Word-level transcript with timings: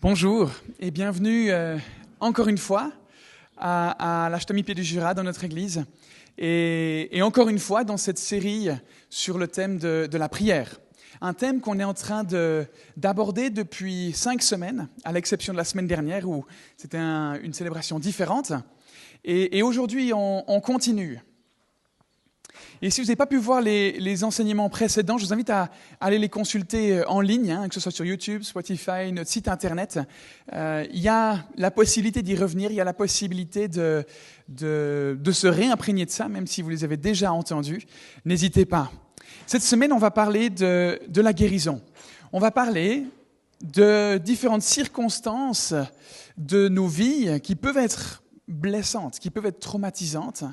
Bonjour 0.00 0.50
et 0.80 0.90
bienvenue 0.90 1.50
euh, 1.50 1.78
encore 2.20 2.48
une 2.48 2.58
fois 2.58 2.92
à, 3.56 4.26
à 4.26 4.38
Pied 4.38 4.74
du 4.74 4.84
Jura 4.84 5.14
dans 5.14 5.22
notre 5.22 5.44
église 5.44 5.84
et, 6.36 7.20
encore 7.22 7.48
une 7.48 7.58
fois 7.58 7.84
dans 7.84 7.96
cette 7.96 8.18
série 8.18 8.68
sur 9.08 9.38
le 9.38 9.48
thème 9.48 9.78
de, 9.78 10.08
la 10.12 10.28
prière. 10.28 10.78
Un 11.20 11.32
thème 11.32 11.60
qu'on 11.60 11.78
est 11.78 11.84
en 11.84 11.94
train 11.94 12.22
d'aborder 12.96 13.48
depuis 13.48 14.12
cinq 14.12 14.42
semaines, 14.42 14.88
à 15.04 15.12
l'exception 15.12 15.54
de 15.54 15.58
la 15.58 15.64
semaine 15.64 15.86
dernière 15.86 16.28
où 16.28 16.44
c'était 16.76 16.98
une 16.98 17.54
célébration 17.54 17.98
différente. 17.98 18.52
Et, 19.24 19.62
aujourd'hui, 19.62 20.12
on 20.12 20.60
continue. 20.60 21.20
Et 22.82 22.90
si 22.90 23.00
vous 23.00 23.06
n'avez 23.06 23.16
pas 23.16 23.26
pu 23.26 23.36
voir 23.36 23.60
les, 23.60 24.24
enseignements 24.24 24.68
précédents, 24.68 25.18
je 25.18 25.26
vous 25.26 25.32
invite 25.32 25.50
à, 25.50 25.70
aller 26.00 26.18
les 26.18 26.28
consulter 26.28 26.98
euh, 26.98 27.08
en 27.08 27.20
ligne, 27.20 27.50
hein, 27.50 27.68
que 27.68 27.74
ce 27.74 27.80
soit 27.80 27.92
sur 27.92 28.04
YouTube, 28.04 28.42
Spotify, 28.42 29.12
notre 29.12 29.30
site 29.30 29.48
internet. 29.48 29.98
Euh, 30.52 30.84
il 30.92 31.00
y 31.00 31.08
a 31.08 31.44
la 31.56 31.70
possibilité 31.70 32.22
d'y 32.22 32.36
revenir, 32.36 32.70
il 32.70 32.76
y 32.76 32.80
a 32.80 32.84
la 32.84 32.92
possibilité 32.92 33.68
de, 33.68 34.04
se 34.56 35.46
réimprégner 35.46 36.06
de 36.06 36.10
ça, 36.10 36.28
même 36.28 36.46
si 36.46 36.62
vous 36.62 36.70
les 36.70 36.84
avez 36.84 36.96
déjà 36.96 37.32
entendus. 37.32 37.86
N'hésitez 38.24 38.64
pas. 38.64 38.90
Cette 39.46 39.62
semaine, 39.62 39.92
on 39.92 39.98
va 39.98 40.10
parler 40.10 40.50
de 40.50 41.20
la 41.20 41.32
guérison. 41.32 41.82
On 42.32 42.38
va 42.38 42.50
parler 42.50 43.04
de 43.62 44.18
différentes 44.18 44.62
circonstances 44.62 45.74
de 46.36 46.68
nos 46.68 46.86
vies 46.86 47.40
qui 47.40 47.54
peuvent 47.54 47.78
être 47.78 48.22
blessantes, 48.48 49.18
qui 49.18 49.30
peuvent 49.30 49.46
être 49.46 49.60
traumatisantes, 49.60 50.44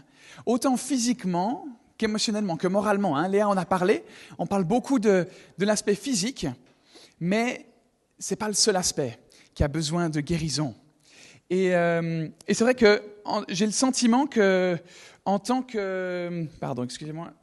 autant 0.45 0.77
physiquement 0.77 1.65
qu'émotionnellement, 2.01 2.57
que 2.57 2.67
moralement. 2.67 3.15
Hein. 3.15 3.27
Léa 3.27 3.47
en 3.47 3.55
a 3.55 3.65
parlé, 3.65 4.03
on 4.39 4.47
parle 4.47 4.63
beaucoup 4.63 4.97
de, 4.97 5.27
l'aspect 5.59 5.93
physique, 5.93 6.47
mais 7.19 7.67
ce 8.17 8.33
n'est 8.33 8.37
pas 8.37 8.47
le 8.47 8.55
seul 8.55 8.75
aspect 8.75 9.19
qui 9.53 9.63
a 9.63 9.67
besoin 9.67 10.09
de 10.09 10.19
guérison. 10.19 10.73
Et, 11.51 11.75
euh, 11.75 12.27
c'est 12.47 12.61
vrai 12.61 12.73
que 12.73 13.03
j'ai 13.49 13.67
le 13.67 13.71
sentiment 13.71 14.25
que, 14.25 14.77
en 15.25 15.37
tant 15.37 15.61
que... 15.61 16.47
Pardon, 16.59 16.83
excusez-moi. 16.83 17.33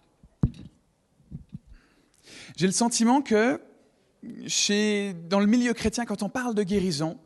J'ai 2.57 2.67
le 2.67 2.73
sentiment 2.73 3.23
que 3.23 3.61
chez, 4.49 5.15
dans 5.29 5.39
le 5.39 5.47
milieu 5.47 5.73
chrétien, 5.73 6.05
quand 6.05 6.25
on 6.25 6.29
parle 6.29 6.57
de 6.57 6.65
guérison, 6.65 7.17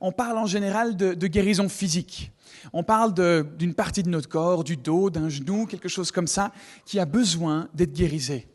on 0.00 0.12
parle 0.12 0.38
en 0.38 0.46
général 0.46 0.96
de, 0.96 1.26
guérison 1.26 1.68
physique. 1.68 2.32
On 2.72 2.82
parle 2.82 3.14
d'une 3.56 3.74
partie 3.74 4.02
de 4.02 4.08
notre 4.08 4.28
corps, 4.28 4.64
du 4.64 4.76
dos, 4.76 5.10
d'un 5.10 5.28
genou, 5.28 5.66
quelque 5.66 5.88
chose 5.88 6.10
comme 6.10 6.26
ça, 6.26 6.52
qui 6.84 6.98
a 6.98 7.04
besoin 7.04 7.68
d'être 7.74 7.92
guérisé. 7.92 8.46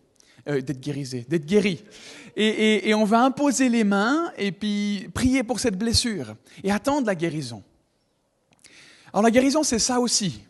Euh, 0.48 0.62
d'être 0.62 0.80
guérisé, 0.80 1.26
d'être 1.28 1.46
guéri. 1.46 1.84
Et, 2.38 2.94
on 2.94 3.04
va 3.04 3.22
imposer 3.24 3.68
les 3.68 3.84
mains 3.84 4.32
et 4.38 4.54
puis 4.54 5.10
prier 5.14 5.44
pour 5.44 5.60
cette 5.60 5.78
blessure 5.78 6.36
et 6.64 6.72
attendre 6.72 7.08
la 7.08 7.16
guérison. 7.16 7.64
Alors 9.12 9.24
la 9.24 9.32
guérison, 9.32 9.64
c'est 9.64 9.80
ça 9.80 10.00
aussi, 10.00 10.44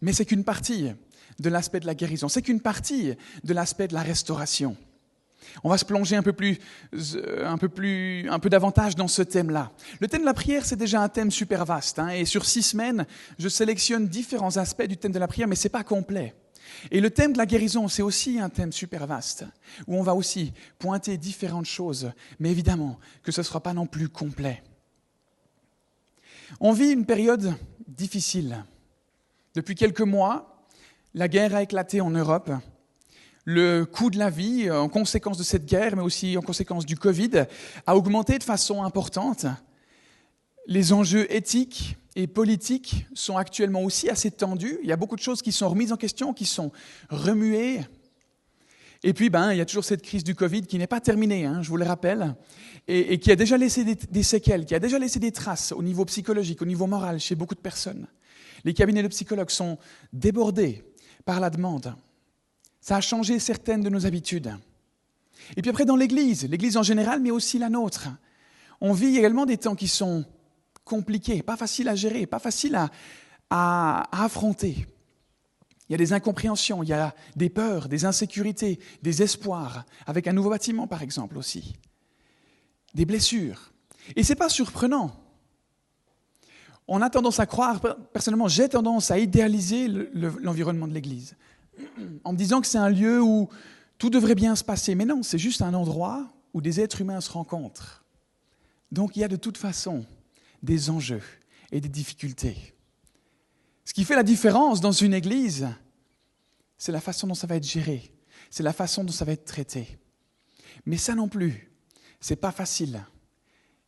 mais 0.00 0.12
c'est 0.12 0.24
qu'une 0.24 0.44
partie 0.44 0.92
de 1.38 1.50
l'aspect 1.50 1.80
de 1.80 1.86
la 1.86 1.94
guérison, 1.94 2.28
c'est 2.28 2.40
qu'une 2.40 2.60
partie 2.60 3.14
de 3.44 3.52
l'aspect 3.52 3.88
de 3.88 3.94
la 3.94 4.02
restauration. 4.02 4.76
On 5.64 5.68
va 5.68 5.78
se 5.78 5.84
plonger 5.84 6.16
un 6.16 6.22
peu 6.22 6.32
plus, 6.32 6.58
euh, 6.94 7.46
un 7.46 7.58
peu 7.58 7.68
plus, 7.68 8.28
un 8.30 8.38
peu 8.38 8.50
davantage 8.50 8.94
dans 8.94 9.08
ce 9.08 9.22
thème-là. 9.22 9.72
Le 10.00 10.08
thème 10.08 10.20
de 10.22 10.26
la 10.26 10.34
prière, 10.34 10.64
c'est 10.64 10.76
déjà 10.76 11.02
un 11.02 11.08
thème 11.08 11.30
super 11.30 11.64
vaste. 11.64 11.98
Hein, 11.98 12.08
et 12.10 12.24
sur 12.24 12.44
six 12.44 12.62
semaines, 12.62 13.06
je 13.38 13.48
sélectionne 13.48 14.06
différents 14.06 14.56
aspects 14.56 14.86
du 14.86 14.96
thème 14.96 15.12
de 15.12 15.18
la 15.18 15.28
prière, 15.28 15.48
mais 15.48 15.56
c'est 15.56 15.68
pas 15.68 15.84
complet. 15.84 16.34
Et 16.90 17.00
le 17.00 17.10
thème 17.10 17.32
de 17.32 17.38
la 17.38 17.46
guérison, 17.46 17.88
c'est 17.88 18.02
aussi 18.02 18.38
un 18.38 18.48
thème 18.48 18.72
super 18.72 19.06
vaste, 19.06 19.44
où 19.86 19.96
on 19.96 20.02
va 20.02 20.14
aussi 20.14 20.52
pointer 20.78 21.16
différentes 21.16 21.66
choses, 21.66 22.12
mais 22.38 22.50
évidemment 22.50 22.98
que 23.22 23.32
ce 23.32 23.40
ne 23.40 23.44
sera 23.44 23.60
pas 23.60 23.72
non 23.72 23.86
plus 23.86 24.08
complet. 24.08 24.62
On 26.60 26.72
vit 26.72 26.90
une 26.90 27.06
période 27.06 27.54
difficile. 27.86 28.64
Depuis 29.54 29.74
quelques 29.74 30.00
mois, 30.00 30.66
la 31.14 31.28
guerre 31.28 31.54
a 31.54 31.62
éclaté 31.62 32.00
en 32.00 32.10
Europe 32.10 32.50
le 33.50 33.84
coût 33.84 34.10
de 34.10 34.18
la 34.18 34.30
vie, 34.30 34.68
euh, 34.68 34.80
en 34.80 34.88
conséquence 34.88 35.36
de 35.36 35.42
cette 35.42 35.66
guerre, 35.66 35.96
mais 35.96 36.02
aussi 36.02 36.36
en 36.36 36.42
conséquence 36.42 36.86
du 36.86 36.96
Covid, 36.96 37.46
a 37.86 37.96
augmenté 37.96 38.38
de 38.38 38.44
façon 38.44 38.84
importante. 38.84 39.46
Les 40.66 40.92
enjeux 40.92 41.32
éthiques 41.34 41.96
et 42.14 42.28
politiques 42.28 43.06
sont 43.12 43.36
actuellement 43.36 43.82
aussi 43.82 44.08
assez 44.08 44.30
tendus. 44.30 44.78
Il 44.82 44.88
y 44.88 44.92
a 44.92 44.96
beaucoup 44.96 45.16
de 45.16 45.22
choses 45.22 45.42
qui 45.42 45.50
sont 45.50 45.68
remises 45.68 45.92
en 45.92 45.96
question, 45.96 46.32
qui 46.32 46.46
sont 46.46 46.70
remuées. 47.08 47.80
Et 49.02 49.14
puis, 49.14 49.30
ben, 49.30 49.52
il 49.52 49.58
y 49.58 49.60
a 49.60 49.64
toujours 49.64 49.84
cette 49.84 50.02
crise 50.02 50.22
du 50.22 50.34
Covid 50.36 50.62
qui 50.62 50.78
n'est 50.78 50.86
pas 50.86 51.00
terminée, 51.00 51.44
hein, 51.44 51.60
je 51.62 51.70
vous 51.70 51.76
le 51.76 51.86
rappelle, 51.86 52.36
et, 52.86 53.18
qui 53.18 53.32
a 53.32 53.36
déjà 53.36 53.56
laissé 53.56 53.84
des, 53.84 54.22
séquelles, 54.22 54.64
qui 54.64 54.74
a 54.74 54.78
déjà 54.78 54.98
laissé 54.98 55.18
des 55.18 55.32
traces 55.32 55.72
au 55.72 55.82
niveau 55.82 56.04
psychologique, 56.04 56.62
au 56.62 56.66
niveau 56.66 56.86
moral 56.86 57.18
chez 57.18 57.34
beaucoup 57.34 57.54
de 57.54 57.60
personnes. 57.60 58.06
Les 58.64 58.74
cabinets 58.74 59.02
de 59.02 59.08
psychologues 59.08 59.50
sont 59.50 59.78
débordés 60.12 60.84
par 61.24 61.40
la 61.40 61.50
demande. 61.50 61.96
Ça 62.80 62.96
a 62.96 63.00
changé 63.00 63.38
certaines 63.38 63.82
de 63.82 63.90
nos 63.90 64.06
habitudes. 64.06 64.54
Et 65.56 65.62
puis 65.62 65.70
après, 65.70 65.84
dans 65.84 65.96
l'Église, 65.96 66.48
l'Église 66.48 66.76
en 66.76 66.82
général, 66.82 67.20
mais 67.20 67.30
aussi 67.30 67.58
la 67.58 67.68
nôtre, 67.68 68.08
on 68.80 68.92
vit 68.92 69.16
également 69.16 69.46
des 69.46 69.58
temps 69.58 69.74
qui 69.74 69.88
sont 69.88 70.24
compliqués, 70.84 71.42
pas 71.42 71.56
faciles 71.56 71.88
à 71.88 71.94
gérer, 71.94 72.26
pas 72.26 72.38
faciles 72.38 72.76
à, 72.76 72.90
affronter. 74.12 74.86
Il 75.88 75.92
y 75.92 75.94
a 75.94 75.98
des 75.98 76.12
incompréhensions, 76.12 76.82
il 76.82 76.88
y 76.88 76.92
a 76.92 77.14
des 77.34 77.50
peurs, 77.50 77.88
des 77.88 78.04
insécurités, 78.04 78.78
des 79.02 79.22
espoirs, 79.22 79.84
avec 80.06 80.28
un 80.28 80.32
nouveau 80.32 80.50
bâtiment 80.50 80.86
par 80.86 81.02
exemple 81.02 81.36
aussi, 81.36 81.74
des 82.94 83.04
blessures. 83.04 83.72
Et 84.14 84.22
ce 84.22 84.30
n'est 84.30 84.36
pas 84.36 84.48
surprenant. 84.48 85.10
On 86.86 87.02
a 87.02 87.10
tendance 87.10 87.40
à 87.40 87.46
croire, 87.46 87.80
personnellement 88.12 88.48
j'ai 88.48 88.68
tendance 88.68 89.10
à 89.10 89.18
idéaliser 89.18 89.88
l'environnement 89.88 90.88
de 90.88 90.94
l'Église. 90.94 91.36
en 92.24 92.32
me 92.32 92.38
disant 92.38 92.60
que 92.60 92.66
c'est 92.66 92.78
un 92.78 92.90
lieu 92.90 93.22
où 93.22 93.48
tout 93.98 94.10
devrait 94.10 94.34
bien 94.34 94.56
se 94.56 94.64
passer. 94.64 94.94
Mais 94.94 95.04
non, 95.04 95.22
c'est 95.22 95.38
juste 95.38 95.62
un 95.62 95.74
endroit 95.74 96.32
où 96.54 96.60
des 96.60 96.80
êtres 96.80 97.00
humains 97.00 97.20
se 97.20 97.30
rencontrent. 97.30 98.04
Donc 98.90 99.16
il 99.16 99.20
y 99.20 99.24
a 99.24 99.28
de 99.28 99.36
toute 99.36 99.58
façon 99.58 100.04
des 100.62 100.90
enjeux 100.90 101.22
et 101.70 101.80
des 101.80 101.88
difficultés. 101.88 102.74
Ce 103.84 103.94
qui 103.94 104.04
fait 104.04 104.16
la 104.16 104.22
différence 104.22 104.80
dans 104.80 104.92
une 104.92 105.14
église, 105.14 105.68
c'est 106.76 106.92
la 106.92 107.00
façon 107.00 107.26
dont 107.26 107.34
ça 107.34 107.46
va 107.46 107.56
être 107.56 107.66
géré, 107.66 108.12
c'est 108.50 108.62
la 108.62 108.72
façon 108.72 109.04
dont 109.04 109.12
ça 109.12 109.24
va 109.24 109.32
être 109.32 109.44
traité. 109.44 109.98
Mais 110.86 110.96
ça 110.96 111.14
non 111.14 111.28
plus, 111.28 111.70
c'est 112.20 112.36
pas 112.36 112.52
facile. 112.52 113.04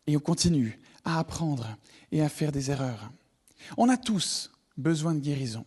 Et 0.06 0.16
on 0.16 0.20
continue 0.20 0.80
à 1.04 1.18
apprendre 1.18 1.76
et 2.10 2.22
à 2.22 2.28
faire 2.28 2.52
des 2.52 2.70
erreurs. 2.70 3.12
On 3.76 3.88
a 3.88 3.96
tous 3.96 4.50
besoin 4.76 5.14
de 5.14 5.20
guérison. 5.20 5.64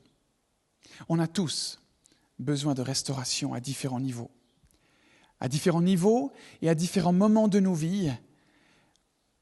On 1.10 1.20
a 1.20 1.28
tous 1.28 1.82
besoin 2.40 2.74
de 2.74 2.82
restauration 2.82 3.54
à 3.54 3.60
différents 3.60 4.00
niveaux. 4.00 4.32
À 5.40 5.48
différents 5.48 5.82
niveaux 5.82 6.32
et 6.62 6.70
à 6.70 6.76
différents 6.76 7.14
moments 7.14 7.48
de 7.48 7.60
nos 7.60 7.74
vies, 7.74 8.12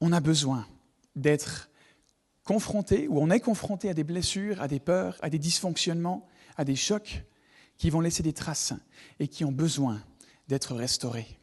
on 0.00 0.12
a 0.12 0.20
besoin 0.20 0.66
d'être 1.16 1.70
confronté 2.44 3.08
ou 3.08 3.18
on 3.18 3.30
est 3.30 3.40
confronté 3.40 3.88
à 3.88 3.94
des 3.94 4.04
blessures, 4.04 4.60
à 4.60 4.68
des 4.68 4.80
peurs, 4.80 5.18
à 5.22 5.30
des 5.30 5.38
dysfonctionnements, 5.38 6.26
à 6.56 6.64
des 6.64 6.76
chocs 6.76 7.24
qui 7.78 7.90
vont 7.90 8.00
laisser 8.00 8.22
des 8.22 8.32
traces 8.32 8.72
et 9.18 9.28
qui 9.28 9.44
ont 9.44 9.52
besoin 9.52 10.02
d'être 10.48 10.74
restaurés. 10.74 11.38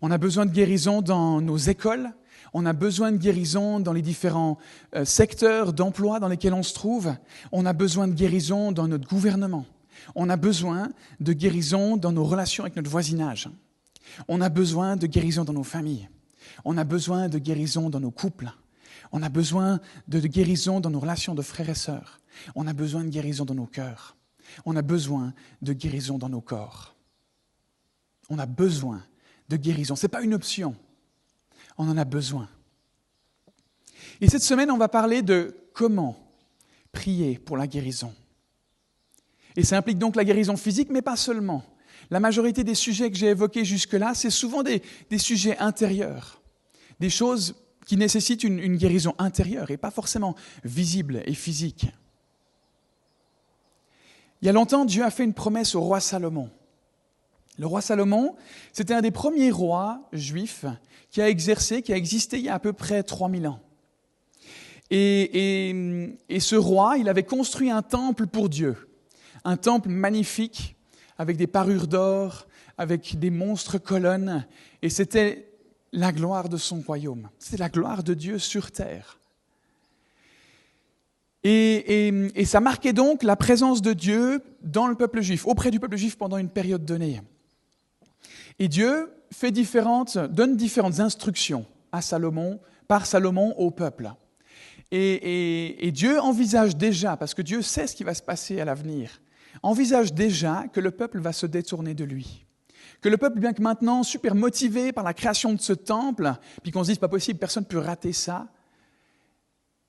On 0.00 0.10
a 0.10 0.18
besoin 0.18 0.46
de 0.46 0.50
guérison 0.50 1.02
dans 1.02 1.40
nos 1.40 1.58
écoles, 1.58 2.12
on 2.52 2.66
a 2.66 2.72
besoin 2.72 3.12
de 3.12 3.16
guérison 3.16 3.80
dans 3.80 3.92
les 3.92 4.02
différents 4.02 4.58
euh, 4.94 5.04
secteurs 5.04 5.72
d'emploi 5.72 6.20
dans 6.20 6.28
lesquels 6.28 6.54
on 6.54 6.62
se 6.62 6.74
trouve. 6.74 7.14
On 7.52 7.66
a 7.66 7.72
besoin 7.72 8.08
de 8.08 8.14
guérison 8.14 8.72
dans 8.72 8.88
notre 8.88 9.08
gouvernement. 9.08 9.66
On 10.14 10.28
a 10.28 10.36
besoin 10.36 10.90
de 11.20 11.32
guérison 11.32 11.96
dans 11.96 12.12
nos 12.12 12.24
relations 12.24 12.64
avec 12.64 12.76
notre 12.76 12.90
voisinage. 12.90 13.48
On 14.28 14.40
a 14.40 14.48
besoin 14.48 14.96
de 14.96 15.06
guérison 15.06 15.44
dans 15.44 15.52
nos 15.52 15.62
familles. 15.62 16.08
On 16.64 16.76
a 16.78 16.84
besoin 16.84 17.28
de 17.28 17.38
guérison 17.38 17.90
dans 17.90 18.00
nos 18.00 18.10
couples. 18.10 18.50
On 19.12 19.22
a 19.22 19.28
besoin 19.28 19.80
de 20.08 20.20
guérison 20.20 20.80
dans 20.80 20.90
nos 20.90 21.00
relations 21.00 21.34
de 21.34 21.42
frères 21.42 21.68
et 21.68 21.74
sœurs. 21.74 22.20
On 22.54 22.66
a 22.66 22.72
besoin 22.72 23.04
de 23.04 23.10
guérison 23.10 23.44
dans 23.44 23.54
nos 23.54 23.66
cœurs. 23.66 24.16
On 24.64 24.74
a 24.76 24.82
besoin 24.82 25.32
de 25.62 25.72
guérison 25.72 26.18
dans 26.18 26.28
nos 26.28 26.40
corps. 26.40 26.96
On 28.28 28.38
a 28.38 28.46
besoin 28.46 29.02
de 29.48 29.56
guérison. 29.56 29.96
Ce 29.96 30.06
n'est 30.06 30.10
pas 30.10 30.22
une 30.22 30.34
option 30.34 30.74
on 31.80 31.88
en 31.88 31.96
a 31.96 32.04
besoin. 32.04 32.46
Et 34.20 34.28
cette 34.28 34.42
semaine, 34.42 34.70
on 34.70 34.76
va 34.76 34.88
parler 34.88 35.22
de 35.22 35.56
comment 35.72 36.14
prier 36.92 37.38
pour 37.38 37.56
la 37.56 37.66
guérison. 37.66 38.12
Et 39.56 39.64
ça 39.64 39.78
implique 39.78 39.98
donc 39.98 40.14
la 40.14 40.24
guérison 40.24 40.58
physique, 40.58 40.90
mais 40.90 41.00
pas 41.00 41.16
seulement. 41.16 41.64
La 42.10 42.20
majorité 42.20 42.64
des 42.64 42.74
sujets 42.74 43.10
que 43.10 43.16
j'ai 43.16 43.28
évoqués 43.28 43.64
jusque-là, 43.64 44.12
c'est 44.14 44.30
souvent 44.30 44.62
des, 44.62 44.82
sujets 45.16 45.56
intérieurs, 45.56 46.42
des 46.98 47.08
choses 47.08 47.54
qui 47.86 47.96
nécessitent 47.96 48.44
une, 48.44 48.58
une 48.58 48.76
guérison 48.76 49.14
intérieure 49.18 49.70
et 49.70 49.78
pas 49.78 49.90
forcément 49.90 50.36
visible 50.64 51.22
et 51.24 51.34
physique. 51.34 51.86
Il 54.42 54.46
y 54.46 54.48
a 54.50 54.52
longtemps, 54.52 54.84
Dieu 54.84 55.02
a 55.02 55.10
fait 55.10 55.24
une 55.24 55.34
promesse 55.34 55.74
au 55.74 55.80
roi 55.80 56.00
Salomon. 56.00 56.50
Le 57.60 57.66
roi 57.66 57.82
Salomon, 57.82 58.36
c'était 58.72 58.94
un 58.94 59.02
des 59.02 59.10
premiers 59.10 59.50
rois 59.50 60.08
juifs 60.14 60.64
qui 61.10 61.20
a 61.20 61.28
exercé, 61.28 61.82
qui 61.82 61.92
a 61.92 61.96
existé 61.96 62.38
il 62.38 62.44
y 62.44 62.48
a 62.48 62.54
à 62.54 62.58
peu 62.58 62.72
près 62.72 63.02
3000 63.02 63.46
ans. 63.46 63.60
Et, 64.90 66.16
ce 66.38 66.56
roi, 66.56 66.96
il 66.96 67.06
avait 67.06 67.22
construit 67.22 67.70
un 67.70 67.82
temple 67.82 68.26
pour 68.26 68.48
Dieu, 68.48 68.88
un 69.44 69.58
temple 69.58 69.90
magnifique, 69.90 70.74
avec 71.18 71.36
des 71.36 71.46
parures 71.46 71.86
d'or, 71.86 72.46
avec 72.78 73.18
des 73.18 73.28
monstres 73.28 73.76
colonnes, 73.76 74.46
et 74.80 74.88
c'était 74.88 75.52
la 75.92 76.12
gloire 76.12 76.48
de 76.48 76.56
son 76.56 76.80
royaume, 76.80 77.28
c'était 77.38 77.58
la 77.58 77.68
gloire 77.68 78.02
de 78.02 78.14
Dieu 78.14 78.38
sur 78.38 78.70
terre. 78.70 79.18
Et, 81.44 82.32
ça 82.46 82.60
marquait 82.60 82.94
donc 82.94 83.22
la 83.22 83.36
présence 83.36 83.82
de 83.82 83.92
Dieu 83.92 84.42
dans 84.62 84.86
le 84.86 84.94
peuple 84.94 85.20
juif, 85.20 85.46
auprès 85.46 85.70
du 85.70 85.78
peuple 85.78 85.98
juif 85.98 86.16
pendant 86.16 86.38
une 86.38 86.48
période 86.48 86.86
donnée. 86.86 87.20
Et 88.60 88.68
Dieu 88.68 89.10
fait 89.32 89.50
différentes, 89.50 90.18
donne 90.18 90.54
différentes 90.54 91.00
instructions 91.00 91.64
à 91.92 92.02
Salomon, 92.02 92.60
par 92.86 93.06
Salomon 93.06 93.54
au 93.56 93.70
peuple. 93.70 94.12
Et, 94.92 95.90
Dieu 95.94 96.20
envisage 96.20 96.76
déjà, 96.76 97.16
parce 97.16 97.32
que 97.32 97.42
Dieu 97.42 97.62
sait 97.62 97.86
ce 97.86 97.96
qui 97.96 98.04
va 98.04 98.12
se 98.12 98.22
passer 98.22 98.60
à 98.60 98.64
l'avenir, 98.64 99.22
envisage 99.62 100.12
déjà 100.12 100.66
que 100.72 100.80
le 100.80 100.90
peuple 100.90 101.20
va 101.20 101.32
se 101.32 101.46
détourner 101.46 101.94
de 101.94 102.04
lui. 102.04 102.44
Que 103.00 103.08
le 103.08 103.16
peuple, 103.16 103.38
bien 103.38 103.54
que 103.54 103.62
maintenant 103.62 104.02
super 104.02 104.34
motivé 104.34 104.92
par 104.92 105.04
la 105.04 105.14
création 105.14 105.54
de 105.54 105.60
ce 105.60 105.72
temple, 105.72 106.34
puis 106.62 106.70
qu'on 106.70 106.84
se 106.84 106.90
dise 106.90 106.98
pas 106.98 107.08
possible, 107.08 107.38
personne 107.38 107.62
ne 107.62 107.68
peut 107.68 107.78
rater 107.78 108.12
ça, 108.12 108.48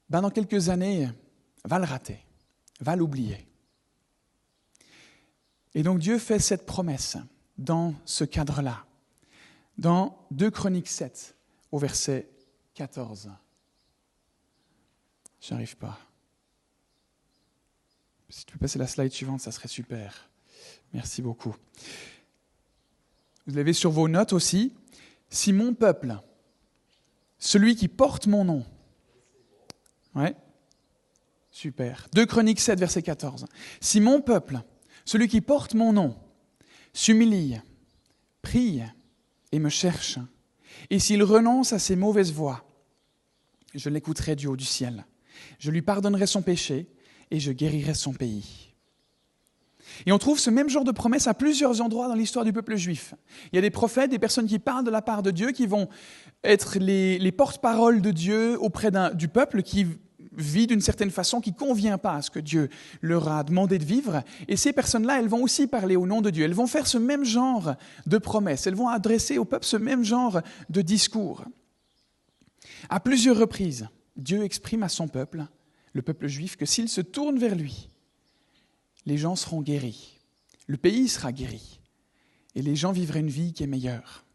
ben 0.09 0.21
dans 0.21 0.29
quelques 0.29 0.69
années, 0.69 1.09
va 1.65 1.77
le 1.77 1.85
rater, 1.85 2.19
va 2.79 2.95
l'oublier. 2.95 3.47
Et 5.73 5.83
donc 5.83 5.99
Dieu 5.99 6.17
fait 6.19 6.39
cette 6.39 6.65
promesse 6.65 7.17
dans 7.61 7.93
ce 8.05 8.23
cadre-là, 8.23 8.85
dans 9.77 10.17
2 10.31 10.49
Chroniques 10.49 10.87
7, 10.87 11.35
au 11.71 11.77
verset 11.77 12.27
14. 12.73 13.29
J'arrive 15.39 15.77
pas. 15.77 15.99
Si 18.29 18.45
tu 18.45 18.53
peux 18.53 18.59
passer 18.59 18.79
la 18.79 18.87
slide 18.87 19.11
suivante, 19.11 19.41
ça 19.41 19.51
serait 19.51 19.67
super. 19.67 20.29
Merci 20.93 21.21
beaucoup. 21.21 21.55
Vous 23.45 23.55
l'avez 23.55 23.73
sur 23.73 23.91
vos 23.91 24.07
notes 24.07 24.33
aussi. 24.33 24.73
Si 25.29 25.53
mon 25.53 25.73
peuple, 25.73 26.17
celui 27.37 27.75
qui 27.75 27.87
porte 27.87 28.27
mon 28.27 28.43
nom, 28.43 28.65
ouais, 30.15 30.35
super. 31.51 32.07
2 32.13 32.25
Chroniques 32.25 32.59
7, 32.59 32.79
verset 32.79 33.01
14. 33.01 33.45
Si 33.79 33.99
mon 33.99 34.21
peuple, 34.21 34.61
celui 35.05 35.27
qui 35.27 35.41
porte 35.41 35.73
mon 35.73 35.93
nom, 35.93 36.17
s'humilie, 36.93 37.59
prie 38.41 38.81
et 39.51 39.59
me 39.59 39.69
cherche, 39.69 40.19
et 40.89 40.99
s'il 40.99 41.23
renonce 41.23 41.73
à 41.73 41.79
ses 41.79 41.95
mauvaises 41.95 42.33
voies, 42.33 42.63
je 43.73 43.89
l'écouterai 43.89 44.35
du 44.35 44.47
haut 44.47 44.57
du 44.57 44.65
ciel. 44.65 45.05
Je 45.59 45.71
lui 45.71 45.81
pardonnerai 45.81 46.27
son 46.27 46.41
péché 46.41 46.87
et 47.29 47.39
je 47.39 47.51
guérirai 47.51 47.93
son 47.93 48.13
pays. 48.13 48.73
Et 50.05 50.11
on 50.11 50.17
trouve 50.17 50.39
ce 50.39 50.49
même 50.49 50.69
genre 50.69 50.83
de 50.83 50.91
promesse 50.91 51.27
à 51.27 51.33
plusieurs 51.33 51.81
endroits 51.81 52.07
dans 52.07 52.15
l'histoire 52.15 52.45
du 52.45 52.53
peuple 52.53 52.75
juif. 52.75 53.13
Il 53.51 53.55
y 53.55 53.59
a 53.59 53.61
des 53.61 53.69
prophètes, 53.69 54.09
des 54.09 54.19
personnes 54.19 54.47
qui 54.47 54.59
parlent 54.59 54.85
de 54.85 54.91
la 54.91 55.01
part 55.01 55.21
de 55.21 55.31
Dieu, 55.31 55.51
qui 55.51 55.67
vont 55.67 55.89
être 56.43 56.77
les, 56.79 57.19
les 57.19 57.31
porte-paroles 57.31 58.01
de 58.01 58.11
Dieu 58.11 58.57
auprès 58.61 58.91
du 59.13 59.27
peuple 59.27 59.63
qui 59.63 59.87
vit 60.37 60.67
d'une 60.67 60.81
certaine 60.81 61.11
façon 61.11 61.41
qui 61.41 61.51
ne 61.51 61.57
convient 61.57 61.97
pas 61.97 62.15
à 62.15 62.21
ce 62.21 62.31
que 62.31 62.39
Dieu 62.39 62.69
leur 63.01 63.27
a 63.27 63.43
demandé 63.43 63.77
de 63.77 63.85
vivre. 63.85 64.23
Et 64.47 64.55
ces 64.55 64.73
personnes-là, 64.73 65.19
elles 65.19 65.27
vont 65.27 65.43
aussi 65.43 65.67
parler 65.67 65.95
au 65.95 66.05
nom 66.05 66.21
de 66.21 66.29
Dieu. 66.29 66.45
Elles 66.45 66.53
vont 66.53 66.67
faire 66.67 66.87
ce 66.87 66.97
même 66.97 67.25
genre 67.25 67.75
de 68.05 68.17
promesses. 68.17 68.67
Elles 68.67 68.75
vont 68.75 68.87
adresser 68.87 69.37
au 69.37 69.45
peuple 69.45 69.65
ce 69.65 69.77
même 69.77 70.03
genre 70.03 70.41
de 70.69 70.81
discours. 70.81 71.43
À 72.89 72.99
plusieurs 72.99 73.37
reprises, 73.37 73.87
Dieu 74.15 74.43
exprime 74.43 74.83
à 74.83 74.89
son 74.89 75.07
peuple, 75.07 75.45
le 75.93 76.01
peuple 76.01 76.27
juif, 76.27 76.55
que 76.55 76.65
s'il 76.65 76.89
se 76.89 77.01
tourne 77.01 77.37
vers 77.37 77.55
lui, 77.55 77.89
les 79.05 79.17
gens 79.17 79.35
seront 79.35 79.61
guéris, 79.61 80.19
le 80.67 80.77
pays 80.77 81.07
sera 81.07 81.31
guéri, 81.31 81.79
et 82.55 82.61
les 82.61 82.75
gens 82.75 82.91
vivraient 82.91 83.19
une 83.21 83.29
vie 83.29 83.53
qui 83.53 83.63
est 83.63 83.67
meilleure. 83.67 84.25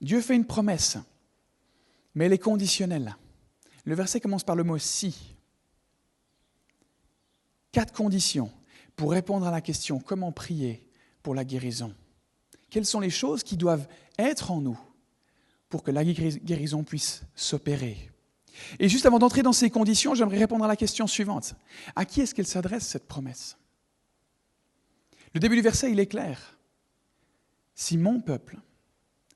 Dieu 0.00 0.20
fait 0.20 0.36
une 0.36 0.46
promesse, 0.46 0.98
mais 2.14 2.26
elle 2.26 2.32
est 2.32 2.38
conditionnelle. 2.38 3.16
Le 3.84 3.94
verset 3.94 4.20
commence 4.20 4.44
par 4.44 4.56
le 4.56 4.64
mot 4.64 4.78
si. 4.78 5.36
Quatre 7.72 7.92
conditions 7.92 8.50
pour 8.96 9.10
répondre 9.10 9.46
à 9.46 9.50
la 9.50 9.60
question 9.60 9.98
comment 9.98 10.32
prier 10.32 10.88
pour 11.22 11.34
la 11.34 11.44
guérison. 11.44 11.94
Quelles 12.70 12.86
sont 12.86 13.00
les 13.00 13.10
choses 13.10 13.42
qui 13.42 13.56
doivent 13.56 13.88
être 14.18 14.50
en 14.50 14.60
nous 14.60 14.78
pour 15.68 15.82
que 15.82 15.90
la 15.90 16.04
guérison 16.04 16.84
puisse 16.84 17.22
s'opérer? 17.34 18.10
Et 18.78 18.88
juste 18.88 19.06
avant 19.06 19.18
d'entrer 19.18 19.42
dans 19.42 19.52
ces 19.52 19.70
conditions, 19.70 20.14
j'aimerais 20.14 20.38
répondre 20.38 20.64
à 20.64 20.68
la 20.68 20.76
question 20.76 21.06
suivante. 21.06 21.54
À 21.96 22.04
qui 22.04 22.20
est-ce 22.20 22.34
qu'elle 22.34 22.46
s'adresse, 22.46 22.86
cette 22.86 23.08
promesse? 23.08 23.56
Le 25.34 25.40
début 25.40 25.56
du 25.56 25.62
verset, 25.62 25.90
il 25.90 25.98
est 25.98 26.06
clair. 26.06 26.56
Si 27.74 27.98
mon 27.98 28.20
peuple, 28.20 28.58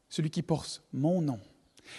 celui 0.08 0.30
qui 0.30 0.42
porte 0.42 0.84
mon 0.92 1.20
nom, 1.20 1.40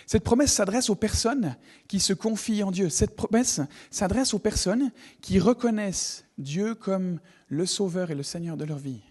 cette 0.06 0.24
promesse 0.24 0.54
s'adresse 0.54 0.90
aux 0.90 0.96
personnes 0.96 1.56
qui 1.88 2.00
se 2.00 2.14
confient 2.14 2.64
en 2.64 2.72
Dieu. 2.72 2.90
Cette 2.90 3.16
promesse 3.16 3.62
s'adresse 3.92 4.34
aux 4.34 4.40
personnes 4.40 4.92
qui 5.22 5.40
reconnaissent 5.40 6.26
Dieu 6.38 6.76
comme 6.76 7.20
le 7.48 7.66
Sauveur 7.66 8.12
et 8.12 8.16
le 8.16 8.24
Seigneur 8.24 8.58
de 8.58 8.66
leur 8.66 8.78
vie. 8.78 9.02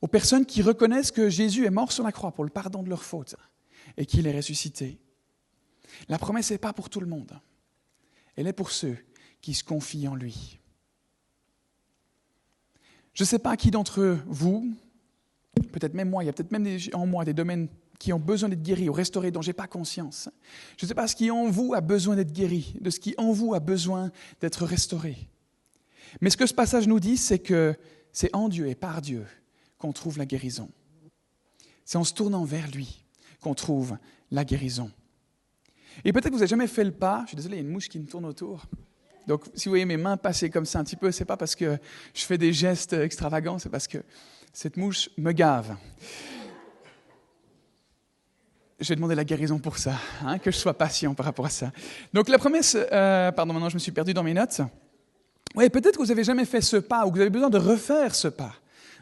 Aux 0.00 0.08
personnes 0.08 0.46
qui 0.46 0.62
reconnaissent 0.62 1.10
que 1.10 1.28
Jésus 1.28 1.66
est 1.66 1.70
mort 1.70 1.92
sur 1.92 2.04
la 2.04 2.12
croix 2.12 2.32
pour 2.32 2.44
le 2.44 2.50
pardon 2.50 2.82
de 2.82 2.88
leurs 2.88 3.04
fautes 3.04 3.36
et 3.96 4.06
qu'il 4.06 4.26
est 4.26 4.36
ressuscité. 4.36 4.98
La 6.08 6.18
promesse 6.18 6.50
n'est 6.50 6.58
pas 6.58 6.72
pour 6.72 6.88
tout 6.88 7.00
le 7.00 7.06
monde. 7.06 7.38
Elle 8.36 8.46
est 8.46 8.52
pour 8.52 8.70
ceux 8.70 8.96
qui 9.40 9.54
se 9.54 9.64
confient 9.64 10.08
en 10.08 10.14
lui. 10.14 10.58
Je 13.12 13.24
ne 13.24 13.26
sais 13.26 13.38
pas 13.38 13.56
qui 13.56 13.70
d'entre 13.70 14.18
vous, 14.26 14.72
peut-être 15.72 15.94
même 15.94 16.08
moi, 16.08 16.22
il 16.22 16.26
y 16.26 16.30
a 16.30 16.32
peut-être 16.32 16.52
même 16.52 16.66
en 16.94 17.06
moi 17.06 17.24
des 17.24 17.34
domaines 17.34 17.68
qui 18.00 18.14
ont 18.14 18.18
besoin 18.18 18.48
d'être 18.48 18.62
guéris 18.62 18.88
ou 18.88 18.94
restaurés 18.94 19.30
dont 19.30 19.42
je 19.42 19.50
n'ai 19.50 19.52
pas 19.52 19.66
conscience. 19.66 20.30
Je 20.78 20.86
ne 20.86 20.88
sais 20.88 20.94
pas 20.94 21.06
ce 21.06 21.14
qui 21.14 21.30
en 21.30 21.50
vous 21.50 21.74
a 21.74 21.82
besoin 21.82 22.16
d'être 22.16 22.32
guéri, 22.32 22.74
de 22.80 22.88
ce 22.88 22.98
qui 22.98 23.14
en 23.18 23.30
vous 23.30 23.54
a 23.54 23.60
besoin 23.60 24.10
d'être 24.40 24.64
restauré. 24.64 25.28
Mais 26.22 26.30
ce 26.30 26.36
que 26.38 26.46
ce 26.46 26.54
passage 26.54 26.88
nous 26.88 26.98
dit, 26.98 27.18
c'est 27.18 27.38
que 27.38 27.76
c'est 28.10 28.34
en 28.34 28.48
Dieu 28.48 28.68
et 28.68 28.74
par 28.74 29.02
Dieu 29.02 29.26
qu'on 29.78 29.92
trouve 29.92 30.16
la 30.16 30.24
guérison. 30.24 30.70
C'est 31.84 31.98
en 31.98 32.04
se 32.04 32.14
tournant 32.14 32.44
vers 32.44 32.70
lui 32.70 33.04
qu'on 33.42 33.54
trouve 33.54 33.98
la 34.30 34.46
guérison. 34.46 34.90
Et 36.02 36.12
peut-être 36.12 36.28
que 36.28 36.32
vous 36.32 36.38
n'avez 36.38 36.48
jamais 36.48 36.68
fait 36.68 36.84
le 36.84 36.92
pas. 36.92 37.20
Je 37.24 37.28
suis 37.28 37.36
désolé, 37.36 37.56
il 37.56 37.58
y 37.58 37.62
a 37.62 37.66
une 37.66 37.72
mouche 37.72 37.90
qui 37.90 37.98
me 37.98 38.06
tourne 38.06 38.24
autour. 38.24 38.64
Donc, 39.26 39.44
si 39.54 39.66
vous 39.66 39.72
voyez 39.72 39.84
mes 39.84 39.98
mains 39.98 40.16
passer 40.16 40.48
comme 40.48 40.64
ça 40.64 40.78
un 40.78 40.84
petit 40.84 40.96
peu, 40.96 41.12
c'est 41.12 41.26
pas 41.26 41.36
parce 41.36 41.54
que 41.54 41.78
je 42.14 42.24
fais 42.24 42.38
des 42.38 42.54
gestes 42.54 42.94
extravagants, 42.94 43.58
c'est 43.58 43.68
parce 43.68 43.86
que 43.86 43.98
cette 44.54 44.78
mouche 44.78 45.10
me 45.18 45.32
gave. 45.32 45.76
Je 48.80 48.88
vais 48.88 48.96
demander 48.96 49.14
la 49.14 49.24
guérison 49.24 49.58
pour 49.58 49.76
ça, 49.76 49.94
hein, 50.24 50.38
que 50.38 50.50
je 50.50 50.56
sois 50.56 50.72
patient 50.72 51.14
par 51.14 51.26
rapport 51.26 51.44
à 51.44 51.50
ça. 51.50 51.70
Donc, 52.14 52.30
la 52.30 52.38
promesse, 52.38 52.76
euh, 52.76 53.30
pardon, 53.30 53.52
maintenant 53.52 53.68
je 53.68 53.74
me 53.74 53.78
suis 53.78 53.92
perdu 53.92 54.14
dans 54.14 54.22
mes 54.22 54.32
notes. 54.32 54.62
Oui, 55.54 55.68
peut-être 55.68 55.96
que 55.96 56.02
vous 56.02 56.08
n'avez 56.08 56.24
jamais 56.24 56.46
fait 56.46 56.62
ce 56.62 56.76
pas, 56.76 57.04
ou 57.04 57.10
que 57.10 57.16
vous 57.16 57.20
avez 57.20 57.30
besoin 57.30 57.50
de 57.50 57.58
refaire 57.58 58.14
ce 58.14 58.28
pas, 58.28 58.54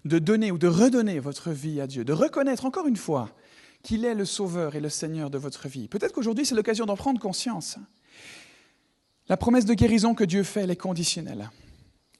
de 0.04 0.18
donner 0.18 0.50
ou 0.50 0.58
de 0.58 0.66
redonner 0.66 1.20
votre 1.20 1.50
vie 1.50 1.80
à 1.80 1.86
Dieu, 1.86 2.04
de 2.04 2.12
reconnaître 2.12 2.64
encore 2.64 2.86
une 2.88 2.96
fois 2.96 3.30
qu'il 3.82 4.04
est 4.04 4.14
le 4.14 4.24
Sauveur 4.24 4.74
et 4.74 4.80
le 4.80 4.88
Seigneur 4.88 5.30
de 5.30 5.38
votre 5.38 5.68
vie. 5.68 5.86
Peut-être 5.86 6.12
qu'aujourd'hui, 6.12 6.44
c'est 6.44 6.56
l'occasion 6.56 6.84
d'en 6.84 6.96
prendre 6.96 7.20
conscience. 7.20 7.78
La 9.28 9.36
promesse 9.36 9.64
de 9.64 9.74
guérison 9.74 10.14
que 10.14 10.24
Dieu 10.24 10.42
fait, 10.42 10.62
elle 10.62 10.70
est 10.70 10.76
conditionnelle. 10.76 11.50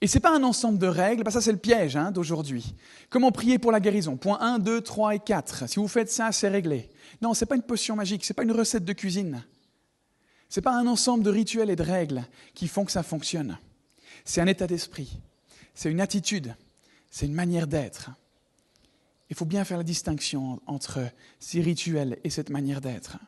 Et 0.01 0.07
ce 0.07 0.15
n'est 0.15 0.21
pas 0.21 0.35
un 0.35 0.45
ensemble 0.45 0.79
de 0.79 0.87
règles, 0.87 1.29
ça 1.31 1.41
c'est 1.41 1.53
le 1.53 1.59
piège 1.59 1.97
hein, 1.97 2.13
d'aujourd'hui. 2.13 2.75
Comment 3.11 3.33
prier 3.33 3.59
pour 3.59 3.73
la 3.73 3.81
guérison? 3.81 4.17
Point 4.17 4.39
1, 4.41 4.61
2, 4.61 4.81
3 4.81 5.17
et 5.17 5.19
4. 5.19 5.69
Si 5.69 5.81
vous 5.81 5.89
faites 5.89 6.11
ça, 6.11 6.31
c'est 6.31 6.49
réglé. 6.49 6.89
Non, 7.21 7.35
ce 7.35 7.45
n'est 7.45 7.49
pas 7.49 7.57
une 7.57 7.63
potion 7.63 7.97
magique, 7.97 8.25
ce 8.25 8.33
n'est 8.33 8.37
pas 8.37 8.45
une 8.45 8.53
recette 8.53 8.85
de 8.85 8.93
cuisine. 8.93 9.45
Ce 10.49 10.61
n'est 10.61 10.63
pas 10.63 10.77
un 10.77 10.87
ensemble 10.87 11.25
de 11.25 11.31
rituels 11.31 11.71
et 11.71 11.77
de 11.77 11.83
règles 11.83 12.25
qui 12.55 12.69
font 12.69 12.85
que 12.85 12.93
ça 12.93 13.03
fonctionne. 13.03 13.59
C'est 14.25 14.41
un 14.41 14.47
état 14.47 14.67
d'esprit, 14.67 15.19
c'est 15.75 15.91
une 15.91 16.01
attitude, 16.01 16.55
c'est 17.11 17.27
une 17.27 17.35
manière 17.35 17.67
d'être. 17.67 18.11
Il 19.31 19.37
faut 19.37 19.45
bien 19.45 19.65
faire 19.65 19.79
la 19.79 19.85
distinction 19.85 20.61
entre 20.67 21.01
ces 21.39 21.61
rituels 21.61 22.19
et 22.25 22.31
cette 22.31 22.51
manière 22.51 22.81
d'être. 22.81 23.19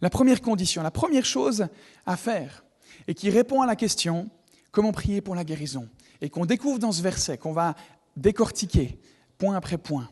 La 0.00 0.10
première 0.10 0.40
condition, 0.40 0.82
la 0.82 0.90
première 0.90 1.24
chose 1.24 1.66
à 2.06 2.16
faire, 2.16 2.64
et 3.06 3.14
qui 3.14 3.30
répond 3.30 3.62
à 3.62 3.66
la 3.66 3.76
question 3.76 4.30
comment 4.70 4.92
prier 4.92 5.20
pour 5.20 5.34
la 5.34 5.44
guérison, 5.44 5.88
et 6.20 6.30
qu'on 6.30 6.46
découvre 6.46 6.78
dans 6.78 6.92
ce 6.92 7.02
verset, 7.02 7.38
qu'on 7.38 7.52
va 7.52 7.74
décortiquer 8.16 8.98
point 9.38 9.56
après 9.56 9.78
point, 9.78 10.08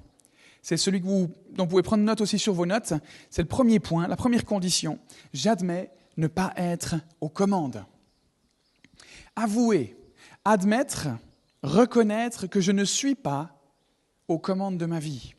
c'est 0.62 0.76
celui 0.76 1.00
que 1.00 1.06
vous, 1.06 1.30
dont 1.52 1.62
vous 1.62 1.70
pouvez 1.70 1.82
prendre 1.82 2.02
note 2.02 2.20
aussi 2.20 2.40
sur 2.40 2.52
vos 2.52 2.66
notes, 2.66 2.92
c'est 3.30 3.42
le 3.42 3.46
premier 3.46 3.78
point, 3.78 4.08
la 4.08 4.16
première 4.16 4.44
condition, 4.44 4.98
j'admets 5.32 5.92
ne 6.16 6.26
pas 6.26 6.52
être 6.56 6.96
aux 7.20 7.28
commandes. 7.28 7.84
Avouer, 9.36 9.96
admettre, 10.44 11.06
reconnaître 11.62 12.48
que 12.48 12.60
je 12.60 12.72
ne 12.72 12.84
suis 12.84 13.14
pas 13.14 13.60
aux 14.26 14.40
commandes 14.40 14.76
de 14.76 14.86
ma 14.86 14.98
vie. 14.98 15.34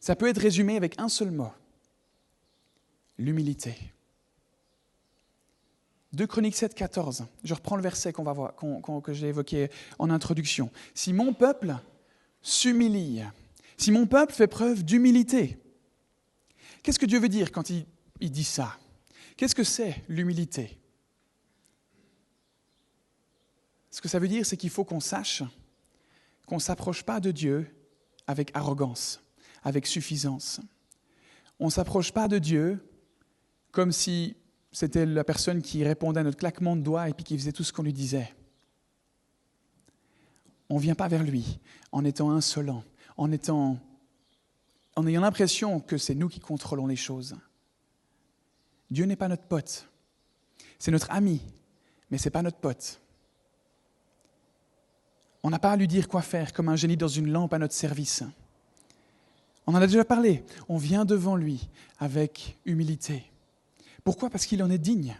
Ça 0.00 0.16
peut 0.16 0.26
être 0.26 0.40
résumé 0.40 0.76
avec 0.76 0.98
un 0.98 1.08
seul 1.08 1.30
mot, 1.30 1.52
l'humilité. 3.18 3.76
2 6.12 6.26
Chroniques 6.26 6.56
7, 6.56 6.74
14. 6.74 7.26
Je 7.44 7.54
reprends 7.54 7.76
le 7.76 7.82
verset 7.82 8.12
qu'on 8.12 8.22
va 8.22 8.32
voir, 8.32 8.54
que 9.02 9.12
j'ai 9.12 9.28
évoqué 9.28 9.70
en 9.98 10.10
introduction. 10.10 10.70
Si 10.94 11.12
mon 11.12 11.34
peuple 11.34 11.76
s'humilie, 12.40 13.22
si 13.76 13.90
mon 13.90 14.06
peuple 14.06 14.32
fait 14.32 14.46
preuve 14.46 14.84
d'humilité, 14.84 15.58
qu'est-ce 16.82 16.98
que 16.98 17.06
Dieu 17.06 17.20
veut 17.20 17.28
dire 17.28 17.52
quand 17.52 17.68
il, 17.70 17.84
il 18.20 18.30
dit 18.30 18.44
ça? 18.44 18.78
Qu'est-ce 19.36 19.54
que 19.54 19.64
c'est 19.64 20.02
l'humilité? 20.08 20.78
Ce 23.90 24.00
que 24.00 24.08
ça 24.08 24.18
veut 24.18 24.28
dire, 24.28 24.46
c'est 24.46 24.56
qu'il 24.56 24.70
faut 24.70 24.84
qu'on 24.84 25.00
sache 25.00 25.42
qu'on 26.46 26.56
ne 26.56 26.60
s'approche 26.60 27.02
pas 27.02 27.20
de 27.20 27.30
Dieu 27.30 27.68
avec 28.26 28.50
arrogance, 28.54 29.20
avec 29.62 29.86
suffisance. 29.86 30.60
On 31.60 31.66
ne 31.66 31.70
s'approche 31.70 32.12
pas 32.12 32.26
de 32.26 32.38
Dieu 32.38 32.82
comme 33.70 33.92
si 33.92 34.34
c'était 34.72 35.06
la 35.06 35.24
personne 35.24 35.62
qui 35.62 35.84
répondait 35.84 36.20
à 36.20 36.24
notre 36.24 36.38
claquement 36.38 36.76
de 36.76 36.82
doigts 36.82 37.08
et 37.08 37.14
puis 37.14 37.24
qui 37.24 37.38
faisait 37.38 37.52
tout 37.52 37.64
ce 37.64 37.72
qu'on 37.72 37.82
lui 37.82 37.92
disait. 37.92 38.34
On 40.68 40.76
ne 40.76 40.80
vient 40.80 40.94
pas 40.94 41.08
vers 41.08 41.22
lui 41.22 41.58
en 41.92 42.04
étant 42.04 42.30
insolent, 42.30 42.84
en, 43.16 43.32
étant, 43.32 43.78
en 44.96 45.06
ayant 45.06 45.22
l'impression 45.22 45.80
que 45.80 45.96
c'est 45.96 46.14
nous 46.14 46.28
qui 46.28 46.40
contrôlons 46.40 46.86
les 46.86 46.96
choses. 46.96 47.36
Dieu 48.90 49.06
n'est 49.06 49.16
pas 49.16 49.28
notre 49.28 49.44
pote. 49.44 49.88
C'est 50.78 50.90
notre 50.90 51.10
ami, 51.10 51.40
mais 52.10 52.18
ce 52.18 52.24
n'est 52.24 52.30
pas 52.30 52.42
notre 52.42 52.58
pote. 52.58 53.00
On 55.42 55.50
n'a 55.50 55.58
pas 55.58 55.72
à 55.72 55.76
lui 55.76 55.88
dire 55.88 56.08
quoi 56.08 56.20
faire 56.20 56.52
comme 56.52 56.68
un 56.68 56.76
génie 56.76 56.96
dans 56.96 57.08
une 57.08 57.30
lampe 57.30 57.54
à 57.54 57.58
notre 57.58 57.74
service. 57.74 58.22
On 59.66 59.74
en 59.74 59.76
a 59.80 59.86
déjà 59.86 60.04
parlé. 60.04 60.44
On 60.68 60.76
vient 60.76 61.04
devant 61.04 61.36
lui 61.36 61.68
avec 61.98 62.58
humilité. 62.64 63.24
Pourquoi? 64.08 64.30
Parce 64.30 64.46
qu'il 64.46 64.62
en 64.62 64.70
est 64.70 64.78
digne, 64.78 65.14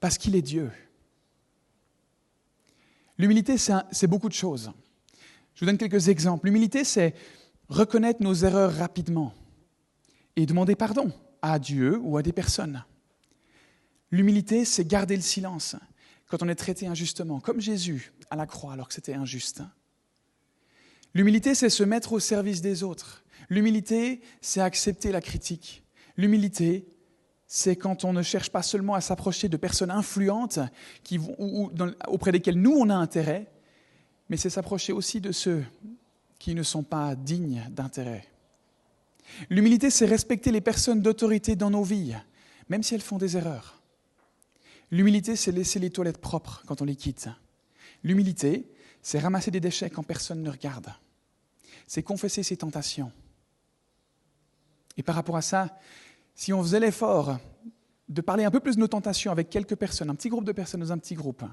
parce 0.00 0.18
qu'il 0.18 0.34
est 0.34 0.42
Dieu. 0.42 0.68
L'humilité, 3.16 3.54
c'est 3.58 4.08
beaucoup 4.08 4.28
de 4.28 4.34
choses. 4.34 4.72
Je 5.54 5.60
vous 5.60 5.66
donne 5.66 5.78
quelques 5.78 6.08
exemples. 6.08 6.46
L'humilité, 6.46 6.82
c'est 6.82 7.14
reconnaître 7.68 8.24
nos 8.24 8.34
erreurs 8.34 8.72
rapidement 8.72 9.32
et 10.34 10.46
demander 10.46 10.74
pardon 10.74 11.12
à 11.42 11.60
Dieu 11.60 12.00
ou 12.02 12.16
à 12.16 12.24
des 12.24 12.32
personnes. 12.32 12.82
L'humilité, 14.10 14.64
c'est 14.64 14.84
garder 14.84 15.14
le 15.14 15.22
silence 15.22 15.76
quand 16.26 16.42
on 16.42 16.48
est 16.48 16.56
traité 16.56 16.88
injustement, 16.88 17.38
comme 17.38 17.60
Jésus 17.60 18.12
à 18.30 18.34
la 18.34 18.46
croix 18.46 18.72
alors 18.72 18.88
que 18.88 18.94
c'était 18.94 19.14
injuste. 19.14 19.62
L'humilité, 21.14 21.54
c'est 21.54 21.70
se 21.70 21.84
mettre 21.84 22.12
au 22.14 22.18
service 22.18 22.62
des 22.62 22.82
autres. 22.82 23.22
L'humilité, 23.48 24.22
c'est 24.40 24.60
accepter 24.60 25.12
la 25.12 25.20
critique. 25.20 25.84
L'humilité, 26.16 26.88
c'est 27.46 27.76
quand 27.76 28.04
on 28.04 28.12
ne 28.12 28.22
cherche 28.22 28.50
pas 28.50 28.62
seulement 28.62 28.94
à 28.94 29.00
s'approcher 29.00 29.48
de 29.48 29.56
personnes 29.56 29.90
influentes 29.90 30.58
auprès 32.08 32.32
desquelles 32.32 32.60
nous, 32.60 32.72
on 32.72 32.90
a 32.90 32.94
intérêt, 32.94 33.46
mais 34.28 34.36
c'est 34.36 34.50
s'approcher 34.50 34.92
aussi 34.92 35.20
de 35.20 35.32
ceux 35.32 35.64
qui 36.38 36.54
ne 36.54 36.62
sont 36.62 36.82
pas 36.82 37.14
dignes 37.14 37.62
d'intérêt. 37.70 38.26
L'humilité, 39.50 39.90
c'est 39.90 40.06
respecter 40.06 40.52
les 40.52 40.60
personnes 40.60 41.00
d'autorité 41.00 41.56
dans 41.56 41.70
nos 41.70 41.82
vies, 41.82 42.14
même 42.68 42.82
si 42.82 42.94
elles 42.94 43.00
font 43.00 43.18
des 43.18 43.36
erreurs. 43.36 43.80
L'humilité, 44.90 45.36
c'est 45.36 45.52
laisser 45.52 45.78
les 45.78 45.90
toilettes 45.90 46.20
propres 46.20 46.62
quand 46.66 46.82
on 46.82 46.84
les 46.84 46.96
quitte. 46.96 47.28
L'humilité, 48.02 48.66
c'est 49.02 49.18
ramasser 49.18 49.50
des 49.50 49.60
déchets 49.60 49.90
quand 49.90 50.02
personne 50.02 50.42
ne 50.42 50.50
regarde. 50.50 50.92
C'est 51.86 52.02
confesser 52.02 52.42
ses 52.42 52.56
tentations. 52.56 53.12
Et 54.96 55.02
par 55.02 55.14
rapport 55.14 55.36
à 55.36 55.42
ça, 55.42 55.78
si 56.34 56.52
on 56.52 56.62
faisait 56.62 56.80
l'effort 56.80 57.38
de 58.08 58.20
parler 58.20 58.44
un 58.44 58.50
peu 58.50 58.60
plus 58.60 58.76
de 58.76 58.80
nos 58.80 58.88
tentations 58.88 59.32
avec 59.32 59.50
quelques 59.50 59.76
personnes, 59.76 60.10
un 60.10 60.14
petit 60.14 60.28
groupe 60.28 60.44
de 60.44 60.52
personnes 60.52 60.80
dans 60.80 60.92
un 60.92 60.98
petit 60.98 61.14
groupe, 61.14 61.44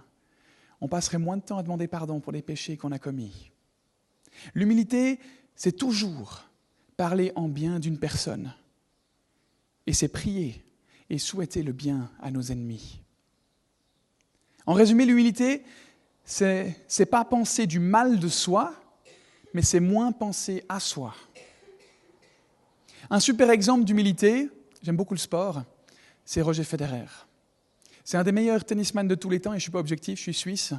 on 0.82 0.88
passerait 0.88 1.20
moins 1.20 1.38
de 1.38 1.44
temps 1.44 1.58
à 1.58 1.64
demander 1.64 1.88
pardon 1.88 2.20
pour 2.20 2.32
les 2.32 2.42
péchés 2.42 2.78
qu'on 2.78 2.92
a 2.92 3.00
commis. 3.00 3.52
L'humilité, 4.54 5.20
c'est 5.56 5.74
toujours 5.74 6.44
parler 6.98 7.32
en 7.36 7.48
bien 7.48 7.80
d'une 7.80 8.00
personne. 8.00 8.54
Et 9.88 9.94
c'est 9.94 10.08
prier 10.08 10.64
et 11.10 11.18
souhaiter 11.18 11.64
le 11.64 11.72
bien 11.72 12.12
à 12.20 12.32
nos 12.32 12.42
ennemis. 12.42 13.02
En 14.66 14.74
résumé, 14.74 15.06
l'humilité, 15.06 15.64
c'est 16.24 16.76
n'est 17.00 17.06
pas 17.06 17.26
penser 17.26 17.68
du 17.68 17.80
mal 17.80 18.20
de 18.20 18.28
soi, 18.28 18.74
mais 19.54 19.62
c'est 19.62 19.80
moins 19.80 20.12
penser 20.12 20.64
à 20.70 20.80
soi. 20.80 21.16
Un 23.10 23.20
super 23.20 23.50
exemple 23.50 23.84
d'humilité, 23.84 24.50
j'aime 24.82 24.98
beaucoup 24.98 25.14
le 25.14 25.20
sport, 25.20 25.64
c'est 26.26 26.42
Roger 26.42 26.64
Federer. 26.64 27.06
C'est 28.04 28.18
un 28.18 28.24
des 28.24 28.32
meilleurs 28.32 28.66
tennisman 28.66 29.08
de 29.08 29.16
tous 29.16 29.30
les 29.30 29.40
temps, 29.40 29.52
et 29.52 29.56
je 29.56 29.58
ne 29.58 29.62
suis 29.62 29.72
pas 29.72 29.80
objectif, 29.80 30.18
je 30.18 30.24
suis 30.24 30.34
suisse. 30.34 30.74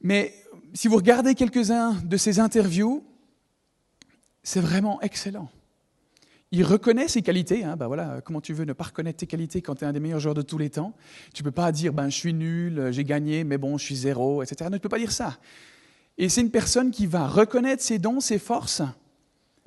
Mais 0.00 0.34
si 0.74 0.88
vous 0.88 0.96
regardez 0.96 1.34
quelques-uns 1.34 1.94
de 2.04 2.16
ses 2.16 2.38
interviews, 2.38 3.04
c'est 4.42 4.60
vraiment 4.60 5.00
excellent. 5.00 5.50
Il 6.52 6.62
reconnaît 6.62 7.08
ses 7.08 7.22
qualités. 7.22 7.64
Hein, 7.64 7.76
bah 7.76 7.88
voilà, 7.88 8.20
comment 8.24 8.40
tu 8.40 8.52
veux 8.52 8.64
ne 8.64 8.74
pas 8.74 8.84
reconnaître 8.84 9.18
tes 9.18 9.26
qualités 9.26 9.60
quand 9.60 9.74
tu 9.74 9.84
es 9.84 9.88
un 9.88 9.92
des 9.92 10.00
meilleurs 10.00 10.20
joueurs 10.20 10.34
de 10.34 10.42
tous 10.42 10.58
les 10.58 10.70
temps? 10.70 10.94
Tu 11.32 11.42
ne 11.42 11.44
peux 11.44 11.52
pas 11.52 11.72
dire 11.72 11.92
ben, 11.92 12.08
je 12.08 12.16
suis 12.16 12.34
nul, 12.34 12.92
j'ai 12.92 13.02
gagné, 13.02 13.42
mais 13.42 13.58
bon, 13.58 13.76
je 13.76 13.84
suis 13.84 13.96
zéro, 13.96 14.42
etc. 14.42 14.64
Ne, 14.64 14.68
tu 14.68 14.74
ne 14.74 14.78
peux 14.78 14.88
pas 14.88 14.98
dire 14.98 15.10
ça. 15.10 15.38
Et 16.16 16.28
c'est 16.28 16.42
une 16.42 16.50
personne 16.50 16.92
qui 16.92 17.06
va 17.06 17.26
reconnaître 17.26 17.82
ses 17.82 17.98
dons, 17.98 18.20
ses 18.20 18.38
forces, 18.38 18.82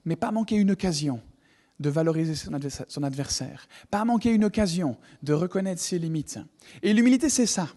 mais 0.05 0.15
pas 0.15 0.31
manquer 0.31 0.55
une 0.55 0.71
occasion 0.71 1.21
de 1.79 1.89
valoriser 1.89 2.35
son 2.35 3.03
adversaire, 3.03 3.67
pas 3.91 4.03
manquer 4.03 4.31
une 4.31 4.45
occasion 4.45 4.97
de 5.21 5.33
reconnaître 5.33 5.81
ses 5.81 5.99
limites. 5.99 6.39
Et 6.81 6.93
l'humilité, 6.93 7.29
c'est 7.29 7.45
ça. 7.45 7.69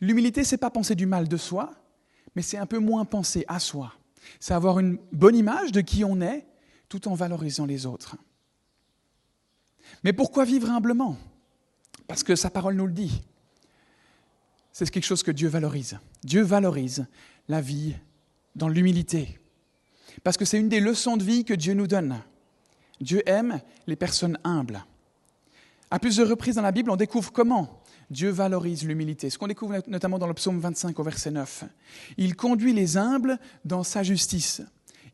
L'humilité, 0.00 0.44
c'est 0.44 0.58
pas 0.58 0.70
penser 0.70 0.94
du 0.94 1.06
mal 1.06 1.28
de 1.28 1.36
soi, 1.36 1.74
mais 2.36 2.42
c'est 2.42 2.58
un 2.58 2.66
peu 2.66 2.78
moins 2.78 3.04
penser 3.04 3.44
à 3.48 3.58
soi. 3.58 3.92
C'est 4.38 4.54
avoir 4.54 4.78
une 4.78 4.98
bonne 5.12 5.34
image 5.34 5.72
de 5.72 5.80
qui 5.80 6.04
on 6.04 6.20
est, 6.20 6.46
tout 6.88 7.08
en 7.08 7.14
valorisant 7.14 7.66
les 7.66 7.86
autres. 7.86 8.16
Mais 10.04 10.12
pourquoi 10.12 10.44
vivre 10.44 10.70
humblement? 10.70 11.16
Parce 12.06 12.22
que 12.22 12.36
sa 12.36 12.50
parole 12.50 12.74
nous 12.74 12.86
le 12.86 12.92
dit. 12.92 13.22
C'est 14.72 14.88
quelque 14.90 15.04
chose 15.04 15.22
que 15.22 15.30
Dieu 15.30 15.48
valorise. 15.48 15.98
Dieu 16.22 16.42
valorise 16.42 17.06
la 17.48 17.60
vie 17.60 17.96
dans 18.54 18.68
l'humilité. 18.68 19.40
Parce 20.22 20.36
que 20.36 20.44
c'est 20.44 20.58
une 20.58 20.68
des 20.68 20.80
leçons 20.80 21.16
de 21.16 21.24
vie 21.24 21.44
que 21.44 21.54
Dieu 21.54 21.74
nous 21.74 21.86
donne. 21.86 22.20
Dieu 23.00 23.22
aime 23.28 23.60
les 23.86 23.96
personnes 23.96 24.38
humbles. 24.44 24.84
À 25.90 25.98
plusieurs 25.98 26.28
reprises 26.28 26.56
dans 26.56 26.62
la 26.62 26.72
Bible, 26.72 26.90
on 26.90 26.96
découvre 26.96 27.32
comment 27.32 27.82
Dieu 28.10 28.30
valorise 28.30 28.84
l'humilité. 28.84 29.30
Ce 29.30 29.38
qu'on 29.38 29.46
découvre 29.46 29.82
notamment 29.86 30.18
dans 30.18 30.26
le 30.26 30.34
psaume 30.34 30.58
25 30.60 30.98
au 30.98 31.02
verset 31.02 31.30
9. 31.30 31.64
Il 32.16 32.36
conduit 32.36 32.72
les 32.72 32.96
humbles 32.96 33.38
dans 33.64 33.82
sa 33.82 34.02
justice. 34.02 34.62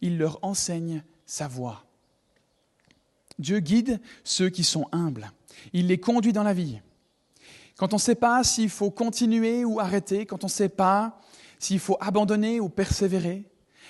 Il 0.01 0.19
leur 0.19 0.39
enseigne 0.43 1.03
sa 1.27 1.49
voie. 1.49 1.85
Dieu 3.39 3.61
guide 3.61 4.01
ceux 4.23 4.49
qui 4.49 4.65
sont 4.65 4.87
humbles. 4.93 5.31
Il 5.73 5.89
les 5.89 5.99
conduit 5.99 6.33
dans 6.33 6.43
la 6.43 6.55
vie. 6.55 6.81
Quand 7.77 7.93
on 7.93 7.97
ne 7.97 8.01
sait 8.01 8.15
pas 8.15 8.45
s'il 8.45 8.71
faut 8.71 8.91
continuer 8.91 9.65
ou 9.65 9.81
arrêter, 9.81 10.27
quand 10.27 10.45
on 10.45 10.47
ne 10.47 10.53
sait 10.53 10.69
pas 10.69 11.21
s'il 11.59 11.81
faut 11.81 11.97
abandonner 12.01 12.61
ou 12.61 12.69
persévérer, 12.69 13.45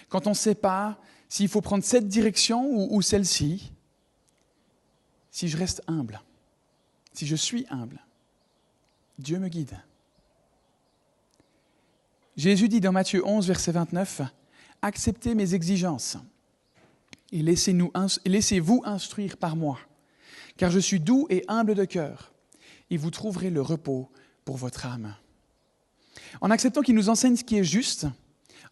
quand 0.09 0.27
on 0.27 0.31
ne 0.31 0.35
sait 0.35 0.55
pas 0.55 0.99
s'il 1.29 1.49
faut 1.49 1.61
prendre 1.61 1.85
cette 1.85 2.09
direction 2.09 2.67
ou, 2.67 2.97
ou 2.97 3.03
celle-ci, 3.03 3.73
si 5.35 5.49
je 5.49 5.57
reste 5.57 5.83
humble, 5.89 6.21
si 7.13 7.27
je 7.27 7.35
suis 7.35 7.67
humble, 7.69 8.01
Dieu 9.19 9.41
me 9.41 9.49
guide. 9.49 9.77
Jésus 12.37 12.69
dit 12.69 12.81
dans 12.81 12.93
Matthieu 12.93 13.27
11, 13.27 13.49
verset 13.49 13.73
29, 13.73 14.23
Acceptez 14.81 15.35
mes 15.35 15.55
exigences 15.55 16.19
et 17.33 17.43
laissez-vous 17.43 18.83
instruire 18.85 19.37
par 19.37 19.57
moi, 19.57 19.81
car 20.57 20.71
je 20.71 20.79
suis 20.79 21.01
doux 21.01 21.27
et 21.31 21.45
humble 21.49 21.75
de 21.75 21.85
cœur, 21.85 22.33
et 22.91 22.97
vous 22.97 23.11
trouverez 23.11 23.51
le 23.51 23.61
repos 23.61 24.09
pour 24.45 24.57
votre 24.57 24.87
âme. 24.87 25.17
En 26.43 26.53
acceptant 26.53 26.83
qu'il 26.83 26.95
nous 26.95 27.09
enseigne 27.09 27.35
ce 27.35 27.43
qui 27.43 27.59
est 27.59 27.65
juste, 27.65 28.07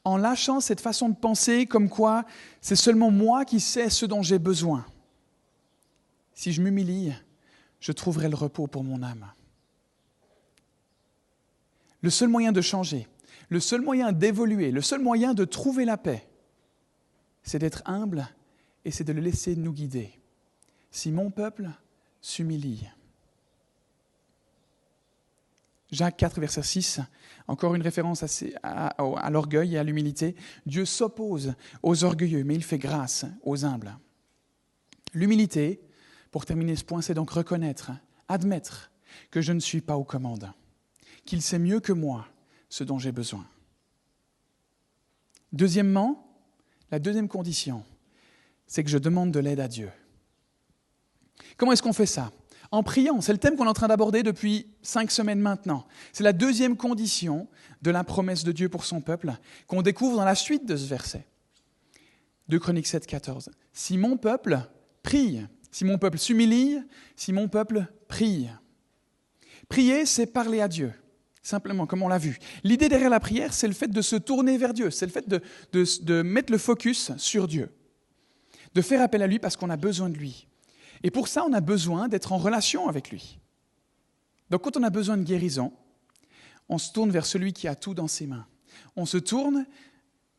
en 0.05 0.17
lâchant 0.17 0.61
cette 0.61 0.81
façon 0.81 1.09
de 1.09 1.17
penser 1.17 1.67
comme 1.67 1.89
quoi 1.89 2.25
c'est 2.61 2.77
seulement 2.77 3.11
moi 3.11 3.45
qui 3.45 3.59
sais 3.59 3.91
ce 3.91 4.07
dont 4.07 4.23
j'ai 4.23 4.39
besoin, 4.39 4.87
si 6.35 6.53
je 6.53 6.63
m'humilie, 6.63 7.13
je 7.81 7.93
trouverai 7.93 8.29
le 8.29 8.37
repos 8.37 8.67
pour 8.67 8.85
mon 8.85 9.03
âme. 9.03 9.31
Le 12.01 12.11
seul 12.11 12.29
moyen 12.29 12.53
de 12.53 12.61
changer, 12.61 13.07
le 13.49 13.61
seul 13.61 13.81
moyen 13.81 14.13
d'évoluer, 14.13 14.71
le 14.71 14.83
seul 14.83 15.01
moyen 15.01 15.35
de 15.35 15.45
trouver 15.45 15.85
la 15.85 15.97
paix, 15.97 16.29
c'est 17.43 17.59
d'être 17.59 17.83
humble 17.87 18.29
et 18.85 18.91
c'est 18.91 19.05
de 19.05 19.13
le 19.13 19.21
laisser 19.21 19.57
nous 19.57 19.73
guider. 19.73 20.19
Si 20.91 21.11
mon 21.13 21.31
peuple 21.31 21.71
s'humilie. 22.21 22.89
Jacques 25.91 26.17
4, 26.17 26.41
verset 26.41 26.63
6, 26.63 27.01
encore 27.47 27.75
une 27.75 27.83
référence 27.83 28.25
à, 28.63 28.87
à 28.87 29.31
l'orgueil 29.31 29.75
et 29.75 29.79
à 29.79 29.85
l'humilité. 29.85 30.35
Dieu 30.65 30.87
s'oppose 30.87 31.55
aux 31.83 32.05
orgueilleux, 32.05 32.45
mais 32.45 32.55
il 32.55 32.65
fait 32.65 32.79
grâce 32.79 33.27
aux 33.43 33.67
humbles. 33.67 33.99
L'humilité, 35.13 35.83
pour 36.33 36.47
terminer 36.47 36.75
ce 36.75 36.85
point, 36.85 37.03
c'est 37.03 37.15
donc 37.15 37.31
reconnaître, 37.31 37.93
admettre 38.27 38.91
que 39.31 39.41
je 39.41 39.53
ne 39.53 39.61
suis 39.61 39.83
pas 39.83 39.97
aux 39.97 40.05
commandes, 40.05 40.51
qu'il 41.25 41.43
sait 41.43 41.59
mieux 41.59 41.79
que 41.79 41.93
moi 41.93 42.27
ce 42.69 42.83
dont 42.83 42.99
j'ai 42.99 43.13
besoin. 43.13 43.47
Deuxièmement, 45.53 46.27
la 46.91 46.99
deuxième 46.99 47.29
condition, 47.29 47.85
c'est 48.67 48.83
que 48.83 48.91
je 48.91 48.97
demande 48.97 49.31
de 49.31 49.39
l'aide 49.39 49.61
à 49.61 49.69
Dieu. 49.69 49.91
Comment 51.59 51.73
est-ce 51.73 51.83
qu'on 51.83 51.93
fait 51.93 52.07
ça? 52.07 52.33
En 52.71 52.83
priant. 52.83 53.21
C'est 53.21 53.33
le 53.33 53.39
thème 53.39 53.57
qu'on 53.57 53.67
est 53.67 53.69
en 53.69 53.75
train 53.75 53.89
d'aborder 53.89 54.23
depuis 54.23 54.67
cinq 54.81 55.11
semaines 55.11 55.41
maintenant. 55.41 55.87
C'est 56.15 56.25
la 56.25 56.33
deuxième 56.33 56.79
condition 56.79 57.47
de 57.83 57.91
la 57.91 58.05
promesse 58.05 58.45
de 58.45 58.53
Dieu 58.53 58.71
pour 58.71 58.87
son 58.87 59.03
peuple 59.03 59.35
qu'on 59.67 59.83
découvre 59.83 60.17
dans 60.17 60.25
la 60.25 60.35
suite 60.35 60.65
de 60.65 60.77
ce 60.77 60.87
verset. 60.87 61.27
2 62.49 62.59
Chroniques 62.59 62.87
7, 62.87 63.07
14. 63.07 63.51
Si 63.75 63.99
mon 63.99 64.17
peuple 64.17 64.59
prie, 65.03 65.43
si 65.73 65.85
mon 65.85 65.99
peuple 65.99 66.19
s'humilie, 66.19 66.79
si 67.17 67.33
mon 67.33 67.49
peuple 67.49 67.87
prie. 68.07 68.49
Prier, 69.69 70.07
c'est 70.07 70.27
parler 70.27 70.61
à 70.61 70.69
Dieu, 70.69 70.93
simplement, 71.43 71.87
comme 71.87 72.03
on 72.03 72.09
l'a 72.09 72.19
vu. 72.19 72.39
L'idée 72.63 72.91
derrière 72.91 73.11
la 73.11 73.21
prière, 73.21 73.55
c'est 73.55 73.67
le 73.67 73.73
fait 73.73 73.89
de 73.89 74.03
se 74.03 74.15
tourner 74.15 74.59
vers 74.59 74.75
Dieu, 74.75 74.91
c'est 74.91 75.07
le 75.07 75.13
fait 75.13 75.29
de, 75.29 76.23
mettre 76.23 76.53
le 76.53 76.59
focus 76.59 77.11
sur 77.17 77.49
Dieu, 77.49 77.75
de 78.75 78.83
faire 78.83 79.01
appel 79.01 79.23
à 79.23 79.27
lui 79.27 79.39
parce 79.39 79.57
qu'on 79.57 79.71
a 79.71 79.79
besoin 79.79 80.11
de 80.11 80.17
lui. 80.17 80.47
Et 81.03 81.11
pour 81.11 81.27
ça, 81.27 81.45
on 81.45 81.53
a 81.55 81.61
besoin 81.61 82.07
d'être 82.07 82.33
en 82.33 82.39
relation 82.39 82.89
avec 82.89 83.11
lui. 83.11 83.41
Donc 84.51 84.63
quand 84.63 84.77
on 84.77 84.83
a 84.83 84.91
besoin 84.91 85.17
de 85.17 85.25
guérison, 85.25 85.73
on 86.69 86.77
se 86.77 86.93
tourne 86.93 87.11
vers 87.11 87.25
celui 87.25 87.55
qui 87.55 87.67
a 87.67 87.75
tout 87.75 87.95
dans 87.95 88.09
ses 88.09 88.27
mains. 88.27 88.47
On 88.95 89.07
se 89.07 89.17
tourne 89.17 89.67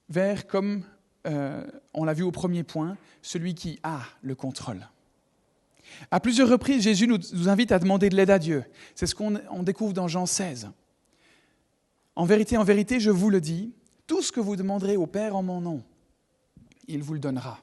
vers, 0.09 0.45
comme 0.45 0.83
euh, 1.25 1.65
on 1.93 2.03
l'a 2.03 2.13
vu 2.13 2.23
au 2.23 2.31
premier 2.31 2.63
point, 2.63 2.97
celui 3.23 3.55
qui 3.55 3.79
a 3.81 4.01
le 4.21 4.35
contrôle. 4.35 4.87
À 6.11 6.19
plusieurs 6.19 6.49
reprises, 6.49 6.83
Jésus 6.83 7.07
nous, 7.07 7.49
invite 7.49 7.71
à 7.71 7.79
demander 7.79 8.09
de 8.09 8.15
l'aide 8.15 8.29
à 8.29 8.39
Dieu. 8.39 8.63
C'est 8.95 9.07
ce 9.07 9.15
qu'on 9.15 9.63
découvre 9.63 9.93
dans 9.93 10.07
Jean 10.07 10.25
16. 10.25 10.69
En 12.15 12.25
vérité, 12.25 12.57
en 12.57 12.63
vérité, 12.63 12.99
je 12.99 13.09
vous 13.09 13.29
le 13.29 13.41
dis, 13.41 13.73
tout 14.07 14.21
ce 14.21 14.31
que 14.31 14.39
vous 14.39 14.55
demanderez 14.55 14.97
au 14.97 15.07
Père 15.07 15.35
en 15.35 15.43
mon 15.43 15.61
nom, 15.61 15.83
il 16.87 17.01
vous 17.01 17.13
le 17.13 17.19
donnera. 17.19 17.59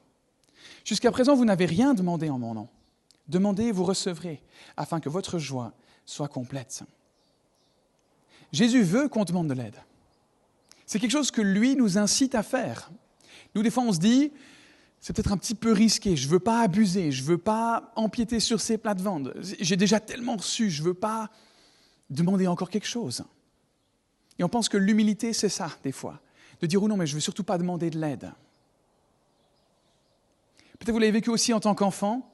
Jusqu'à 0.85 1.11
présent, 1.11 1.35
vous 1.35 1.45
n'avez 1.45 1.67
rien 1.67 1.95
demandé 1.95 2.31
en 2.31 2.39
mon 2.39 2.55
nom. 2.55 2.69
Demandez 3.29 3.65
et 3.65 3.73
vous 3.73 3.85
recevrez, 3.85 4.43
afin 4.77 4.99
que 4.99 5.09
votre 5.09 5.39
joie 5.39 5.73
soit 6.05 6.29
complète. 6.29 6.83
Jésus 8.53 8.83
veut 8.83 9.09
qu'on 9.09 9.25
demande 9.25 9.49
de 9.49 9.55
l'aide. 9.55 9.77
C'est 10.87 10.99
quelque 10.99 11.13
chose 11.13 11.31
que 11.31 11.43
lui 11.43 11.77
nous 11.77 11.99
incite 11.99 12.35
à 12.35 12.43
faire. 12.43 12.91
Nous, 13.55 13.63
des 13.63 13.71
fois, 13.71 13.85
on 13.85 13.93
se 13.93 14.01
dit, 14.01 14.33
c'est 15.01 15.15
peut-être 15.15 15.33
un 15.33 15.39
petit 15.39 15.55
peu 15.55 15.73
risqué, 15.73 16.17
je 16.17 16.27
ne 16.27 16.33
veux 16.33 16.39
pas 16.39 16.61
abuser, 16.61 17.11
je 17.11 17.23
ne 17.23 17.29
veux 17.29 17.39
pas 17.39 17.93
empiéter 17.97 18.39
sur 18.39 18.61
ses 18.61 18.77
plates-bandes, 18.77 19.35
j'ai 19.41 19.77
déjà 19.77 19.99
tellement 19.99 20.37
reçu, 20.37 20.71
je 20.71 20.83
ne 20.83 20.89
veux 20.89 20.95
pas 20.95 21.31
demander 22.11 22.47
encore 22.47 22.69
quelque 22.69 22.87
chose. 22.87 23.25
Et 24.39 24.45
on 24.45 24.49
pense 24.49 24.69
que 24.69 24.77
l'humilité, 24.77 25.33
c'est 25.33 25.49
ça, 25.49 25.71
des 25.85 25.93
fois, 25.93 26.21
de 26.61 26.67
dire, 26.67 26.83
oh 26.83 26.89
non, 26.89 26.97
mais 26.97 27.07
je 27.07 27.13
ne 27.13 27.17
veux 27.17 27.21
surtout 27.21 27.45
pas 27.45 27.57
demander 27.59 27.91
de 27.91 27.99
l'aide. 27.99 28.33
Peut-être 30.79 30.93
vous 30.93 30.99
l'avez 30.99 31.13
vécu 31.13 31.31
aussi 31.31 31.53
en 31.53 31.61
tant 31.61 31.75
qu'enfant, 31.75 32.27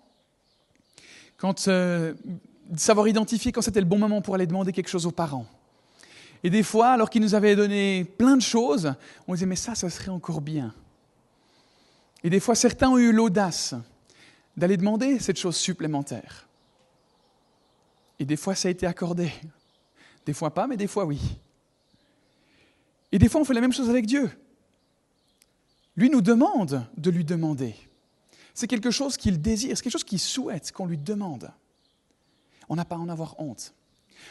quand 1.37 1.69
euh, 1.69 2.15
savoir 2.77 3.09
identifier 3.09 3.53
quand 3.53 3.63
c'était 3.63 3.81
le 3.81 3.87
bon 3.87 3.99
moment 3.99 4.23
pour 4.23 4.35
aller 4.35 4.47
demander 4.47 4.73
quelque 4.73 4.89
chose 4.89 5.07
aux 5.07 5.13
parents. 5.13 5.47
Et 6.43 6.51
des 6.51 6.63
fois, 6.63 6.89
alors 6.89 7.11
qu'ils 7.11 7.23
nous 7.23 7.35
avaient 7.35 7.57
donné 7.57 8.05
plein 8.05 8.37
de 8.37 8.43
choses, 8.43 8.95
on 9.27 9.35
disait 9.35 9.47
mais 9.47 9.57
ça, 9.57 9.75
ça 9.75 9.91
serait 9.91 10.11
encore 10.11 10.41
bien. 10.41 10.75
Et 12.27 12.29
des 12.29 12.41
fois, 12.41 12.57
certains 12.57 12.89
ont 12.89 12.99
eu 12.99 13.13
l'audace 13.13 13.77
d'aller 14.57 14.77
demander 14.77 15.21
cette 15.21 15.39
chose 15.39 15.55
supplémentaire. 15.55 16.49
Et 18.19 18.25
des 18.25 18.35
fois, 18.35 18.57
ça 18.57 18.67
a 18.67 18.73
été 18.73 18.85
accordé. 18.85 19.31
Des 20.25 20.33
fois 20.33 20.53
pas, 20.53 20.67
mais 20.67 20.77
des 20.77 20.89
fois 20.89 21.05
oui. 21.05 21.21
Et 23.13 23.21
des 23.21 23.29
fois, 23.29 23.41
on 23.41 23.45
fait 23.45 23.55
la 23.55 23.61
même 23.61 23.73
chose 23.73 23.89
avec 23.89 24.07
Dieu. 24.07 24.29
Lui 25.97 26.11
nous 26.11 26.21
demande 26.21 26.85
de 26.97 27.11
lui 27.11 27.25
demander. 27.25 27.77
C'est 28.55 28.67
quelque 28.67 28.91
chose 28.91 29.17
qu'il 29.17 29.41
désire, 29.41 29.77
c'est 29.77 29.85
quelque 29.85 29.93
chose 29.93 30.03
qu'il 30.03 30.19
souhaite 30.19 30.73
qu'on 30.73 30.87
lui 30.87 30.99
demande. 30.99 31.53
On 32.69 32.75
n'a 32.75 32.85
pas 32.85 32.97
à 32.97 32.99
en 32.99 33.09
avoir 33.09 33.39
honte. 33.39 33.73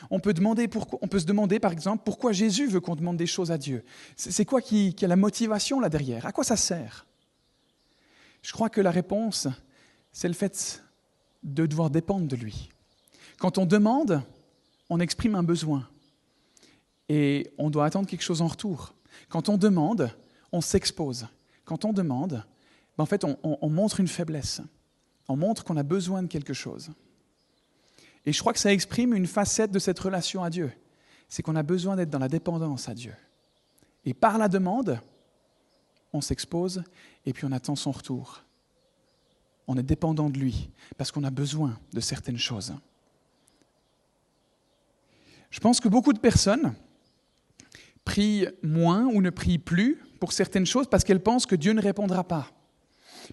On 0.10 0.19
peut, 0.19 0.31
se 0.31 1.25
demander, 1.25 1.60
par 1.60 1.71
exemple, 1.71 2.03
pourquoi 2.03 2.34
Jésus 2.34 2.67
veut 2.67 2.81
qu'on 2.81 2.97
demande 2.97 3.15
des 3.15 3.25
choses 3.25 3.51
à 3.51 3.58
Dieu. 3.58 3.86
C'est 4.17 4.43
quoi 4.43 4.60
qui, 4.60 4.93
qui 4.93 5.05
a 5.05 5.08
la 5.08 5.15
motivation 5.15 5.79
là 5.79 5.88
derrière? 5.88 6.25
À 6.25 6.34
quoi 6.34 6.43
ça 6.43 6.58
sert? 6.58 7.05
Je 8.45 8.51
crois 8.51 8.69
que 8.69 8.79
la 8.79 8.91
réponse, 8.91 9.47
c'est 10.12 10.27
le 10.27 10.36
fait 10.36 10.84
de 11.41 11.65
devoir 11.65 11.89
dépendre 11.89 12.27
de 12.27 12.36
lui. 12.36 12.69
Quand 13.39 13.58
on 13.58 13.65
demande, 13.65 14.21
on 14.88 14.99
exprime 14.99 15.34
un 15.34 15.41
besoin. 15.41 15.89
Et 17.10 17.51
on 17.58 17.71
doit 17.71 17.86
attendre 17.86 18.08
quelque 18.08 18.21
chose 18.21 18.43
en 18.43 18.47
retour. 18.47 18.93
Quand 19.29 19.49
on 19.49 19.58
demande, 19.58 20.12
on 20.51 20.62
s'expose. 20.62 21.27
Quand 21.65 21.86
on 21.86 21.91
demande, 21.91 22.43
ben, 22.99 23.03
en 23.03 23.08
fait, 23.08 23.23
on, 23.23 23.69
montre 23.69 23.99
une 23.99 24.08
faiblesse. 24.08 24.62
On 25.27 25.36
montre 25.36 25.63
qu'on 25.63 25.77
a 25.77 25.84
besoin 25.84 26.21
de 26.21 26.27
quelque 26.27 26.53
chose. 26.53 26.91
Et 28.27 28.31
je 28.31 28.39
crois 28.39 28.53
que 28.53 28.60
ça 28.60 28.71
exprime 28.71 29.15
une 29.15 29.25
facette 29.25 29.71
de 29.71 29.79
cette 29.79 29.97
relation 29.97 30.43
à 30.43 30.51
Dieu. 30.51 30.71
C'est 31.29 31.41
qu'on 31.41 31.55
a 31.55 31.63
besoin 31.63 31.95
d'être 31.95 32.12
dans 32.12 32.19
la 32.19 32.29
dépendance 32.29 32.89
à 32.89 32.93
Dieu. 32.93 33.15
Et 34.05 34.13
par 34.13 34.38
la 34.38 34.49
demande, 34.49 35.01
on 36.15 36.21
s'expose 36.21 36.84
et 37.25 37.34
puis 37.34 37.45
on 37.45 37.51
attend 37.51 37.75
son 37.75 37.91
retour. 37.91 38.43
On 39.67 39.78
est 39.78 39.84
dépendant 39.84 40.30
de 40.30 40.38
lui 40.38 40.69
parce 40.97 41.12
qu'on 41.12 41.23
a 41.23 41.32
besoin 41.32 41.78
de 41.93 41.99
certaines 41.99 42.38
choses. 42.38 42.73
Je 45.49 45.60
pense 45.60 45.80
que 45.80 45.88
beaucoup 45.88 46.13
de 46.13 46.19
personnes 46.19 46.73
prient 48.04 48.47
moins 48.62 49.06
ou 49.06 49.21
ne 49.21 49.30
prient 49.30 49.58
plus 49.58 50.01
pour 50.19 50.34
certaines 50.34 50.65
choses 50.65 50.88
parce 50.88 51.04
qu'elles 51.04 51.23
pensent 51.23 51.45
que 51.45 51.56
Dieu 51.56 51.73
ne 51.73 51.82
répondra 51.82 52.23
pas. 52.23 52.51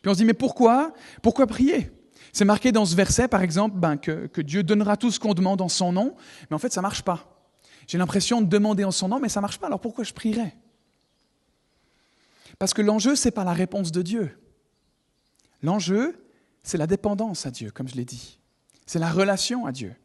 Puis 0.01 0.11
on 0.11 0.14
se 0.14 0.18
dit, 0.18 0.25
mais 0.25 0.33
pourquoi? 0.33 0.95
Pourquoi 1.23 1.47
prier? 1.47 1.90
C'est 2.33 2.47
marqué 2.47 2.73
dans 2.73 2.87
ce 2.87 2.97
verset, 2.97 3.29
par 3.29 3.42
exemple, 3.42 3.77
ben, 3.77 3.99
que, 3.99 4.27
que, 4.27 4.40
Dieu 4.40 4.62
donnera 4.62 4.97
tout 4.97 5.11
ce 5.11 5.21
qu'on 5.21 5.35
demande 5.35 5.61
en 5.61 5.68
son 5.68 5.92
nom, 5.92 6.16
mais 6.49 6.55
en 6.55 6.59
fait, 6.59 6.73
ça 6.73 6.81
ne 6.81 6.85
marche 6.85 7.03
pas. 7.03 7.45
J'ai 7.87 7.99
l'impression 7.99 8.40
de 8.40 8.47
demander 8.47 8.85
en 8.85 8.90
son 8.90 9.09
nom, 9.09 9.21
mais 9.21 9.29
ça 9.29 9.40
ne 9.40 9.42
marche 9.42 9.59
pas, 9.59 9.66
alors 9.66 9.81
pourquoi 9.81 10.05
je 10.05 10.14
prierais? 10.14 10.57
Parce 12.62 12.75
que 12.75 12.83
l'enjeu, 12.83 13.16
ce 13.16 13.27
n'est 13.27 13.33
pas 13.33 13.42
la 13.42 13.55
réponse 13.55 13.90
de 13.90 14.03
Dieu. 14.03 14.38
L'enjeu, 15.64 16.25
c'est 16.62 16.79
la 16.79 16.87
dépendance 16.87 17.44
à 17.44 17.51
Dieu, 17.51 17.72
comme 17.72 17.88
je 17.88 17.96
l'ai 17.96 18.05
dit. 18.05 18.38
C'est 18.87 19.01
la 19.01 19.11
relation 19.11 19.66
à 19.66 19.72
Dieu. 19.72 19.96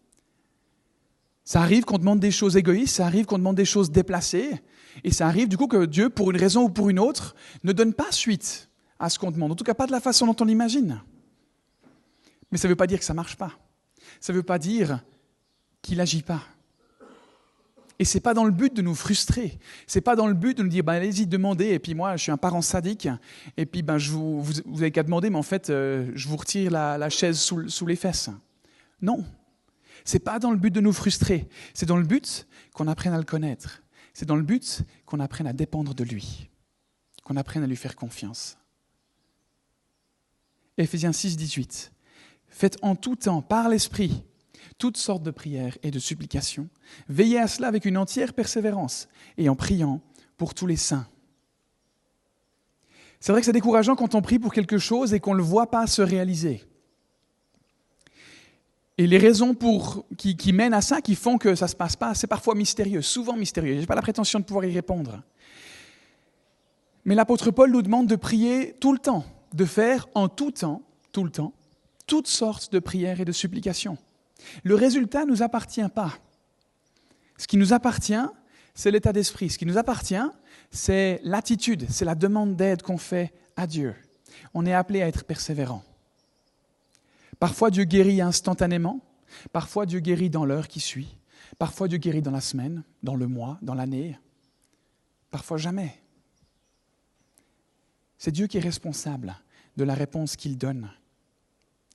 Ça 1.43 1.61
arrive 1.61 1.85
qu'on 1.85 1.99
demande 1.99 2.19
des 2.19 2.31
choses 2.31 2.57
égoïstes, 2.57 2.95
ça 2.95 3.05
arrive 3.05 3.27
qu'on 3.27 3.37
demande 3.37 3.57
des 3.57 3.63
choses 3.63 3.91
déplacées, 3.91 4.59
et 5.03 5.11
ça 5.11 5.27
arrive 5.27 5.49
du 5.49 5.55
coup 5.55 5.67
que 5.67 5.85
Dieu, 5.85 6.09
pour 6.09 6.31
une 6.31 6.37
raison 6.37 6.63
ou 6.63 6.69
pour 6.69 6.89
une 6.89 6.97
autre, 6.97 7.35
ne 7.63 7.73
donne 7.73 7.93
pas 7.93 8.11
suite 8.11 8.71
à 8.97 9.11
ce 9.11 9.19
qu'on 9.19 9.29
demande. 9.29 9.51
En 9.51 9.55
tout 9.55 9.63
cas, 9.63 9.75
pas 9.75 9.85
de 9.85 9.91
la 9.91 10.01
façon 10.01 10.25
dont 10.25 10.37
on 10.41 10.45
l'imagine. 10.45 10.99
Mais 12.51 12.57
ça 12.57 12.67
ne 12.67 12.71
veut 12.71 12.75
pas 12.75 12.87
dire 12.87 12.97
que 12.97 13.05
ça 13.05 13.13
ne 13.13 13.17
marche 13.17 13.35
pas. 13.35 13.51
Ça 14.19 14.33
ne 14.33 14.37
veut 14.37 14.43
pas 14.43 14.57
dire 14.57 15.03
qu'il 15.83 15.97
n'agit 15.97 16.23
pas. 16.23 16.41
Et 17.99 18.05
ce 18.05 18.17
n'est 18.17 18.21
pas 18.21 18.33
dans 18.33 18.43
le 18.43 18.51
but 18.51 18.73
de 18.75 18.81
nous 18.81 18.93
frustrer. 18.93 19.57
Ce 19.87 19.97
n'est 19.97 20.01
pas 20.01 20.15
dans 20.15 20.27
le 20.27 20.35
but 20.35 20.57
de 20.57 20.63
nous 20.63 20.69
dire, 20.69 20.83
ben, 20.83 20.93
allez-y, 20.93 21.25
demandez, 21.25 21.69
et 21.69 21.79
puis 21.79 21.95
moi, 21.95 22.15
je 22.15 22.23
suis 22.23 22.31
un 22.31 22.37
parent 22.37 22.61
sadique, 22.61 23.07
et 23.57 23.65
puis 23.65 23.81
ben, 23.81 23.97
je 23.97 24.11
vous, 24.11 24.43
vous, 24.43 24.81
avez 24.81 24.91
qu'à 24.91 25.03
demander, 25.03 25.29
mais 25.29 25.37
en 25.37 25.43
fait, 25.43 25.69
euh, 25.69 26.11
je 26.13 26.27
vous 26.27 26.37
retire 26.37 26.71
la, 26.71 27.09
chaise 27.09 27.39
sous, 27.39 27.69
sous, 27.69 27.87
les 27.87 27.95
fesses. 27.95 28.29
Non. 29.01 29.25
Ce 30.05 30.13
n'est 30.13 30.19
pas 30.19 30.37
dans 30.37 30.51
le 30.51 30.57
but 30.57 30.71
de 30.71 30.79
nous 30.79 30.93
frustrer. 30.93 31.47
C'est 31.73 31.87
dans 31.87 31.97
le 31.97 32.05
but 32.05 32.47
qu'on 32.73 32.87
apprenne 32.87 33.13
à 33.13 33.17
le 33.17 33.23
connaître. 33.23 33.81
C'est 34.13 34.25
dans 34.25 34.35
le 34.35 34.43
but 34.43 34.83
qu'on 35.05 35.19
apprenne 35.19 35.47
à 35.47 35.53
dépendre 35.53 35.93
de 35.93 36.03
lui, 36.03 36.49
qu'on 37.23 37.35
apprenne 37.35 37.63
à 37.63 37.67
lui 37.67 37.75
faire 37.75 37.95
confiance. 37.95 38.57
Éphésiens 40.77 41.11
6, 41.11 41.35
18. 41.35 41.91
Faites 42.47 42.77
en 42.81 42.95
tout 42.95 43.15
temps, 43.15 43.41
par 43.41 43.69
l'Esprit, 43.69 44.23
toutes 44.77 44.97
sortes 44.97 45.23
de 45.23 45.31
prières 45.31 45.77
et 45.83 45.91
de 45.91 45.99
supplications. 45.99 46.69
Veillez 47.09 47.39
à 47.39 47.47
cela 47.47 47.67
avec 47.67 47.85
une 47.85 47.97
entière 47.97 48.33
persévérance 48.33 49.07
et 49.37 49.49
en 49.49 49.55
priant 49.55 50.01
pour 50.37 50.53
tous 50.53 50.67
les 50.67 50.75
saints. 50.75 51.07
C'est 53.19 53.31
vrai 53.31 53.41
que 53.41 53.45
c'est 53.45 53.51
décourageant 53.51 53.95
quand 53.95 54.15
on 54.15 54.21
prie 54.21 54.39
pour 54.39 54.53
quelque 54.53 54.77
chose 54.77 55.13
et 55.13 55.19
qu'on 55.19 55.33
ne 55.33 55.37
le 55.37 55.43
voit 55.43 55.71
pas 55.71 55.87
se 55.87 56.01
réaliser. 56.01 56.63
Et 58.99 59.05
les 59.05 59.17
raisons 59.17 59.55
qui, 60.17 60.35
qui, 60.35 60.53
mènent 60.53 60.73
à 60.73 60.81
ça, 60.81 61.01
qui 61.01 61.15
font 61.15 61.37
que 61.37 61.53
ça 61.53 61.65
ne 61.65 61.69
se 61.69 61.75
passe 61.75 61.95
pas, 61.95 62.15
c'est 62.15 62.27
parfois 62.27 62.55
mystérieux, 62.55 63.01
souvent 63.01 63.35
mystérieux. 63.35 63.75
Je 63.75 63.79
n'ai 63.81 63.85
pas 63.85 63.95
la 63.95 64.01
prétention 64.01 64.39
de 64.39 64.45
pouvoir 64.45 64.65
y 64.65 64.73
répondre. 64.73 65.21
Mais 67.05 67.15
l'apôtre 67.15 67.51
Paul 67.51 67.71
nous 67.71 67.81
demande 67.81 68.07
de 68.07 68.15
prier 68.15 68.75
tout 68.81 68.91
le 68.91 68.99
temps, 68.99 69.23
de 69.53 69.65
faire 69.65 70.07
en 70.15 70.29
tout 70.29 70.51
temps, 70.51 70.81
tout 71.11 71.23
le 71.23 71.29
temps, 71.29 71.53
toutes 72.07 72.27
sortes 72.27 72.71
de 72.71 72.79
prières 72.79 73.21
et 73.21 73.25
de 73.25 73.31
supplications. 73.31 73.97
Le 74.63 74.75
résultat 74.75 75.25
ne 75.25 75.31
nous 75.31 75.43
appartient 75.43 75.87
pas. 75.93 76.17
Ce 77.37 77.47
qui 77.47 77.57
nous 77.57 77.73
appartient, 77.73 78.15
c'est 78.73 78.91
l'état 78.91 79.13
d'esprit. 79.13 79.49
Ce 79.49 79.57
qui 79.57 79.65
nous 79.65 79.77
appartient, 79.77 80.15
c'est 80.71 81.19
l'attitude, 81.23 81.85
c'est 81.89 82.05
la 82.05 82.15
demande 82.15 82.55
d'aide 82.55 82.81
qu'on 82.81 82.97
fait 82.97 83.33
à 83.55 83.67
Dieu. 83.67 83.95
On 84.53 84.65
est 84.65 84.73
appelé 84.73 85.01
à 85.01 85.07
être 85.07 85.23
persévérant. 85.23 85.83
Parfois 87.39 87.69
Dieu 87.69 87.83
guérit 87.83 88.21
instantanément, 88.21 89.01
parfois 89.51 89.85
Dieu 89.85 89.99
guérit 89.99 90.29
dans 90.29 90.45
l'heure 90.45 90.67
qui 90.67 90.79
suit, 90.79 91.17
parfois 91.59 91.87
Dieu 91.87 91.97
guérit 91.97 92.21
dans 92.21 92.31
la 92.31 92.41
semaine, 92.41 92.83
dans 93.03 93.15
le 93.15 93.27
mois, 93.27 93.59
dans 93.61 93.75
l'année, 93.75 94.17
parfois 95.29 95.57
jamais. 95.57 96.01
C'est 98.17 98.31
Dieu 98.31 98.47
qui 98.47 98.57
est 98.57 98.61
responsable 98.61 99.35
de 99.75 99.83
la 99.83 99.93
réponse 99.93 100.35
qu'il 100.35 100.57
donne. 100.57 100.91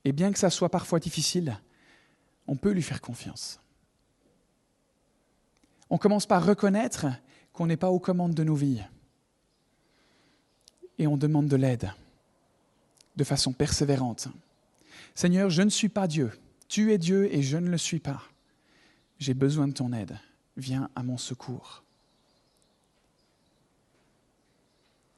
Et 0.05 0.13
bien 0.13 0.33
que 0.33 0.39
ça 0.39 0.51
soit 0.51 0.71
parfois 0.71 1.01
difficile, 1.01 1.59
on 2.47 2.57
peut 2.57 2.71
lui 2.71 2.83
faire 2.83 3.01
confiance. 3.01 3.61
On 5.91 5.99
commence 5.99 6.27
par 6.27 6.45
reconnaître 6.45 7.07
qu'on 7.53 7.67
n'est 7.67 7.77
pas 7.77 7.91
aux 7.91 8.01
commandes 8.01 8.35
de 8.35 8.45
nos 8.45 8.55
vies. 8.55 8.83
Et 10.99 11.07
on 11.07 11.17
demande 11.17 11.49
de 11.49 11.57
l'aide 11.57 11.93
de 13.17 13.25
façon 13.25 13.53
persévérante. 13.53 14.29
Seigneur, 15.15 15.51
je 15.51 15.63
ne 15.63 15.69
suis 15.69 15.89
pas 15.89 16.07
Dieu. 16.07 16.33
Tu 16.69 16.93
es 16.93 16.99
Dieu 16.99 17.33
et 17.35 17.43
je 17.43 17.59
ne 17.59 17.69
le 17.69 17.79
suis 17.79 17.99
pas. 17.99 18.23
J'ai 19.19 19.35
besoin 19.35 19.69
de 19.69 19.73
ton 19.73 19.93
aide. 19.93 20.19
Viens 20.57 20.89
à 20.97 21.03
mon 21.03 21.19
secours. 21.19 21.83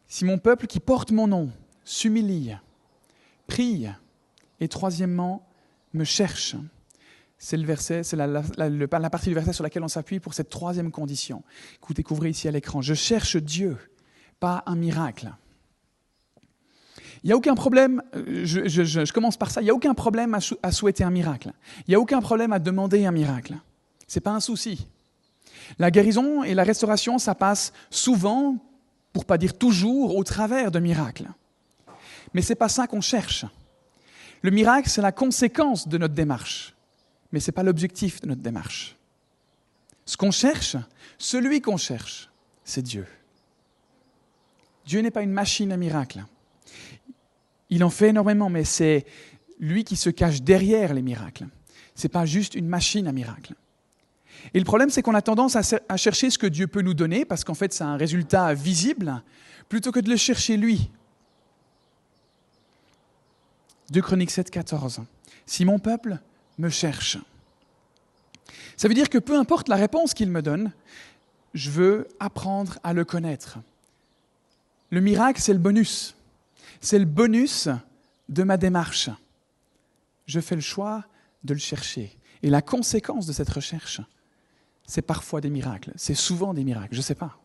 Si 0.09 0.25
mon 0.25 0.39
peuple 0.39 0.67
qui 0.67 0.81
porte 0.81 1.11
mon 1.11 1.27
nom 1.27 1.51
s'humilie, 1.85 2.55
prie 3.47 3.89
et 4.61 4.69
troisièmement 4.69 5.47
me 5.93 6.05
cherche, 6.05 6.57
c'est 7.39 7.57
le 7.57 7.67
verset, 7.67 8.03
c'est 8.05 8.17
la, 8.17 9.11
partie 9.11 9.29
du 9.29 9.35
verset 9.35 9.53
sur 9.53 9.65
laquelle 9.65 9.83
on 9.83 9.89
s'appuie 9.89 10.21
pour 10.21 10.35
cette 10.35 10.51
troisième 10.51 10.91
condition 10.91 11.43
que 11.81 12.15
vous 12.15 12.25
ici 12.27 12.49
à 12.49 12.51
l'écran. 12.51 12.81
Je 12.81 12.95
cherche 12.95 13.37
Dieu, 13.37 13.77
pas 14.41 14.63
un 14.67 14.77
miracle. 14.77 15.33
Il 17.23 17.29
n'y 17.29 17.33
a 17.33 17.37
aucun 17.37 17.55
problème, 17.55 18.03
euh, 18.15 18.45
je, 18.45 19.13
commence 19.13 19.39
par 19.39 19.51
ça, 19.51 19.63
il 19.63 19.65
n'y 19.65 19.71
a 19.71 19.75
aucun 19.75 19.95
problème 19.95 20.39
à, 20.63 20.73
souhaiter 20.73 21.05
un 21.05 21.11
miracle. 21.11 21.53
Il 21.87 21.91
n'y 21.91 21.95
a 21.95 22.01
aucun 22.01 22.21
problème 22.21 22.53
à 22.53 22.59
demander 22.59 23.07
un 23.07 23.13
miracle. 23.13 23.55
Ce 24.07 24.19
n'est 24.19 24.23
pas 24.23 24.33
un 24.33 24.41
souci. 24.41 24.87
La 25.79 25.91
guérison 25.91 26.43
et 26.43 26.53
la 26.53 26.65
restauration, 26.65 27.19
ça 27.19 27.35
passe 27.35 27.73
souvent, 27.89 28.59
pour 29.15 29.25
pas 29.25 29.39
dire 29.39 29.57
toujours, 29.57 30.17
au 30.17 30.23
travers 30.23 30.71
de 30.71 30.79
miracles. 30.81 31.29
Mais 32.35 32.43
ce 32.43 32.51
n'est 32.51 32.57
pas 32.57 32.69
ça 32.69 32.87
qu'on 32.87 33.01
cherche. 33.01 33.47
Le 34.43 34.51
miracle, 34.51 34.91
c'est 34.91 35.01
la 35.01 35.13
conséquence 35.13 35.89
de 35.89 35.97
notre 35.97 36.13
démarche, 36.13 36.74
mais 37.35 37.41
ce 37.41 37.51
n'est 37.51 37.55
pas 37.55 37.65
l'objectif 37.65 38.21
de 38.21 38.29
notre 38.29 38.43
démarche. 38.43 38.97
Ce 40.07 40.17
qu'on 40.17 40.31
cherche, 40.31 40.77
celui 41.19 41.61
qu'on 41.61 41.77
cherche, 41.77 42.31
c'est 42.63 42.81
Dieu. 42.81 43.09
Dieu 44.87 45.01
n'est 45.01 45.11
pas 45.11 45.23
une 45.23 45.33
machine 45.33 45.73
à 45.73 45.77
miracles. 45.77 46.25
Il 47.71 47.83
en 47.83 47.91
fait 47.91 48.11
énormément, 48.11 48.51
mais 48.51 48.63
c'est 48.63 49.05
lui 49.59 49.83
qui 49.83 49.97
se 49.97 50.11
cache 50.11 50.43
derrière 50.43 50.95
les 50.95 51.03
miracles. 51.03 51.49
Ce 51.97 52.05
n'est 52.07 52.11
pas 52.11 52.25
juste 52.25 52.55
une 52.55 52.69
machine 52.69 53.09
à 53.09 53.13
miracles. 53.13 53.55
Et 54.53 54.61
le 54.61 54.65
problème, 54.65 54.91
c'est 54.91 55.03
qu'on 55.03 55.17
a 55.17 55.23
tendance 55.23 55.57
à 55.57 55.97
chercher 55.97 56.31
ce 56.31 56.39
que 56.39 56.47
Dieu 56.47 56.69
peut 56.69 56.83
nous 56.83 56.95
donner, 56.95 57.25
parce 57.25 57.43
qu'en 57.43 57.55
fait, 57.55 57.73
c'est 57.73 57.83
un 57.83 57.97
résultat 57.97 58.55
visible, 58.55 59.25
plutôt 59.69 59.91
que 59.91 59.99
de 59.99 60.09
le 60.09 60.17
chercher 60.17 60.57
lui. 60.57 60.89
2 63.91 64.01
Chroniques 64.03 64.31
7, 64.31 64.53
14. 64.53 65.01
Si 65.47 65.65
mon 65.65 65.81
peuple 65.81 66.21
me 66.59 66.69
cherche. 66.69 67.19
Ça 68.77 68.89
veut 68.89 68.95
dire 68.95 69.09
que 69.09 69.19
peu 69.19 69.37
importe 69.37 69.69
la 69.69 69.77
réponse 69.77 70.15
qu'il 70.15 70.31
me 70.31 70.43
donne, 70.43 70.73
je 71.55 71.71
veux 71.71 72.09
apprendre 72.19 72.79
à 72.83 72.93
le 72.93 73.05
connaître. 73.05 73.59
Le 74.91 75.01
miracle, 75.01 75.41
c'est 75.41 75.53
le 75.53 75.59
bonus. 75.59 76.17
C'est 76.81 76.99
le 76.99 77.05
bonus 77.05 77.69
de 78.29 78.43
ma 78.43 78.57
démarche. 78.57 79.11
Je 80.27 80.41
fais 80.41 80.55
le 80.55 80.61
choix 80.61 81.05
de 81.45 81.55
le 81.55 81.61
chercher. 81.61 82.17
Et 82.43 82.51
la 82.51 82.63
conséquence 82.63 83.27
de 83.27 83.33
cette 83.33 83.49
recherche, 83.49 84.01
c'est 84.87 85.03
parfois 85.03 85.41
des 85.41 85.51
miracles. 85.51 85.93
C'est 85.97 86.15
souvent 86.15 86.55
des 86.55 86.65
miracles, 86.65 86.93
je 86.93 86.99
ne 86.99 87.03
sais 87.03 87.15
pas. 87.15 87.39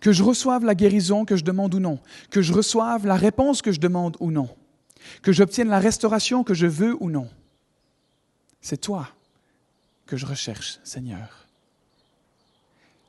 Que 0.00 0.12
je 0.12 0.22
reçoive 0.22 0.64
la 0.64 0.74
guérison 0.74 1.24
que 1.24 1.36
je 1.36 1.44
demande 1.44 1.74
ou 1.74 1.80
non. 1.80 1.98
Que 2.30 2.42
je 2.42 2.52
reçoive 2.52 3.06
la 3.06 3.16
réponse 3.16 3.62
que 3.62 3.72
je 3.72 3.80
demande 3.80 4.16
ou 4.20 4.30
non. 4.30 4.48
Que 5.22 5.32
j'obtienne 5.32 5.68
la 5.68 5.78
restauration 5.78 6.44
que 6.44 6.54
je 6.54 6.66
veux 6.66 6.96
ou 7.00 7.10
non. 7.10 7.28
C'est 8.60 8.80
toi 8.80 9.08
que 10.06 10.16
je 10.16 10.26
recherche, 10.26 10.78
Seigneur. 10.84 11.46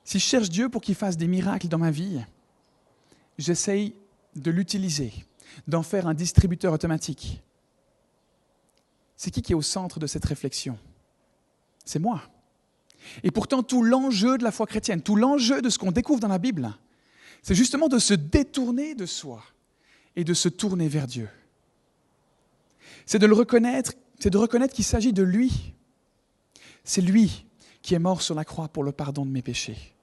Si 0.03 0.19
je 0.19 0.25
cherche 0.25 0.49
Dieu 0.49 0.69
pour 0.69 0.81
qu'il 0.81 0.95
fasse 0.95 1.17
des 1.17 1.27
miracles 1.27 1.67
dans 1.67 1.77
ma 1.77 1.91
vie, 1.91 2.21
j'essaye 3.37 3.93
de 4.35 4.51
l'utiliser, 4.51 5.13
d'en 5.67 5.83
faire 5.83 6.07
un 6.07 6.13
distributeur 6.13 6.73
automatique. 6.73 7.41
C'est 9.15 9.31
qui 9.31 9.41
qui 9.41 9.51
est 9.51 9.55
au 9.55 9.61
centre 9.61 9.99
de 9.99 10.07
cette 10.07 10.25
réflexion? 10.25 10.77
C'est 11.83 11.99
moi. 11.99 12.21
Et 13.23 13.31
pourtant, 13.31 13.63
tout 13.63 13.83
l'enjeu 13.83 14.37
de 14.37 14.43
la 14.43 14.51
foi 14.51 14.67
chrétienne, 14.67 15.01
tout 15.01 15.15
l'enjeu 15.15 15.61
de 15.61 15.69
ce 15.69 15.79
qu'on 15.79 15.91
découvre 15.91 16.19
dans 16.19 16.27
la 16.27 16.37
Bible, 16.37 16.71
c'est 17.41 17.55
justement 17.55 17.87
de 17.87 17.99
se 17.99 18.13
détourner 18.13 18.95
de 18.95 19.05
soi 19.05 19.43
et 20.15 20.23
de 20.23 20.33
se 20.33 20.49
tourner 20.49 20.87
vers 20.87 21.07
Dieu. 21.07 21.29
C'est 23.07 23.19
de 23.19 23.25
le 23.25 23.33
reconnaître, 23.33 23.93
c'est 24.19 24.29
de 24.29 24.37
reconnaître 24.37 24.73
qu'il 24.73 24.85
s'agit 24.85 25.13
de 25.13 25.23
lui. 25.23 25.73
C'est 26.83 27.01
lui 27.01 27.45
qui 27.81 27.95
est 27.95 27.99
mort 27.99 28.21
sur 28.21 28.35
la 28.35 28.43
croix 28.43 28.67
pour 28.67 28.83
le 28.83 28.91
pardon 28.91 29.25
de 29.25 29.31
mes 29.31 29.41
péchés. 29.41 29.95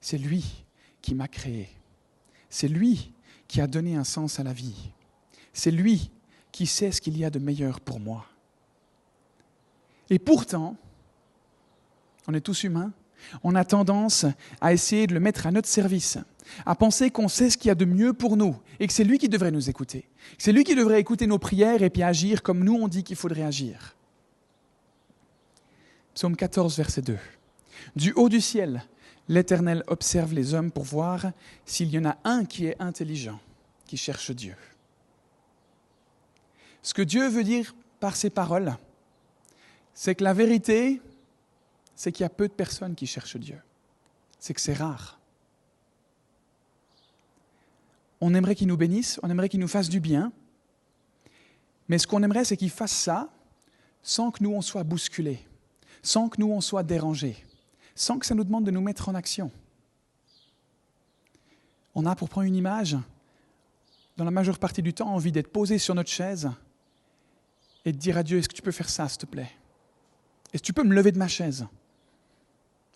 C'est 0.00 0.18
lui 0.18 0.44
qui 1.00 1.14
m'a 1.14 1.26
créé. 1.26 1.70
C'est 2.50 2.68
lui 2.68 3.12
qui 3.48 3.62
a 3.62 3.66
donné 3.66 3.96
un 3.96 4.04
sens 4.04 4.38
à 4.38 4.42
la 4.42 4.52
vie. 4.52 4.92
C'est 5.54 5.70
lui 5.70 6.10
qui 6.52 6.66
sait 6.66 6.92
ce 6.92 7.00
qu'il 7.00 7.16
y 7.16 7.24
a 7.24 7.30
de 7.30 7.38
meilleur 7.38 7.80
pour 7.80 7.98
moi. 7.98 8.26
Et 10.10 10.18
pourtant, 10.18 10.76
on 12.28 12.34
est 12.34 12.40
tous 12.42 12.64
humains, 12.64 12.92
on 13.42 13.54
a 13.54 13.64
tendance 13.64 14.26
à 14.60 14.74
essayer 14.74 15.06
de 15.06 15.14
le 15.14 15.20
mettre 15.20 15.46
à 15.46 15.50
notre 15.50 15.68
service, 15.68 16.18
à 16.64 16.74
penser 16.74 17.10
qu'on 17.10 17.28
sait 17.28 17.50
ce 17.50 17.56
qu'il 17.56 17.68
y 17.68 17.72
a 17.72 17.74
de 17.74 17.84
mieux 17.84 18.12
pour 18.12 18.36
nous 18.36 18.56
et 18.80 18.86
que 18.86 18.92
c'est 18.92 19.04
lui 19.04 19.18
qui 19.18 19.28
devrait 19.28 19.50
nous 19.50 19.68
écouter. 19.68 20.08
C'est 20.38 20.52
lui 20.52 20.64
qui 20.64 20.74
devrait 20.74 21.00
écouter 21.00 21.26
nos 21.26 21.38
prières 21.38 21.82
et 21.82 21.90
puis 21.90 22.02
agir 22.02 22.42
comme 22.42 22.64
nous 22.64 22.74
on 22.74 22.88
dit 22.88 23.04
qu'il 23.04 23.16
faudrait 23.16 23.42
agir. 23.42 23.96
Psaume 26.14 26.36
14, 26.36 26.76
verset 26.76 27.02
2. 27.02 27.18
Du 27.94 28.12
haut 28.12 28.28
du 28.28 28.40
ciel, 28.40 28.82
l'Éternel 29.28 29.84
observe 29.86 30.32
les 30.32 30.54
hommes 30.54 30.70
pour 30.70 30.84
voir 30.84 31.32
s'il 31.64 31.90
y 31.90 31.98
en 31.98 32.06
a 32.06 32.16
un 32.24 32.44
qui 32.44 32.66
est 32.66 32.76
intelligent, 32.80 33.38
qui 33.86 33.96
cherche 33.96 34.30
Dieu. 34.30 34.54
Ce 36.82 36.94
que 36.94 37.02
Dieu 37.02 37.28
veut 37.28 37.44
dire 37.44 37.74
par 38.00 38.16
ces 38.16 38.30
paroles, 38.30 38.76
c'est 39.92 40.14
que 40.14 40.24
la 40.24 40.32
vérité, 40.32 41.00
c'est 41.94 42.12
qu'il 42.12 42.24
y 42.24 42.26
a 42.26 42.30
peu 42.30 42.48
de 42.48 42.52
personnes 42.52 42.94
qui 42.94 43.06
cherchent 43.06 43.38
Dieu. 43.38 43.58
C'est 44.38 44.54
que 44.54 44.60
c'est 44.60 44.74
rare. 44.74 45.18
On 48.20 48.34
aimerait 48.34 48.54
qu'il 48.54 48.68
nous 48.68 48.76
bénisse, 48.76 49.20
on 49.22 49.30
aimerait 49.30 49.48
qu'il 49.48 49.60
nous 49.60 49.68
fasse 49.68 49.88
du 49.88 50.00
bien, 50.00 50.32
mais 51.88 51.98
ce 51.98 52.06
qu'on 52.06 52.22
aimerait, 52.22 52.44
c'est 52.44 52.56
qu'il 52.56 52.70
fasse 52.70 52.92
ça 52.92 53.30
sans 54.02 54.30
que 54.30 54.42
nous, 54.42 54.52
on 54.52 54.62
soit 54.62 54.84
bousculés, 54.84 55.40
sans 56.02 56.28
que 56.28 56.40
nous, 56.40 56.50
on 56.50 56.60
soit 56.60 56.82
dérangés 56.82 57.46
sans 57.96 58.18
que 58.18 58.26
ça 58.26 58.34
nous 58.34 58.44
demande 58.44 58.64
de 58.64 58.70
nous 58.70 58.82
mettre 58.82 59.08
en 59.08 59.14
action. 59.14 59.50
On 61.94 62.04
a, 62.04 62.14
pour 62.14 62.28
prendre 62.28 62.46
une 62.46 62.54
image, 62.54 62.96
dans 64.18 64.24
la 64.24 64.30
majeure 64.30 64.58
partie 64.58 64.82
du 64.82 64.92
temps, 64.92 65.08
envie 65.08 65.32
d'être 65.32 65.50
posé 65.50 65.78
sur 65.78 65.94
notre 65.94 66.10
chaise 66.10 66.50
et 67.86 67.92
de 67.92 67.98
dire 67.98 68.18
à 68.18 68.22
Dieu, 68.22 68.38
est-ce 68.38 68.48
que 68.48 68.54
tu 68.54 68.62
peux 68.62 68.70
faire 68.70 68.90
ça, 68.90 69.08
s'il 69.08 69.18
te 69.18 69.26
plaît? 69.26 69.50
Est-ce 70.52 70.62
que 70.62 70.66
tu 70.66 70.72
peux 70.74 70.84
me 70.84 70.94
lever 70.94 71.10
de 71.10 71.18
ma 71.18 71.26
chaise? 71.26 71.66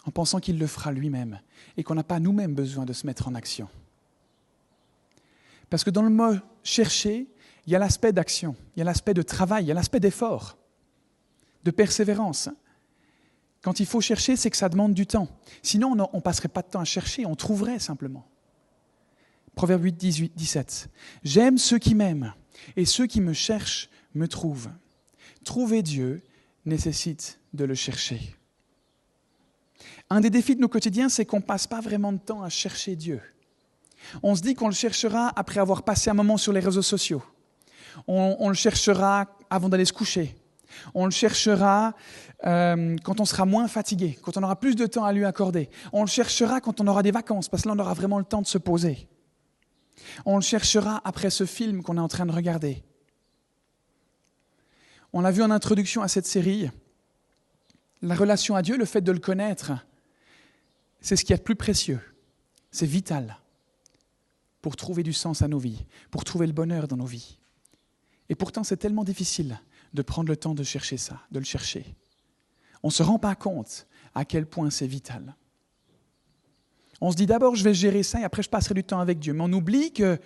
En 0.05 0.11
pensant 0.11 0.39
qu'il 0.39 0.59
le 0.59 0.67
fera 0.67 0.93
lui-même 0.93 1.41
et 1.77 1.83
qu'on 1.83 1.95
n'a 1.95 2.05
pas 2.05 2.21
nous-mêmes 2.21 2.55
besoin 2.55 2.85
de 2.85 2.93
se 2.93 3.07
mettre 3.07 3.27
en 3.27 3.35
action. 3.35 3.69
Parce 5.71 5.85
que 5.85 5.91
dans 5.91 6.03
le 6.03 6.11
mot 6.11 6.35
chercher, 6.63 7.29
il 7.67 7.73
y 7.73 7.77
a 7.77 7.79
l'aspect 7.79 8.13
d'action, 8.13 8.57
il 8.75 8.81
y 8.81 8.83
a 8.83 8.85
l'aspect 8.85 9.15
de 9.15 9.23
travail, 9.23 9.65
il 9.65 9.69
y 9.69 9.71
a 9.71 9.75
l'aspect 9.75 10.01
d'effort, 10.01 10.59
de 11.65 11.71
persévérance. 11.71 12.49
Quand 13.63 13.79
il 13.79 13.87
faut 13.87 14.01
chercher, 14.01 14.37
c'est 14.37 14.51
que 14.51 14.57
ça 14.57 14.69
demande 14.69 14.95
du 14.95 15.07
temps. 15.07 15.29
Sinon, 15.63 15.97
on 16.13 16.17
ne 16.17 16.23
passerait 16.23 16.49
pas 16.49 16.63
de 16.63 16.69
temps 16.69 16.81
à 16.81 16.85
chercher, 16.85 17.25
on 17.27 17.37
trouverait 17.37 17.79
simplement. 17.79 18.27
Proverbe 19.55 19.85
8, 19.85 19.93
18, 19.97 20.33
17. 20.35 20.91
J'aime 21.23 21.59
ceux 21.59 21.79
qui 21.79 21.95
m'aiment, 21.95 22.35
et 22.77 22.85
ceux 22.85 23.07
qui 23.07 23.21
me 23.21 23.33
cherchent 23.33 23.91
me 24.15 24.27
trouvent. 24.27 24.71
Trouver 25.45 25.83
Dieu 25.83 26.23
nécessite 26.65 27.41
de 27.53 27.65
le 27.65 27.75
chercher. 27.75 28.35
Un 30.09 30.21
des 30.21 30.31
défis 30.31 30.57
de 30.57 30.61
nos 30.61 30.69
quotidiens, 30.69 31.09
c'est 31.09 31.25
qu'on 31.25 31.39
ne 31.39 31.43
passe 31.43 31.67
pas 31.67 31.81
vraiment 31.81 32.13
de 32.13 32.19
temps 32.19 32.43
à 32.43 32.49
chercher 32.49 32.97
Dieu. 32.97 33.21
On 34.23 34.35
se 34.35 34.43
dit 34.43 34.55
qu'on 34.55 34.69
le 34.69 34.75
cherchera 34.75 35.33
après 35.37 35.61
avoir 35.61 35.83
passé 35.83 36.11
un 36.11 36.15
moment 36.15 36.37
sur 36.37 36.53
les 36.53 36.61
réseaux 36.61 36.83
sociaux. 36.83 37.23
On, 38.07 38.49
le 38.49 38.55
cherchera 38.55 39.27
avant 39.51 39.69
d'aller 39.69 39.85
se 39.85 39.93
coucher. 39.93 40.37
On 40.95 41.05
le 41.05 41.11
cherchera 41.11 41.95
euh, 42.47 42.97
quand 43.03 43.21
on 43.21 43.25
sera 43.25 43.45
moins 43.45 43.69
fatigué, 43.69 44.19
quand 44.23 44.37
on 44.37 44.43
aura 44.43 44.59
plus 44.59 44.77
de 44.77 44.87
temps 44.87 45.05
à 45.05 45.13
lui 45.13 45.25
accorder. 45.25 45.69
On 45.93 46.03
le 46.03 46.09
cherchera 46.09 46.61
quand 46.61 46.81
on 46.81 46.87
aura 46.87 47.03
des 47.03 47.11
vacances, 47.11 47.49
parce 47.49 47.65
que 47.65 47.69
là, 47.69 47.75
on 47.77 47.79
aura 47.79 47.95
vraiment 47.95 48.19
le 48.19 48.25
temps 48.25 48.41
de 48.41 48.47
se 48.47 48.59
poser. 48.59 49.09
On 50.25 50.37
le 50.37 50.43
cherchera 50.43 51.01
après 51.05 51.31
ce 51.31 51.45
film 51.45 51.83
qu'on 51.83 51.97
est 51.97 52.01
en 52.01 52.09
train 52.09 52.27
de 52.27 52.33
regarder. 52.33 52.83
On 55.13 55.21
l'a 55.21 55.31
vu 55.31 55.43
en 55.43 55.51
introduction 55.51 56.03
à 56.03 56.09
cette 56.09 56.27
série. 56.27 56.71
La 58.01 58.15
relation 58.15 58.55
à 58.55 58.63
Dieu, 58.63 58.79
le 58.79 58.85
fait 58.85 59.01
de 59.01 59.13
le 59.13 59.19
connaître, 59.19 59.73
c'est 61.01 61.17
ce 61.17 61.25
qui 61.25 61.33
est 61.33 61.37
le 61.37 61.43
plus 61.43 61.57
précieux. 61.57 62.01
C'est 62.71 62.87
vital 62.87 63.37
pour 64.63 64.77
trouver 64.77 65.03
du 65.03 65.13
sens 65.13 65.43
à 65.43 65.49
nos 65.49 65.59
vies, 65.59 65.85
pour 66.11 66.25
trouver 66.25 66.47
le 66.47 66.53
bonheur 66.53 66.89
dans 66.89 66.97
nos 66.97 67.07
vies. 67.07 67.39
Et 68.29 68.35
pourtant, 68.35 68.63
c'est 68.65 68.77
tellement 68.77 69.05
difficile 69.05 69.61
de 69.93 70.03
prendre 70.03 70.29
le 70.29 70.37
temps 70.37 70.55
de 70.55 70.63
chercher 70.63 70.97
ça, 70.97 71.21
de 71.31 71.39
le 71.39 71.45
chercher. 71.45 71.85
On 72.83 72.89
ne 72.89 72.93
se 72.93 73.03
rend 73.03 73.19
pas 73.19 73.35
compte 73.35 73.87
à 74.15 74.25
quel 74.25 74.47
point 74.47 74.71
c'est 74.71 74.87
vital. 74.87 75.35
On 77.01 77.11
se 77.11 77.17
dit 77.17 77.27
d'abord, 77.27 77.57
je 77.57 77.65
vais 77.65 77.75
gérer 77.75 78.03
ça 78.03 78.21
et 78.21 78.25
après, 78.25 78.43
je 78.43 78.51
passerai 78.51 78.75
du 78.75 78.85
temps 78.85 79.01
avec 79.01 79.19
Dieu. 79.19 79.33
Mais 79.33 79.45
on 79.45 79.53
oublie 79.53 79.93
que, 79.93 80.19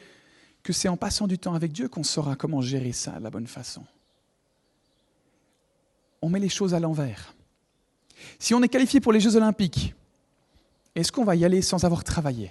c'est 0.70 0.88
en 0.88 0.97
passant 0.97 1.27
du 1.27 1.38
temps 1.38 1.55
avec 1.55 1.73
Dieu 1.73 1.88
qu'on 1.88 2.03
saura 2.03 2.37
comment 2.37 2.61
gérer 2.61 2.92
ça 2.92 3.18
de 3.18 3.25
la 3.25 3.31
bonne 3.31 3.47
façon. 3.47 3.85
On 6.20 6.29
met 6.29 6.40
les 6.40 6.49
choses 6.49 6.75
à 6.75 6.81
l'envers. 6.81 7.35
Si 8.38 8.55
on 8.55 8.62
est 8.62 8.68
qualifié 8.68 9.01
pour 9.01 9.12
les 9.12 9.20
Jeux 9.20 9.37
olympiques, 9.37 9.94
est-ce 10.94 11.12
qu'on 11.12 11.25
va 11.25 11.37
y 11.37 11.44
aller 11.44 11.62
sans 11.62 11.85
avoir 11.85 12.03
travaillé? 12.03 12.51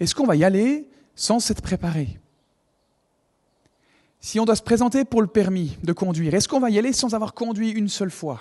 Est-ce 0.00 0.14
qu'on 0.14 0.26
va 0.26 0.36
y 0.36 0.44
aller 0.44 0.88
sans 1.14 1.40
s'être 1.40 1.62
préparé? 1.62 2.18
Si 4.20 4.40
on 4.40 4.44
doit 4.44 4.56
se 4.56 4.62
présenter 4.62 5.04
pour 5.04 5.20
le 5.20 5.28
permis 5.28 5.76
de 5.82 5.92
conduire, 5.92 6.34
est-ce 6.34 6.48
qu'on 6.48 6.60
va 6.60 6.70
y 6.70 6.78
aller 6.78 6.92
sans 6.92 7.14
avoir 7.14 7.34
conduit 7.34 7.70
une 7.70 7.88
seule 7.88 8.10
fois? 8.10 8.40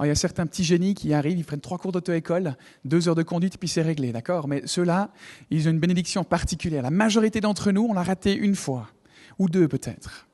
Il 0.00 0.08
y 0.08 0.10
a 0.10 0.14
certains 0.14 0.46
petits 0.46 0.64
génies 0.64 0.94
qui 0.94 1.14
arrivent, 1.14 1.38
ils 1.38 1.44
prennent 1.44 1.60
trois 1.60 1.78
cours 1.78 1.92
d'auto-école, 1.92 2.56
deux 2.84 3.08
heures 3.08 3.14
de 3.14 3.22
conduite, 3.22 3.56
puis 3.56 3.68
c'est 3.68 3.80
réglé, 3.82 4.12
d'accord? 4.12 4.46
Mais 4.46 4.66
ceux-là, 4.66 5.10
ils 5.48 5.68
ont 5.68 5.70
une 5.70 5.78
bénédiction 5.78 6.22
particulière. 6.22 6.82
La 6.82 6.90
majorité 6.90 7.40
d'entre 7.40 7.72
nous, 7.72 7.86
on 7.88 7.94
l'a 7.94 8.02
raté 8.02 8.34
une 8.34 8.56
fois, 8.56 8.90
ou 9.38 9.48
deux 9.48 9.68
peut-être. 9.68 10.26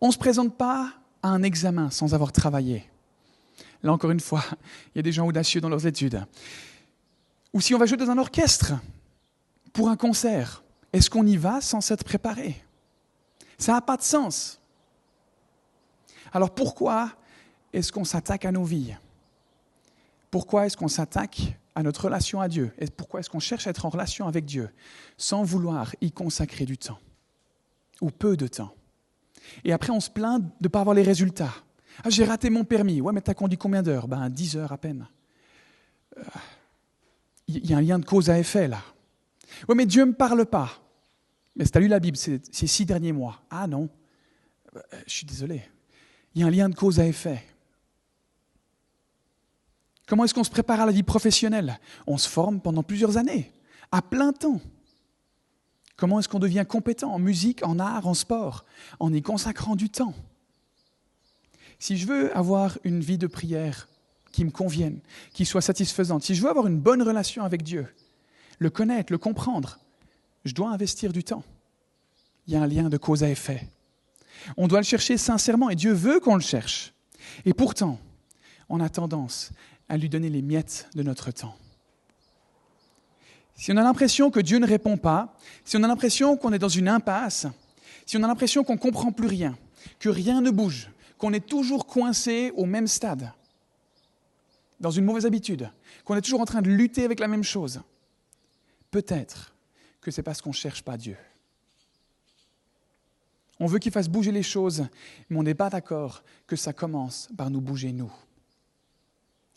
On 0.00 0.08
ne 0.08 0.12
se 0.12 0.18
présente 0.18 0.56
pas 0.56 0.92
à 1.22 1.30
un 1.30 1.42
examen 1.42 1.90
sans 1.90 2.14
avoir 2.14 2.30
travaillé. 2.30 2.84
Là 3.82 3.92
encore 3.92 4.12
une 4.12 4.20
fois, 4.20 4.44
il 4.94 4.96
y 4.96 5.00
a 5.00 5.02
des 5.02 5.12
gens 5.12 5.26
audacieux 5.26 5.60
dans 5.60 5.68
leurs 5.68 5.86
études. 5.86 6.24
Ou 7.52 7.60
si 7.60 7.74
on 7.74 7.78
va 7.78 7.86
jouer 7.86 7.98
dans 7.98 8.10
un 8.10 8.18
orchestre 8.18 8.74
pour 9.72 9.88
un 9.88 9.96
concert, 9.96 10.62
est-ce 10.92 11.10
qu'on 11.10 11.26
y 11.26 11.36
va 11.36 11.60
sans 11.60 11.80
s'être 11.80 12.04
préparé? 12.04 12.62
Ça 13.58 13.72
n'a 13.72 13.80
pas 13.80 13.96
de 13.96 14.02
sens. 14.02 14.60
Alors 16.32 16.54
pourquoi 16.54 17.12
est-ce 17.72 17.92
qu'on 17.92 18.04
s'attaque 18.04 18.44
à 18.44 18.52
nos 18.52 18.64
vies? 18.64 18.94
Pourquoi 20.30 20.66
est-ce 20.66 20.76
qu'on 20.76 20.88
s'attaque 20.88 21.58
à 21.74 21.82
notre 21.82 22.04
relation 22.04 22.40
à 22.40 22.48
Dieu? 22.48 22.72
Pourquoi 22.96 23.20
est-ce 23.20 23.30
qu'on 23.30 23.40
cherche 23.40 23.66
à 23.66 23.70
être 23.70 23.84
en 23.84 23.90
relation 23.90 24.26
avec 24.26 24.44
Dieu 24.44 24.70
sans 25.16 25.42
vouloir 25.42 25.94
y 26.00 26.10
consacrer 26.10 26.64
du 26.64 26.78
temps? 26.78 26.98
Ou 28.00 28.10
peu 28.10 28.36
de 28.36 28.46
temps? 28.46 28.74
Et 29.64 29.72
après, 29.72 29.90
on 29.90 30.00
se 30.00 30.10
plaint 30.10 30.42
de 30.42 30.48
ne 30.62 30.68
pas 30.68 30.80
avoir 30.80 30.94
les 30.94 31.02
résultats. 31.02 31.52
Ah, 32.04 32.10
j'ai 32.10 32.24
raté 32.24 32.48
mon 32.48 32.64
permis. 32.64 33.00
Ouais, 33.00 33.12
mais 33.12 33.20
t'as 33.20 33.34
conduit 33.34 33.58
combien 33.58 33.82
d'heures? 33.82 34.08
Ben, 34.08 34.28
10 34.30 34.56
heures 34.56 34.72
à 34.72 34.78
peine. 34.78 35.06
Il 37.48 37.68
y 37.68 37.74
a 37.74 37.78
un 37.78 37.82
lien 37.82 37.98
de 37.98 38.04
cause 38.04 38.30
à 38.30 38.38
effet 38.38 38.68
là. 38.68 38.82
Ouais, 39.68 39.74
mais 39.74 39.86
Dieu 39.86 40.02
ne 40.02 40.10
me 40.10 40.14
parle 40.14 40.46
pas. 40.46 40.70
Mais 41.56 41.64
tu 41.64 41.76
as 41.76 41.80
lu 41.80 41.88
la 41.88 42.00
Bible 42.00 42.16
ces, 42.16 42.40
six 42.50 42.86
derniers 42.86 43.12
mois. 43.12 43.42
Ah 43.50 43.66
non, 43.66 43.90
euh, 44.76 44.80
je 45.06 45.12
suis 45.12 45.26
désolé. 45.26 45.62
Il 46.34 46.40
y 46.40 46.44
a 46.44 46.46
un 46.46 46.50
lien 46.50 46.68
de 46.68 46.74
cause 46.74 46.98
à 46.98 47.06
effet. 47.06 47.44
Comment 50.06 50.24
est-ce 50.24 50.34
qu'on 50.34 50.44
se 50.44 50.50
prépare 50.50 50.80
à 50.80 50.86
la 50.86 50.92
vie 50.92 51.02
professionnelle? 51.02 51.78
On 52.06 52.16
se 52.16 52.28
forme 52.28 52.60
pendant 52.60 52.82
plusieurs 52.82 53.16
années, 53.16 53.52
à 53.90 54.02
plein 54.02 54.32
temps. 54.32 54.60
Comment 55.96 56.18
est-ce 56.18 56.28
qu'on 56.28 56.38
devient 56.38 56.64
compétent 56.68 57.12
en 57.12 57.18
musique, 57.18 57.64
en 57.64 57.78
art, 57.78 58.06
en 58.06 58.14
sport 58.14 58.64
En 58.98 59.12
y 59.12 59.22
consacrant 59.22 59.76
du 59.76 59.90
temps? 59.90 60.14
Si 61.78 61.96
je 61.96 62.06
veux 62.06 62.36
avoir 62.36 62.78
une 62.84 63.00
vie 63.00 63.18
de 63.18 63.26
prière 63.26 63.88
qui 64.32 64.44
me 64.44 64.50
convienne, 64.50 64.98
qui 65.32 65.44
soit 65.44 65.60
satisfaisante, 65.60 66.24
si 66.24 66.34
je 66.34 66.42
veux 66.42 66.48
avoir 66.48 66.66
une 66.66 66.78
bonne 66.78 67.02
relation 67.02 67.44
avec 67.44 67.62
Dieu, 67.62 67.86
le 68.58 68.70
connaître, 68.70 69.12
le 69.12 69.18
comprendre, 69.18 69.78
je 70.44 70.54
dois 70.54 70.70
investir 70.70 71.12
du 71.12 71.22
temps. 71.22 71.44
Il 72.46 72.54
y 72.54 72.56
a 72.56 72.62
un 72.62 72.66
lien 72.66 72.88
de 72.88 72.96
cause 72.96 73.22
à 73.22 73.30
effet. 73.30 73.68
On 74.56 74.66
doit 74.66 74.80
le 74.80 74.84
chercher 74.84 75.16
sincèrement 75.16 75.70
et 75.70 75.76
Dieu 75.76 75.92
veut 75.92 76.18
qu'on 76.18 76.34
le 76.34 76.40
cherche. 76.40 76.92
Et 77.44 77.54
pourtant, 77.54 77.98
on 78.68 78.80
a 78.80 78.88
tendance 78.88 79.50
à 79.88 79.96
lui 79.96 80.08
donner 80.08 80.30
les 80.30 80.42
miettes 80.42 80.88
de 80.94 81.02
notre 81.02 81.30
temps. 81.30 81.54
Si 83.54 83.70
on 83.70 83.76
a 83.76 83.82
l'impression 83.82 84.30
que 84.30 84.40
Dieu 84.40 84.58
ne 84.58 84.66
répond 84.66 84.96
pas, 84.96 85.36
si 85.64 85.76
on 85.76 85.82
a 85.84 85.86
l'impression 85.86 86.36
qu'on 86.36 86.52
est 86.52 86.58
dans 86.58 86.68
une 86.68 86.88
impasse, 86.88 87.46
si 88.06 88.16
on 88.16 88.22
a 88.24 88.26
l'impression 88.26 88.64
qu'on 88.64 88.74
ne 88.74 88.78
comprend 88.78 89.12
plus 89.12 89.28
rien, 89.28 89.56
que 90.00 90.08
rien 90.08 90.40
ne 90.40 90.50
bouge, 90.50 90.88
qu'on 91.18 91.32
est 91.32 91.46
toujours 91.46 91.86
coincé 91.86 92.52
au 92.56 92.64
même 92.64 92.88
stade, 92.88 93.32
dans 94.82 94.90
une 94.90 95.04
mauvaise 95.04 95.24
habitude, 95.24 95.70
qu'on 96.04 96.16
est 96.16 96.20
toujours 96.20 96.40
en 96.40 96.44
train 96.44 96.60
de 96.60 96.68
lutter 96.68 97.04
avec 97.04 97.18
la 97.18 97.28
même 97.28 97.44
chose. 97.44 97.80
Peut-être 98.90 99.54
que 100.02 100.10
c'est 100.10 100.22
parce 100.22 100.42
qu'on 100.42 100.50
ne 100.50 100.54
cherche 100.54 100.82
pas 100.82 100.98
Dieu. 100.98 101.16
On 103.58 103.66
veut 103.66 103.78
qu'il 103.78 103.92
fasse 103.92 104.08
bouger 104.08 104.32
les 104.32 104.42
choses, 104.42 104.86
mais 105.30 105.38
on 105.38 105.42
n'est 105.42 105.54
pas 105.54 105.70
d'accord 105.70 106.22
que 106.46 106.56
ça 106.56 106.74
commence 106.74 107.28
par 107.36 107.48
nous 107.48 107.60
bouger 107.60 107.92
nous. 107.92 108.12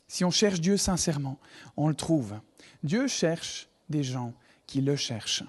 Si 0.07 0.23
on 0.23 0.31
cherche 0.31 0.61
Dieu 0.61 0.77
sincèrement, 0.77 1.39
on 1.75 1.89
le 1.89 1.95
trouve. 1.95 2.39
Dieu 2.83 3.07
cherche 3.07 3.67
des 3.89 4.03
gens 4.03 4.33
qui 4.67 4.81
le 4.81 4.95
cherchent. 4.95 5.43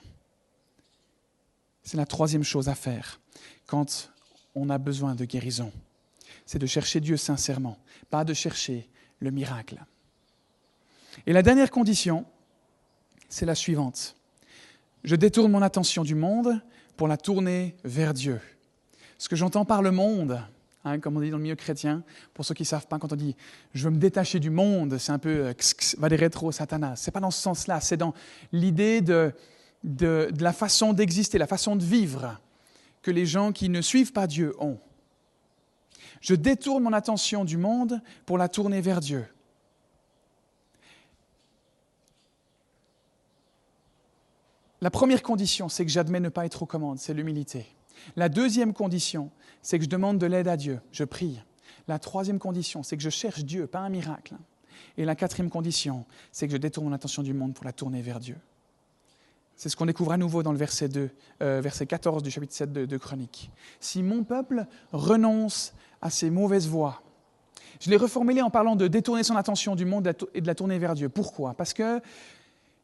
C'est 1.83 1.99
la 1.99 2.07
troisième 2.07 2.43
chose 2.43 2.69
à 2.69 2.75
faire 2.75 3.21
quand 3.67 4.11
on 4.55 4.71
a 4.71 4.79
besoin 4.79 5.15
de 5.15 5.25
guérison 5.25 5.71
c'est 6.47 6.61
de 6.61 6.67
chercher 6.67 7.01
Dieu 7.01 7.17
sincèrement, 7.17 7.77
pas 8.09 8.25
de 8.25 8.33
chercher 8.33 8.89
le 9.20 9.31
miracle. 9.31 9.85
Et 11.26 11.33
la 11.33 11.42
dernière 11.42 11.70
condition, 11.70 12.24
c'est 13.29 13.46
la 13.46 13.55
suivante. 13.55 14.16
Je 15.05 15.16
détourne 15.16 15.50
mon 15.50 15.62
attention 15.62 16.05
du 16.05 16.14
monde 16.14 16.61
pour 16.96 17.09
la 17.09 17.16
tourner 17.16 17.76
vers 17.85 18.14
Dieu. 18.14 18.40
Ce 19.18 19.29
que 19.29 19.37
j'entends 19.37 19.64
par 19.64 19.83
le 19.83 19.90
monde, 19.90 20.40
hein, 20.85 20.98
comme 20.98 21.16
on 21.16 21.20
dit 21.20 21.31
dans 21.31 21.38
le 21.38 21.42
milieu 21.42 21.57
chrétien, 21.57 22.02
pour 22.35 22.44
ceux 22.44 22.55
qui 22.55 22.62
ne 22.62 22.66
savent 22.66 22.87
pas, 22.87 22.98
quand 22.98 23.12
on 23.12 23.16
dit 23.16 23.37
je 23.74 23.85
veux 23.85 23.94
me 23.94 23.98
détacher 23.98 24.40
du 24.40 24.50
monde, 24.50 24.98
c'est 24.98 25.12
un 25.12 25.18
peu 25.18 25.55
va 25.98 26.09
des 26.09 26.16
rétro 26.16 26.52
satanas. 26.52 26.96
Ce 26.96 27.09
n'est 27.09 27.12
pas 27.12 27.20
dans 27.20 27.31
ce 27.31 27.40
sens-là, 27.40 27.81
c'est 27.81 27.96
dans 27.96 28.14
l'idée 28.52 29.00
de, 29.00 29.33
de 29.85 30.29
la 30.38 30.52
façon 30.52 30.92
d'exister, 30.92 31.38
la 31.38 31.46
façon 31.46 31.76
de 31.76 31.85
vivre 31.85 32.38
que 33.02 33.11
les 33.11 33.26
gens 33.26 33.52
qui 33.52 33.68
ne 33.68 33.81
suivent 33.81 34.12
pas 34.12 34.26
Dieu 34.26 34.55
ont. 34.59 34.79
Je 36.20 36.35
détourne 36.35 36.83
mon 36.83 36.92
attention 36.92 37.44
du 37.44 37.57
monde 37.57 38.00
pour 38.24 38.38
la 38.38 38.48
tourner 38.48 38.81
vers 38.81 39.00
Dieu. 39.00 39.26
La 44.81 44.90
première 44.90 45.22
condition, 45.22 45.68
c'est 45.68 45.85
que 45.85 45.90
j'admets 45.90 46.20
ne 46.20 46.29
pas 46.29 46.44
être 46.44 46.62
aux 46.62 46.66
commandes, 46.66 46.98
c'est 46.98 47.14
l'humilité. 47.14 47.66
La 48.14 48.29
deuxième 48.29 48.72
condition, 48.72 49.31
c'est 49.62 49.79
que 49.79 49.85
je 49.85 49.90
demande 49.90 50.18
de 50.18 50.26
l'aide 50.26 50.48
à 50.48 50.57
Dieu, 50.57 50.81
je 50.92 51.05
prie. 51.05 51.40
La 51.88 51.98
troisième 51.98 52.38
condition, 52.38 52.83
c'est 52.83 52.96
que 52.96 53.02
je 53.02 53.11
cherche 53.11 53.44
Dieu, 53.44 53.66
pas 53.66 53.81
un 53.81 53.88
miracle. 53.88 54.35
Et 54.98 55.05
la 55.05 55.16
quatrième 55.16 55.50
condition, 55.50 56.05
c'est 56.31 56.46
que 56.46 56.52
je 56.52 56.59
détourne 56.59 56.87
mon 56.87 56.92
attention 56.92 57.22
du 57.22 57.33
monde 57.33 57.55
pour 57.55 57.64
la 57.64 57.72
tourner 57.72 58.02
vers 58.02 58.20
Dieu. 58.20 58.37
C'est 59.57 59.69
ce 59.69 59.77
qu'on 59.77 59.87
découvre 59.87 60.12
à 60.12 60.19
nouveau 60.19 60.42
dans 60.42 60.53
le 60.53 60.59
verset, 60.59 60.88
2, 60.88 61.11
euh, 61.42 61.61
verset 61.62 61.87
14 61.87 62.23
du 62.23 62.31
chapitre 62.31 62.55
7 62.55 62.73
de, 62.73 62.85
de 62.85 62.97
Chronique. 62.99 63.51
Si 63.81 64.03
mon 64.03 64.23
peuple 64.23 64.66
renonce 64.92 65.73
à 66.03 66.11
ses 66.11 66.31
mauvaises 66.31 66.69
voies, 66.69 67.03
je 67.81 67.90
l'ai 67.90 67.97
reformulé 67.97 68.42
en 68.42 68.51
parlant 68.51 68.77
de 68.77 68.87
détourner 68.87 69.23
son 69.23 69.37
attention 69.37 69.75
du 69.75 69.85
monde 69.85 70.14
et 70.35 70.40
de 70.40 70.47
la 70.47 70.55
tourner 70.55 70.79
vers 70.79 70.95
Dieu. 70.95 71.09
Pourquoi? 71.09 71.55
Parce 71.55 71.73
que 71.73 72.01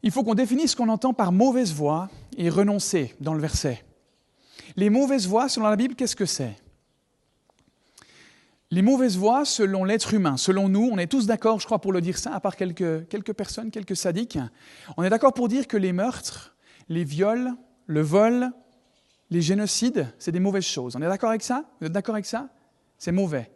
il 0.03 0.11
faut 0.11 0.25
qu'on 0.25 0.35
définisse 0.35 0.73
ce 0.73 0.77
qu'on 0.77 0.89
entend 0.89 1.13
par 1.13 1.31
mauvaise 1.31 1.73
voie 1.73 2.09
et 2.37 2.49
renoncer 2.49 3.15
dans 3.21 3.35
le 3.35 3.41
verset. 3.41 3.85
Les 4.77 4.91
mauvaises 4.91 5.27
voies, 5.27 5.49
selon 5.49 5.69
la 5.69 5.77
Bible, 5.77 5.95
qu'est-ce 5.95 6.17
que 6.17 6.27
c'est? 6.27 6.57
Les 8.71 8.83
mauvaises 8.83 9.17
voies, 9.17 9.45
selon 9.45 9.85
l'être 9.85 10.15
humain, 10.15 10.37
selon 10.37 10.69
nous, 10.69 10.89
on 10.91 10.97
est 10.97 11.07
tous 11.07 11.27
d'accord, 11.27 11.61
je 11.61 11.67
crois, 11.67 11.79
pour 11.79 11.93
le 11.93 12.01
dire 12.01 12.19
ça, 12.19 12.35
à 12.35 12.41
part 12.41 12.57
quelques, 12.57 13.07
quelques 13.09 13.35
personnes, 13.35 13.71
quelques 13.71 13.97
sadiques, 13.97 14.39
on 14.97 15.03
est 15.03 15.11
d'accord 15.11 15.35
pour 15.35 15.49
dire 15.49 15.69
que 15.69 15.77
les 15.77 15.93
meurtres, 15.93 16.52
les 16.89 17.05
viols, 17.05 17.53
le 17.87 18.01
vol, 18.01 18.51
les 19.31 19.41
génocides, 19.41 20.13
c'est 20.19 20.33
des 20.33 20.41
mauvaises 20.41 20.65
choses. 20.65 20.97
On 20.97 21.03
est 21.03 21.09
d'accord 21.09 21.31
avec 21.31 21.43
ça? 21.43 21.65
Vous 21.81 21.87
êtes 21.87 21.93
d'accord 21.93 22.15
avec 22.15 22.27
ça? 22.27 22.49
C'est 22.99 23.13
mauvais. 23.13 23.51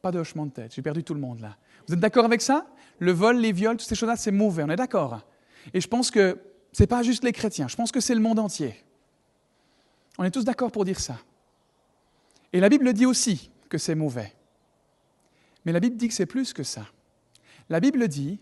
Pas 0.00 0.10
de 0.10 0.18
hochement 0.18 0.46
de 0.46 0.52
tête, 0.52 0.74
j'ai 0.74 0.82
perdu 0.82 1.04
tout 1.04 1.14
le 1.14 1.20
monde 1.20 1.40
là. 1.40 1.56
Vous 1.86 1.94
êtes 1.94 2.00
d'accord 2.00 2.24
avec 2.24 2.40
ça? 2.40 2.66
Le 2.98 3.12
vol, 3.12 3.38
les 3.38 3.52
viols, 3.52 3.76
toutes 3.76 3.88
ces 3.88 3.94
choses-là, 3.94 4.16
c'est 4.16 4.30
mauvais, 4.30 4.62
on 4.62 4.68
est 4.68 4.76
d'accord. 4.76 5.20
Et 5.74 5.80
je 5.80 5.88
pense 5.88 6.10
que 6.10 6.38
ce 6.72 6.82
n'est 6.82 6.86
pas 6.86 7.02
juste 7.02 7.24
les 7.24 7.32
chrétiens, 7.32 7.68
je 7.68 7.76
pense 7.76 7.92
que 7.92 8.00
c'est 8.00 8.14
le 8.14 8.20
monde 8.20 8.38
entier. 8.38 8.74
On 10.18 10.24
est 10.24 10.30
tous 10.30 10.44
d'accord 10.44 10.70
pour 10.70 10.84
dire 10.84 11.00
ça. 11.00 11.18
Et 12.52 12.60
la 12.60 12.68
Bible 12.68 12.92
dit 12.92 13.06
aussi 13.06 13.50
que 13.68 13.78
c'est 13.78 13.94
mauvais. 13.94 14.32
Mais 15.64 15.72
la 15.72 15.80
Bible 15.80 15.96
dit 15.96 16.08
que 16.08 16.14
c'est 16.14 16.26
plus 16.26 16.52
que 16.52 16.62
ça. 16.62 16.86
La 17.68 17.80
Bible 17.80 18.08
dit 18.08 18.40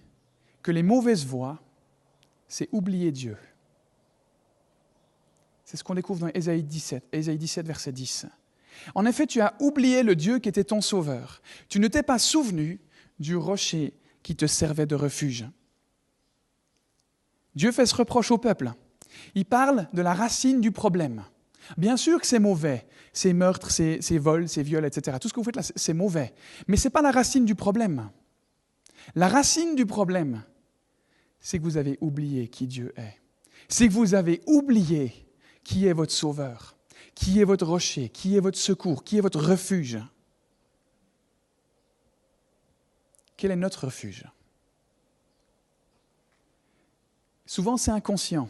que 0.62 0.72
les 0.72 0.82
mauvaises 0.82 1.24
voies, 1.24 1.58
c'est 2.48 2.68
oublier 2.72 3.12
Dieu. 3.12 3.36
C'est 5.70 5.76
ce 5.76 5.84
qu'on 5.84 5.94
découvre 5.94 6.18
dans 6.18 6.32
Ésaïe 6.34 6.64
17, 6.64 7.10
Ésaïe 7.12 7.38
17, 7.38 7.64
verset 7.64 7.92
10. 7.92 8.26
En 8.96 9.06
effet, 9.06 9.28
tu 9.28 9.40
as 9.40 9.54
oublié 9.60 10.02
le 10.02 10.16
Dieu 10.16 10.40
qui 10.40 10.48
était 10.48 10.64
ton 10.64 10.80
sauveur. 10.80 11.40
Tu 11.68 11.78
ne 11.78 11.86
t'es 11.86 12.02
pas 12.02 12.18
souvenu 12.18 12.80
du 13.20 13.36
rocher 13.36 13.94
qui 14.24 14.34
te 14.34 14.46
servait 14.46 14.86
de 14.86 14.96
refuge. 14.96 15.46
Dieu 17.54 17.70
fait 17.70 17.86
ce 17.86 17.94
reproche 17.94 18.32
au 18.32 18.38
peuple. 18.38 18.72
Il 19.36 19.44
parle 19.44 19.86
de 19.92 20.02
la 20.02 20.12
racine 20.12 20.60
du 20.60 20.72
problème. 20.72 21.22
Bien 21.76 21.96
sûr 21.96 22.20
que 22.20 22.26
c'est 22.26 22.40
mauvais, 22.40 22.84
ces 23.12 23.32
meurtres, 23.32 23.70
ces, 23.70 24.00
vols, 24.18 24.48
ces 24.48 24.64
viols, 24.64 24.86
etc. 24.86 25.18
Tout 25.20 25.28
ce 25.28 25.32
que 25.32 25.38
vous 25.38 25.44
faites 25.44 25.54
là, 25.54 25.62
c'est 25.62 25.94
mauvais. 25.94 26.34
Mais 26.66 26.76
ce 26.76 26.88
n'est 26.88 26.90
pas 26.90 27.00
la 27.00 27.12
racine 27.12 27.44
du 27.44 27.54
problème. 27.54 28.10
La 29.14 29.28
racine 29.28 29.76
du 29.76 29.86
problème, 29.86 30.42
c'est 31.38 31.60
que 31.60 31.62
vous 31.62 31.76
avez 31.76 31.96
oublié 32.00 32.48
qui 32.48 32.66
Dieu 32.66 32.92
est. 32.96 33.20
C'est 33.68 33.86
que 33.86 33.92
vous 33.92 34.14
avez 34.14 34.42
oublié 34.48 35.29
qui 35.64 35.86
est 35.86 35.92
votre 35.92 36.12
sauveur, 36.12 36.76
qui 37.14 37.40
est 37.40 37.44
votre 37.44 37.66
rocher, 37.66 38.08
qui 38.08 38.36
est 38.36 38.40
votre 38.40 38.58
secours, 38.58 39.04
qui 39.04 39.18
est 39.18 39.20
votre 39.20 39.40
refuge? 39.40 39.98
Quel 43.36 43.50
est 43.50 43.56
notre 43.56 43.86
refuge? 43.86 44.26
Souvent, 47.46 47.76
c'est 47.76 47.90
inconscient. 47.90 48.48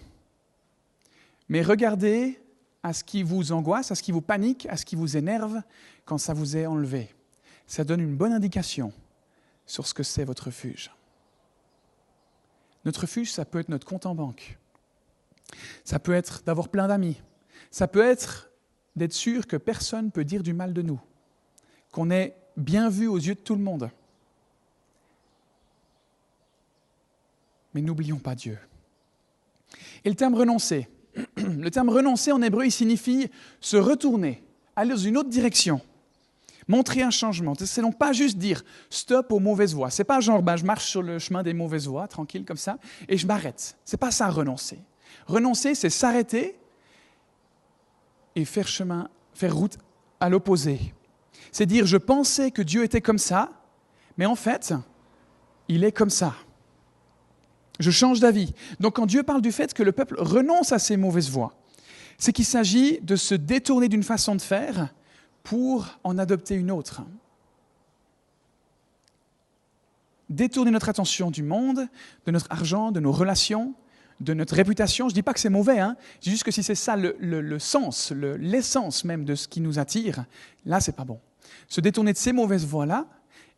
Mais 1.49 1.63
regardez 1.63 2.41
à 2.83 2.93
ce 2.93 3.05
qui 3.05 3.23
vous 3.23 3.53
angoisse, 3.53 3.91
à 3.91 3.95
ce 3.95 4.03
qui 4.03 4.13
vous 4.13 4.21
panique, 4.21 4.67
à 4.67 4.77
ce 4.77 4.85
qui 4.85 4.97
vous 4.97 5.17
énerve 5.17 5.63
quand 6.05 6.19
ça 6.19 6.35
vous 6.35 6.57
est 6.57 6.67
enlevé. 6.67 7.15
Ça 7.67 7.85
donne 7.85 8.01
une 8.01 8.17
bonne 8.17 8.33
indication 8.33 8.93
sur 9.67 9.87
ce 9.87 9.95
que 9.95 10.03
c'est 10.03 10.25
votre 10.25 10.47
refuge. 10.47 10.91
Notre 12.85 13.03
refuge, 13.03 13.31
ça 13.31 13.45
peut 13.45 13.61
être 13.61 13.69
notre 13.69 13.87
compte 13.87 14.07
en 14.07 14.15
banque. 14.15 14.59
Ça 15.85 15.99
peut 15.99 16.13
être 16.13 16.43
d'avoir 16.45 16.69
plein 16.69 16.89
d'amis. 16.89 17.21
Ça 17.71 17.89
peut 17.89 18.05
être 18.05 18.51
d'être 18.97 19.13
sûr 19.13 19.47
que 19.47 19.57
personne 19.57 20.07
ne 20.07 20.11
peut 20.11 20.25
dire 20.25 20.43
du 20.43 20.53
mal 20.53 20.73
de 20.73 20.83
nous, 20.83 21.01
qu'on 21.93 22.11
est 22.11 22.37
bien 22.57 22.89
vu 22.89 23.07
aux 23.07 23.19
yeux 23.19 23.35
de 23.35 23.41
tout 23.41 23.55
le 23.55 23.63
monde. 23.63 23.91
Mais 27.75 27.83
n'oublions 27.83 28.19
pas 28.19 28.35
Dieu. 28.35 28.59
Et 30.05 30.09
le 30.09 30.17
terme 30.17 30.35
renoncer, 30.35 30.89
le 31.37 31.71
terme 31.71 31.89
renoncer 31.89 32.33
en 32.33 32.43
hébreu, 32.43 32.67
il 32.67 32.73
signifie 32.73 33.31
se 33.61 33.77
retourner, 33.77 34.43
aller 34.75 34.91
dans 34.91 34.97
une 34.97 35.17
autre 35.17 35.29
direction, 35.29 35.81
montrer 36.67 37.03
un 37.03 37.11
changement. 37.11 37.55
C'est 37.55 37.83
donc 37.83 37.97
pas 37.97 38.13
juste 38.13 38.39
dire 38.39 38.65
stop 38.91 39.31
aux 39.31 39.39
mauvaises 39.39 39.75
voies. 39.75 39.91
C'est 39.91 40.05
pas 40.05 40.21
genre 40.21 40.43
ben, 40.43 40.57
je 40.57 40.65
marche 40.65 40.87
sur 40.87 41.03
le 41.03 41.19
chemin 41.19 41.43
des 41.43 41.55
mauvaises 41.55 41.87
voies, 41.87 42.09
tranquille 42.09 42.45
comme 42.45 42.57
ça, 42.57 42.79
et 43.09 43.17
je 43.17 43.27
m'arrête. 43.27 43.77
C'est 43.85 43.97
pas 43.97 44.11
ça 44.11 44.29
renoncer. 44.29 44.81
Renoncer, 45.27 45.75
c'est 45.75 45.91
s'arrêter 45.91 46.59
et 48.37 48.45
faire 48.45 48.69
chemin, 48.69 49.09
faire 49.35 49.55
route 49.55 49.79
à 50.21 50.29
l'opposé. 50.29 50.95
C'est 51.53 51.67
dire 51.67 51.87
je 51.87 51.97
pensais 51.97 52.51
que 52.51 52.63
Dieu 52.63 52.85
était 52.85 53.01
comme 53.01 53.19
ça, 53.19 53.51
mais 54.17 54.27
en 54.27 54.37
fait, 54.37 54.75
il 55.69 55.85
est 55.85 55.93
comme 55.93 56.11
ça. 56.11 56.35
Je 57.79 57.91
change 57.91 58.21
d'avis. 58.21 58.53
Donc 58.79 58.97
quand 58.97 59.07
Dieu 59.07 59.23
parle 59.23 59.41
du 59.41 59.53
fait 59.53 59.73
que 59.73 59.83
le 59.83 59.93
peuple 59.93 60.17
renonce 60.19 60.73
à 60.73 60.79
ses 60.79 60.97
mauvaises 60.97 61.31
voies, 61.31 61.55
c'est 62.19 62.33
qu'il 62.33 62.45
s'agit 62.45 63.01
de 63.01 63.17
se 63.17 63.35
détourner 63.35 63.89
d'une 63.89 64.03
façon 64.03 64.35
de 64.37 64.43
faire 64.43 64.93
pour 65.43 65.87
en 66.05 66.19
adopter 66.19 66.55
une 66.55 66.71
autre. 66.71 67.03
Détourner 70.29 70.71
notre 70.71 70.91
attention 70.91 71.31
du 71.31 71.43
monde, 71.43 71.89
de 72.27 72.31
notre 72.31 72.47
argent, 72.51 72.93
de 72.93 73.01
nos 73.01 73.11
relations, 73.11 73.75
de 74.21 74.35
notre 74.35 74.55
réputation. 74.55 75.09
Je 75.09 75.13
ne 75.13 75.15
dis 75.15 75.23
pas 75.23 75.33
que 75.33 75.41
c'est 75.41 75.51
mauvais, 75.51 75.81
hein. 75.81 75.97
je 76.17 76.25
dis 76.25 76.31
juste 76.31 76.45
que 76.45 76.51
si 76.51 76.63
c'est 76.63 76.75
ça 76.75 76.97
le, 76.97 77.17
le 77.19 77.59
sens, 77.59 78.13
l'essence 78.13 79.05
même 79.05 79.25
de 79.25 79.35
ce 79.35 79.49
qui 79.49 79.61
nous 79.61 79.79
attire, 79.79 80.25
là, 80.65 80.81
c'est 80.81 80.97
pas 80.97 81.05
bon. 81.05 81.21
Se 81.69 81.81
détourner 81.81 82.13
de 82.13 82.19
ces 82.19 82.33
mauvaises 82.33 82.67
voies-là 82.67 83.07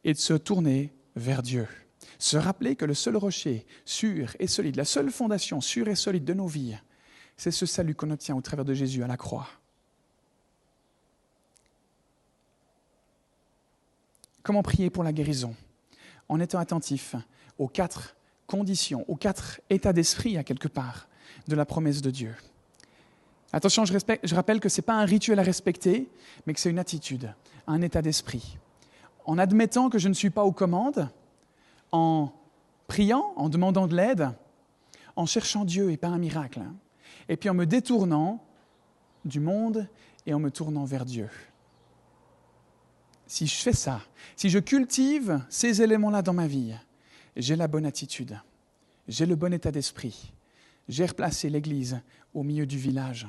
et 0.04 0.12
de 0.12 0.18
se 0.18 0.34
tourner 0.34 0.92
vers 1.16 1.42
Dieu 1.42 1.66
se 2.22 2.36
rappeler 2.36 2.76
que 2.76 2.84
le 2.84 2.94
seul 2.94 3.16
rocher 3.16 3.66
sûr 3.84 4.36
et 4.38 4.46
solide, 4.46 4.76
la 4.76 4.84
seule 4.84 5.10
fondation 5.10 5.60
sûre 5.60 5.88
et 5.88 5.96
solide 5.96 6.24
de 6.24 6.34
nos 6.34 6.46
vies, 6.46 6.78
c'est 7.36 7.50
ce 7.50 7.66
salut 7.66 7.96
qu'on 7.96 8.12
obtient 8.12 8.36
au 8.36 8.40
travers 8.40 8.64
de 8.64 8.74
Jésus 8.74 9.02
à 9.02 9.08
la 9.08 9.16
croix. 9.16 9.48
Comment 14.44 14.62
prier 14.62 14.88
pour 14.88 15.02
la 15.02 15.12
guérison? 15.12 15.56
En 16.28 16.38
étant 16.38 16.60
attentif 16.60 17.16
aux 17.58 17.66
quatre 17.66 18.14
conditions, 18.52 19.06
aux 19.08 19.16
quatre 19.16 19.62
états 19.70 19.94
d'esprit, 19.94 20.36
à 20.36 20.44
quelque 20.44 20.68
part, 20.68 21.08
de 21.48 21.56
la 21.56 21.64
promesse 21.64 22.02
de 22.02 22.10
Dieu. 22.10 22.34
Attention, 23.50 23.86
je, 23.86 23.96
je 24.22 24.34
rappelle 24.34 24.60
que 24.60 24.68
ce 24.68 24.80
n'est 24.80 24.84
pas 24.84 24.92
un 24.92 25.06
rituel 25.06 25.38
à 25.38 25.42
respecter, 25.42 26.10
mais 26.46 26.52
que 26.52 26.60
c'est 26.60 26.68
une 26.68 26.78
attitude, 26.78 27.32
un 27.66 27.80
état 27.80 28.02
d'esprit. 28.02 28.58
En 29.24 29.38
admettant 29.38 29.88
que 29.88 29.98
je 29.98 30.08
ne 30.08 30.12
suis 30.12 30.28
pas 30.28 30.44
aux 30.44 30.52
commandes, 30.52 31.08
en 31.92 32.30
priant, 32.88 33.32
en 33.36 33.48
demandant 33.48 33.86
de 33.86 33.96
l'aide, 33.96 34.28
en 35.16 35.24
cherchant 35.24 35.64
Dieu 35.64 35.90
et 35.90 35.96
pas 35.96 36.08
un 36.08 36.18
miracle, 36.18 36.60
et 37.30 37.38
puis 37.38 37.48
en 37.48 37.54
me 37.54 37.64
détournant 37.64 38.44
du 39.24 39.40
monde 39.40 39.88
et 40.26 40.34
en 40.34 40.40
me 40.40 40.50
tournant 40.50 40.84
vers 40.84 41.06
Dieu. 41.06 41.30
Si 43.26 43.46
je 43.46 43.56
fais 43.56 43.72
ça, 43.72 44.02
si 44.36 44.50
je 44.50 44.58
cultive 44.58 45.40
ces 45.48 45.80
éléments-là 45.80 46.20
dans 46.20 46.34
ma 46.34 46.46
vie, 46.46 46.74
j'ai 47.36 47.56
la 47.56 47.68
bonne 47.68 47.86
attitude, 47.86 48.38
j'ai 49.08 49.26
le 49.26 49.36
bon 49.36 49.52
état 49.52 49.70
d'esprit, 49.70 50.32
j'ai 50.88 51.06
replacé 51.06 51.48
l'Église 51.48 52.00
au 52.34 52.42
milieu 52.42 52.66
du 52.66 52.78
village. 52.78 53.26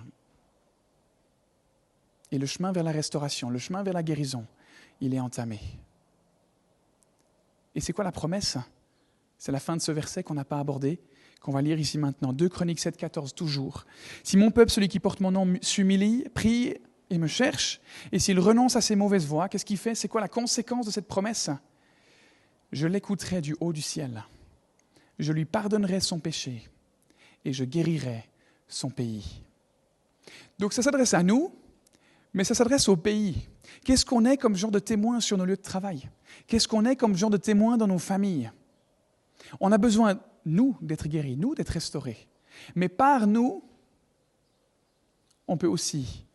Et 2.32 2.38
le 2.38 2.46
chemin 2.46 2.72
vers 2.72 2.84
la 2.84 2.92
restauration, 2.92 3.50
le 3.50 3.60
chemin 3.60 3.84
vers 3.84 3.94
la 3.94 4.02
guérison, 4.02 4.46
il 5.02 5.14
est 5.14 5.20
entamé. 5.20 5.60
Et 7.76 7.80
c'est 7.80 7.94
quoi 7.94 8.04
la 8.04 8.12
promesse? 8.12 8.58
C'est 9.38 9.52
la 9.52 9.60
fin 9.60 9.76
de 9.76 9.82
ce 9.82 9.92
verset 9.92 10.24
qu'on 10.24 10.34
n'a 10.34 10.46
pas 10.46 10.60
abordé, 10.60 11.00
qu'on 11.42 11.52
va 11.52 11.62
lire 11.62 11.80
ici 11.80 11.98
maintenant. 11.98 12.34
2 12.34 12.50
Chroniques 12.50 12.80
7, 12.80 12.98
14, 12.98 13.36
toujours. 13.36 13.86
Si 14.24 14.38
mon 14.38 14.52
peuple, 14.52 14.72
celui 14.72 14.88
qui 14.88 15.00
porte 15.00 15.20
mon 15.20 15.32
nom, 15.32 15.54
s'humilie, 15.62 16.26
prie 16.34 16.76
et 17.10 17.18
me 17.18 17.28
cherche, 17.28 17.82
et 18.12 18.20
s'il 18.20 18.40
renonce 18.40 18.76
à 18.76 18.82
ses 18.82 18.96
mauvaises 18.96 19.26
voies, 19.28 19.50
qu'est-ce 19.50 19.66
qu'il 19.66 19.78
fait? 19.78 19.94
C'est 19.94 20.08
quoi 20.08 20.22
la 20.22 20.28
conséquence 20.28 20.86
de 20.86 20.92
cette 20.92 21.08
promesse? 21.08 21.50
Je 22.74 22.88
l'écouterai 22.88 23.40
du 23.40 23.56
haut 23.60 23.72
du 23.72 23.84
ciel. 23.84 24.24
Je 25.20 25.32
lui 25.32 25.46
pardonnerai 25.46 26.00
son 26.00 26.20
péché 26.20 26.68
et 27.46 27.54
je 27.54 27.64
guérirai 27.64 28.26
son 28.68 28.90
pays. 28.90 29.44
Donc 30.58 30.74
ça 30.74 30.82
s'adresse 30.82 31.14
à 31.14 31.22
nous, 31.22 31.54
mais 32.34 32.44
ça 32.44 32.56
s'adresse 32.56 32.90
au 32.90 32.98
pays. 32.98 33.48
Qu'est-ce 33.86 34.06
qu'on 34.06 34.26
est 34.26 34.38
comme 34.38 34.56
genre 34.56 34.72
de 34.72 34.80
témoin 34.80 35.20
sur 35.20 35.38
nos 35.38 35.46
lieux 35.46 35.56
de 35.56 35.62
travail? 35.62 36.10
Qu'est-ce 36.48 36.68
qu'on 36.68 36.86
est 36.86 36.96
comme 36.96 37.16
genre 37.16 37.30
de 37.30 37.38
témoin 37.38 37.78
dans 37.78 37.88
nos 37.88 38.00
familles? 38.00 38.52
On 39.60 39.72
a 39.72 39.78
besoin, 39.78 40.20
nous, 40.46 40.76
d'être 40.82 41.08
guéris, 41.08 41.38
nous, 41.38 41.54
d'être 41.54 41.70
restaurés. 41.70 42.28
Mais 42.74 42.90
par 42.90 43.28
nous, 43.28 43.64
on 45.48 45.58
peut 45.58 45.68
aussi 45.68 46.26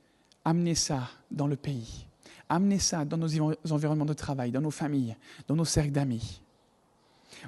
amener 0.45 0.77
ça 0.77 1.11
dans 1.33 1.49
le 1.49 1.57
pays, 1.57 2.07
amener 2.49 2.79
ça 2.79 3.05
dans 3.05 3.17
nos 3.17 3.53
environnements 3.71 4.05
de 4.05 4.13
travail, 4.13 4.51
dans 4.51 4.61
nos 4.61 4.71
familles, 4.71 5.17
dans 5.47 5.57
nos 5.57 5.65
cercles 5.65 5.93
d'amis. 5.93 6.41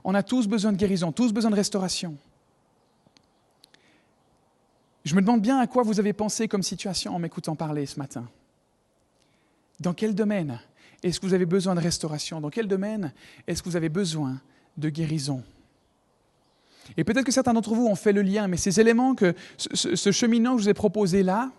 On 0.04 0.14
a 0.14 0.22
tous 0.22 0.46
besoin 0.46 0.72
de 0.72 0.76
guérison, 0.76 1.12
tous 1.12 1.32
besoin 1.32 1.50
de 1.50 1.56
restauration. 1.56 2.16
Je 5.04 5.14
me 5.14 5.20
demande 5.20 5.40
bien 5.40 5.58
à 5.58 5.66
quoi 5.66 5.82
vous 5.82 5.98
avez 5.98 6.12
pensé 6.12 6.46
comme 6.46 6.62
situation 6.62 7.14
en 7.14 7.18
m'écoutant 7.18 7.56
parler 7.56 7.86
ce 7.86 7.98
matin. 7.98 8.28
Dans 9.80 9.94
quel 9.94 10.14
domaine 10.14 10.60
est-ce 11.02 11.18
que 11.18 11.26
vous 11.26 11.34
avez 11.34 11.46
besoin 11.46 11.74
de 11.74 11.80
restauration? 11.80 12.40
Dans 12.40 12.50
quel 12.50 12.68
domaine 12.68 13.12
est-ce 13.46 13.62
que 13.62 13.68
vous 13.68 13.76
avez 13.76 13.88
besoin 13.88 14.40
de 14.76 14.90
guérison? 14.90 15.42
Et 16.96 17.04
peut-être 17.04 17.24
que 17.24 17.32
certains 17.32 17.54
d'entre 17.54 17.74
vous 17.74 17.86
ont 17.86 17.94
fait 17.94 18.12
le 18.12 18.22
lien, 18.22 18.48
mais 18.48 18.56
ces 18.56 18.80
éléments, 18.80 19.14
que 19.14 19.34
ce, 19.56 20.12
cheminement 20.12 20.52
que 20.52 20.58
je 20.58 20.64
vous 20.64 20.70
ai 20.70 20.74
proposé 20.74 21.22
là, 21.22 21.50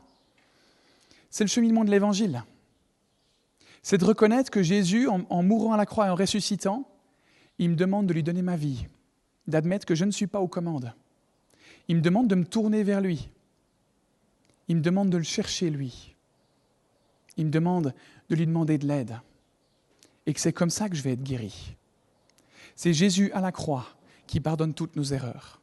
c'est 1.29 1.43
le 1.43 1.49
cheminement 1.49 1.85
de 1.85 1.89
l'Évangile. 1.89 2.43
C'est 3.81 3.97
de 3.97 4.05
reconnaître 4.05 4.51
que 4.51 4.61
Jésus, 4.61 5.07
en, 5.07 5.43
mourant 5.43 5.73
à 5.73 5.77
la 5.77 5.85
croix 5.85 6.07
et 6.07 6.09
en 6.09 6.15
ressuscitant, 6.15 6.87
il 7.57 7.71
me 7.71 7.75
demande 7.75 8.07
de 8.07 8.13
lui 8.13 8.23
donner 8.23 8.41
ma 8.41 8.55
vie, 8.55 8.85
d'admettre 9.47 9.85
que 9.85 9.95
je 9.95 10.05
ne 10.05 10.11
suis 10.11 10.27
pas 10.27 10.39
aux 10.39 10.47
commandes. 10.47 10.93
Il 11.87 11.97
me 11.97 12.01
demande 12.01 12.27
de 12.27 12.35
me 12.35 12.45
tourner 12.45 12.83
vers 12.83 13.01
lui. 13.01 13.29
Il 14.67 14.77
me 14.77 14.81
demande 14.81 15.09
de 15.09 15.17
le 15.17 15.23
chercher, 15.23 15.69
lui. 15.69 16.15
Il 17.37 17.47
me 17.47 17.51
demande 17.51 17.93
de 18.29 18.35
lui 18.35 18.45
demander 18.45 18.77
de 18.77 18.87
l'aide. 18.87 19.19
Et 20.25 20.33
que 20.33 20.39
c'est 20.39 20.53
comme 20.53 20.69
ça 20.69 20.87
que 20.87 20.95
je 20.95 21.01
vais 21.01 21.13
être 21.13 21.23
guéri. 21.23 21.75
C'est 22.75 22.93
Jésus 22.93 23.31
à 23.33 23.41
la 23.41 23.51
croix 23.51 23.87
qui 24.27 24.39
pardonne 24.39 24.73
toutes 24.73 24.95
nos 24.95 25.03
erreurs. 25.03 25.59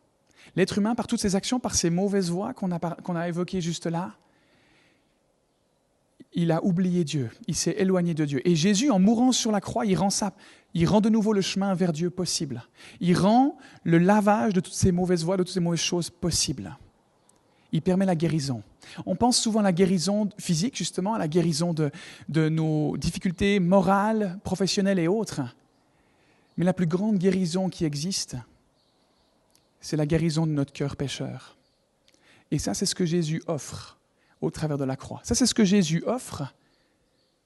L'être 0.56 0.78
humain, 0.78 0.94
par 0.94 1.06
toutes 1.06 1.20
ses 1.20 1.36
actions, 1.36 1.60
par 1.60 1.74
ses 1.74 1.88
mauvaises 1.88 2.30
voies 2.30 2.52
qu'on 2.52 2.72
a, 2.72 2.78
qu'on 2.78 3.16
a 3.16 3.28
évoquées 3.28 3.60
juste 3.60 3.86
là, 3.86 4.16
il 6.38 6.52
a 6.52 6.64
oublié 6.64 7.02
Dieu, 7.02 7.30
il 7.48 7.56
s'est 7.56 7.74
éloigné 7.78 8.14
de 8.14 8.24
Dieu. 8.24 8.46
Et 8.48 8.54
Jésus, 8.54 8.92
en 8.92 9.00
mourant 9.00 9.32
sur 9.32 9.50
la 9.50 9.60
croix, 9.60 9.84
il 9.84 9.96
rend 9.96 10.08
ça, 10.08 10.34
il 10.72 10.86
rend 10.86 11.00
de 11.00 11.08
nouveau 11.08 11.32
le 11.32 11.40
chemin 11.40 11.74
vers 11.74 11.92
Dieu 11.92 12.10
possible. 12.10 12.62
Il 13.00 13.18
rend 13.18 13.58
le 13.82 13.98
lavage 13.98 14.52
de 14.52 14.60
toutes 14.60 14.72
ces 14.72 14.92
mauvaises 14.92 15.24
voies, 15.24 15.36
de 15.36 15.42
toutes 15.42 15.52
ces 15.52 15.58
mauvaises 15.58 15.80
choses 15.80 16.10
possibles. 16.10 16.76
Il 17.72 17.82
permet 17.82 18.06
la 18.06 18.14
guérison. 18.14 18.62
On 19.04 19.16
pense 19.16 19.36
souvent 19.36 19.58
à 19.58 19.64
la 19.64 19.72
guérison 19.72 20.28
physique, 20.38 20.76
justement, 20.76 21.14
à 21.14 21.18
la 21.18 21.26
guérison 21.26 21.74
de, 21.74 21.90
de 22.28 22.48
nos 22.48 22.96
difficultés 22.96 23.58
morales, 23.58 24.38
professionnelles 24.44 25.00
et 25.00 25.08
autres. 25.08 25.40
Mais 26.56 26.64
la 26.64 26.72
plus 26.72 26.86
grande 26.86 27.18
guérison 27.18 27.68
qui 27.68 27.84
existe, 27.84 28.36
c'est 29.80 29.96
la 29.96 30.06
guérison 30.06 30.46
de 30.46 30.52
notre 30.52 30.72
cœur 30.72 30.94
pécheur. 30.94 31.56
Et 32.52 32.60
ça, 32.60 32.74
c'est 32.74 32.86
ce 32.86 32.94
que 32.94 33.04
Jésus 33.04 33.42
offre 33.48 33.97
au 34.40 34.50
travers 34.50 34.78
de 34.78 34.84
la 34.84 34.96
croix. 34.96 35.20
Ça, 35.24 35.34
c'est 35.34 35.46
ce 35.46 35.54
que 35.54 35.64
Jésus 35.64 36.02
offre 36.06 36.54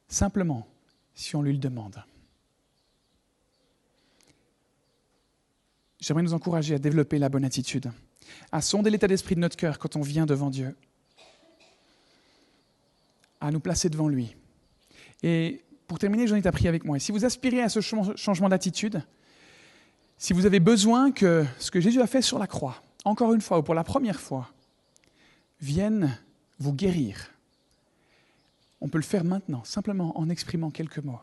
simplement 0.09 0.67
si 1.15 1.37
on 1.37 1.43
lui 1.43 1.53
le 1.53 1.59
demande. 1.59 2.03
J'aimerais 6.01 6.23
nous 6.23 6.35
encourager 6.35 6.75
à 6.75 6.79
développer 6.79 7.19
la 7.19 7.29
bonne 7.29 7.45
attitude, 7.45 7.93
à 8.51 8.61
sonder 8.61 8.91
l'état 8.91 9.07
d'esprit 9.07 9.37
de 9.37 9.41
notre 9.41 9.57
cœur 9.57 9.79
quand 9.79 9.97
on 9.97 10.03
vient 10.03 10.27
devant 10.27 10.51
Dieu, 10.51 10.75
à 13.41 13.51
nous 13.51 13.61
placer 13.61 13.89
devant 13.89 14.09
lui. 14.09 14.35
Et 15.23 15.63
pour 15.87 15.99
terminer, 15.99 16.27
j'en 16.27 16.37
ai 16.37 16.47
appris 16.47 16.67
avec 16.67 16.85
moi. 16.85 16.97
Et 16.97 17.01
si 17.01 17.13
vous 17.13 17.25
aspirez 17.25 17.63
à 17.63 17.69
ce 17.69 17.81
changement 17.81 18.49
d'attitude, 18.49 19.05
si 20.19 20.33
vous 20.33 20.47
avez 20.47 20.61
besoin 20.61 21.13
que 21.13 21.45
ce 21.59 21.71
que 21.71 21.81
Jésus 21.81 22.01
a 22.01 22.07
fait 22.07 22.23
sur 22.23 22.39
la 22.39 22.47
croix, 22.47 22.83
encore 23.05 23.33
une 23.35 23.41
fois 23.41 23.59
ou 23.59 23.63
pour 23.63 23.75
la 23.75 23.85
première 23.85 24.21
fois, 24.21 24.53
vienne 25.61 26.19
vous 26.63 26.73
guérir. 26.73 27.31
On 28.81 28.89
peut 28.89 28.99
le 28.99 29.05
faire 29.05 29.25
maintenant, 29.25 29.65
simplement 29.65 30.19
en 30.19 30.29
exprimant 30.29 30.71
quelques 30.71 30.99
mots. 30.99 31.21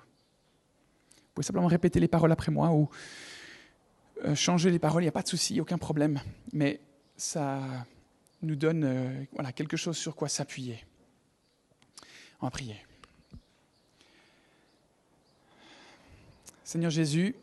Vous 1.18 1.34
pouvez 1.34 1.46
simplement 1.46 1.68
répéter 1.68 2.00
les 2.00 2.08
paroles 2.08 2.32
après 2.32 2.52
moi 2.52 2.72
ou 2.72 2.90
euh, 4.26 4.36
changer 4.36 4.70
les 4.70 4.80
paroles, 4.80 5.04
il 5.04 5.06
n'y 5.06 5.10
a 5.10 5.14
pas 5.14 5.22
de 5.22 5.28
souci, 5.28 5.60
aucun 5.62 5.78
problème. 5.78 6.20
Mais 6.52 6.80
ça 7.16 7.62
nous 8.42 8.56
donne 8.56 8.84
euh, 8.84 9.52
quelque 9.56 9.78
chose 9.78 9.98
sur 9.98 10.16
quoi 10.16 10.30
s'appuyer. 10.30 10.86
On 12.42 12.46
va 12.46 12.52
prier. 12.52 12.76
Seigneur 16.64 16.92
Jésus, 16.92 17.36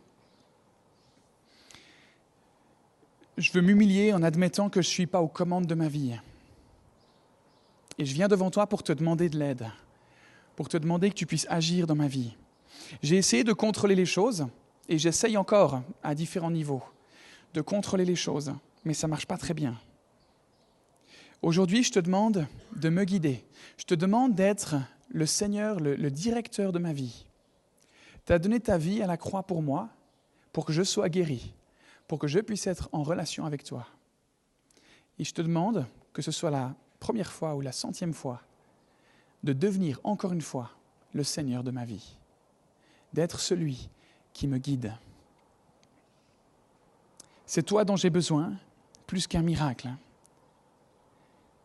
je 3.36 3.52
veux 3.52 3.60
m'humilier 3.60 4.12
en 4.12 4.22
admettant 4.22 4.70
que 4.70 4.80
je 4.80 4.88
ne 4.88 4.92
suis 4.92 5.06
pas 5.06 5.20
aux 5.20 5.28
commandes 5.28 5.66
de 5.66 5.74
ma 5.74 5.88
vie. 5.88 6.16
Et 7.98 8.04
je 8.04 8.14
viens 8.14 8.28
devant 8.28 8.50
toi 8.50 8.66
pour 8.66 8.82
te 8.82 8.92
demander 8.92 9.28
de 9.28 9.38
l'aide, 9.38 9.66
pour 10.54 10.68
te 10.68 10.76
demander 10.76 11.10
que 11.10 11.14
tu 11.14 11.26
puisses 11.26 11.46
agir 11.48 11.86
dans 11.86 11.94
ma 11.94 12.08
vie. 12.08 12.34
J'ai 13.02 13.16
essayé 13.16 13.44
de 13.44 13.52
contrôler 13.52 13.94
les 13.94 14.06
choses, 14.06 14.46
et 14.88 14.98
j'essaye 14.98 15.36
encore, 15.36 15.82
à 16.02 16.14
différents 16.14 16.50
niveaux, 16.50 16.82
de 17.54 17.60
contrôler 17.60 18.04
les 18.04 18.16
choses, 18.16 18.52
mais 18.84 18.94
ça 18.94 19.06
ne 19.06 19.10
marche 19.10 19.26
pas 19.26 19.38
très 19.38 19.54
bien. 19.54 19.78
Aujourd'hui, 21.42 21.82
je 21.82 21.92
te 21.92 22.00
demande 22.00 22.46
de 22.74 22.88
me 22.88 23.04
guider. 23.04 23.44
Je 23.78 23.84
te 23.84 23.94
demande 23.94 24.34
d'être 24.34 24.76
le 25.08 25.26
Seigneur, 25.26 25.80
le, 25.80 26.10
directeur 26.10 26.72
de 26.72 26.78
ma 26.78 26.92
vie. 26.92 27.26
Tu 28.24 28.32
as 28.32 28.38
donné 28.38 28.60
ta 28.60 28.78
vie 28.78 29.02
à 29.02 29.06
la 29.06 29.16
croix 29.16 29.42
pour 29.42 29.62
moi, 29.62 29.88
pour 30.52 30.64
que 30.64 30.72
je 30.72 30.82
sois 30.82 31.08
guéri, 31.08 31.54
pour 32.08 32.18
que 32.18 32.26
je 32.26 32.40
puisse 32.40 32.66
être 32.66 32.88
en 32.92 33.02
relation 33.02 33.44
avec 33.44 33.64
toi. 33.64 33.86
Et 35.18 35.24
je 35.24 35.32
te 35.32 35.42
demande 35.42 35.86
que 36.12 36.22
ce 36.22 36.30
soit 36.30 36.50
la 36.50 36.74
première 36.98 37.32
fois 37.32 37.54
ou 37.54 37.60
la 37.60 37.72
centième 37.72 38.12
fois, 38.12 38.42
de 39.44 39.52
devenir 39.52 40.00
encore 40.04 40.32
une 40.32 40.40
fois 40.40 40.70
le 41.12 41.24
Seigneur 41.24 41.62
de 41.62 41.70
ma 41.70 41.84
vie, 41.84 42.16
d'être 43.12 43.40
celui 43.40 43.88
qui 44.32 44.46
me 44.46 44.58
guide. 44.58 44.92
C'est 47.46 47.62
toi 47.62 47.84
dont 47.84 47.96
j'ai 47.96 48.10
besoin, 48.10 48.54
plus 49.06 49.26
qu'un 49.26 49.42
miracle. 49.42 49.88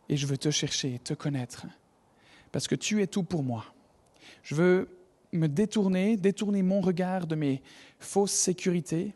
Et 0.08 0.16
je 0.16 0.26
veux 0.26 0.38
te 0.38 0.50
chercher, 0.50 1.00
te 1.00 1.14
connaître, 1.14 1.66
parce 2.52 2.68
que 2.68 2.74
tu 2.74 3.02
es 3.02 3.06
tout 3.06 3.24
pour 3.24 3.42
moi. 3.42 3.64
Je 4.42 4.54
veux 4.54 4.88
me 5.32 5.48
détourner, 5.48 6.16
détourner 6.16 6.62
mon 6.62 6.80
regard 6.80 7.26
de 7.26 7.34
mes 7.34 7.62
fausses 7.98 8.32
sécurités. 8.32 9.14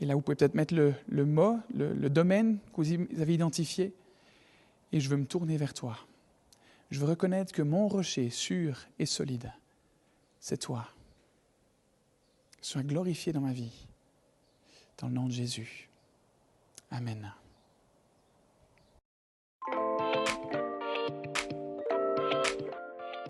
Et 0.00 0.04
là, 0.06 0.14
vous 0.14 0.20
pouvez 0.20 0.36
peut-être 0.36 0.54
mettre 0.54 0.74
le, 0.74 1.24
mot, 1.24 1.58
le, 1.74 1.94
le 1.94 2.10
domaine 2.10 2.58
que 2.74 2.82
vous 2.82 3.20
avez 3.20 3.34
identifié 3.34 3.94
et 4.92 5.00
je 5.00 5.08
veux 5.08 5.16
me 5.16 5.26
tourner 5.26 5.56
vers 5.56 5.74
toi. 5.74 5.98
Je 6.90 7.00
veux 7.00 7.06
reconnaître 7.06 7.52
que 7.52 7.62
mon 7.62 7.88
rocher 7.88 8.30
sûr 8.30 8.78
et 8.98 9.06
solide, 9.06 9.52
c'est 10.38 10.58
toi. 10.58 10.88
Sois 12.60 12.82
glorifié 12.82 13.32
dans 13.32 13.40
ma 13.40 13.52
vie. 13.52 13.86
Dans 14.98 15.08
le 15.08 15.14
nom 15.14 15.26
de 15.26 15.32
Jésus. 15.32 15.88
Amen. 16.90 17.32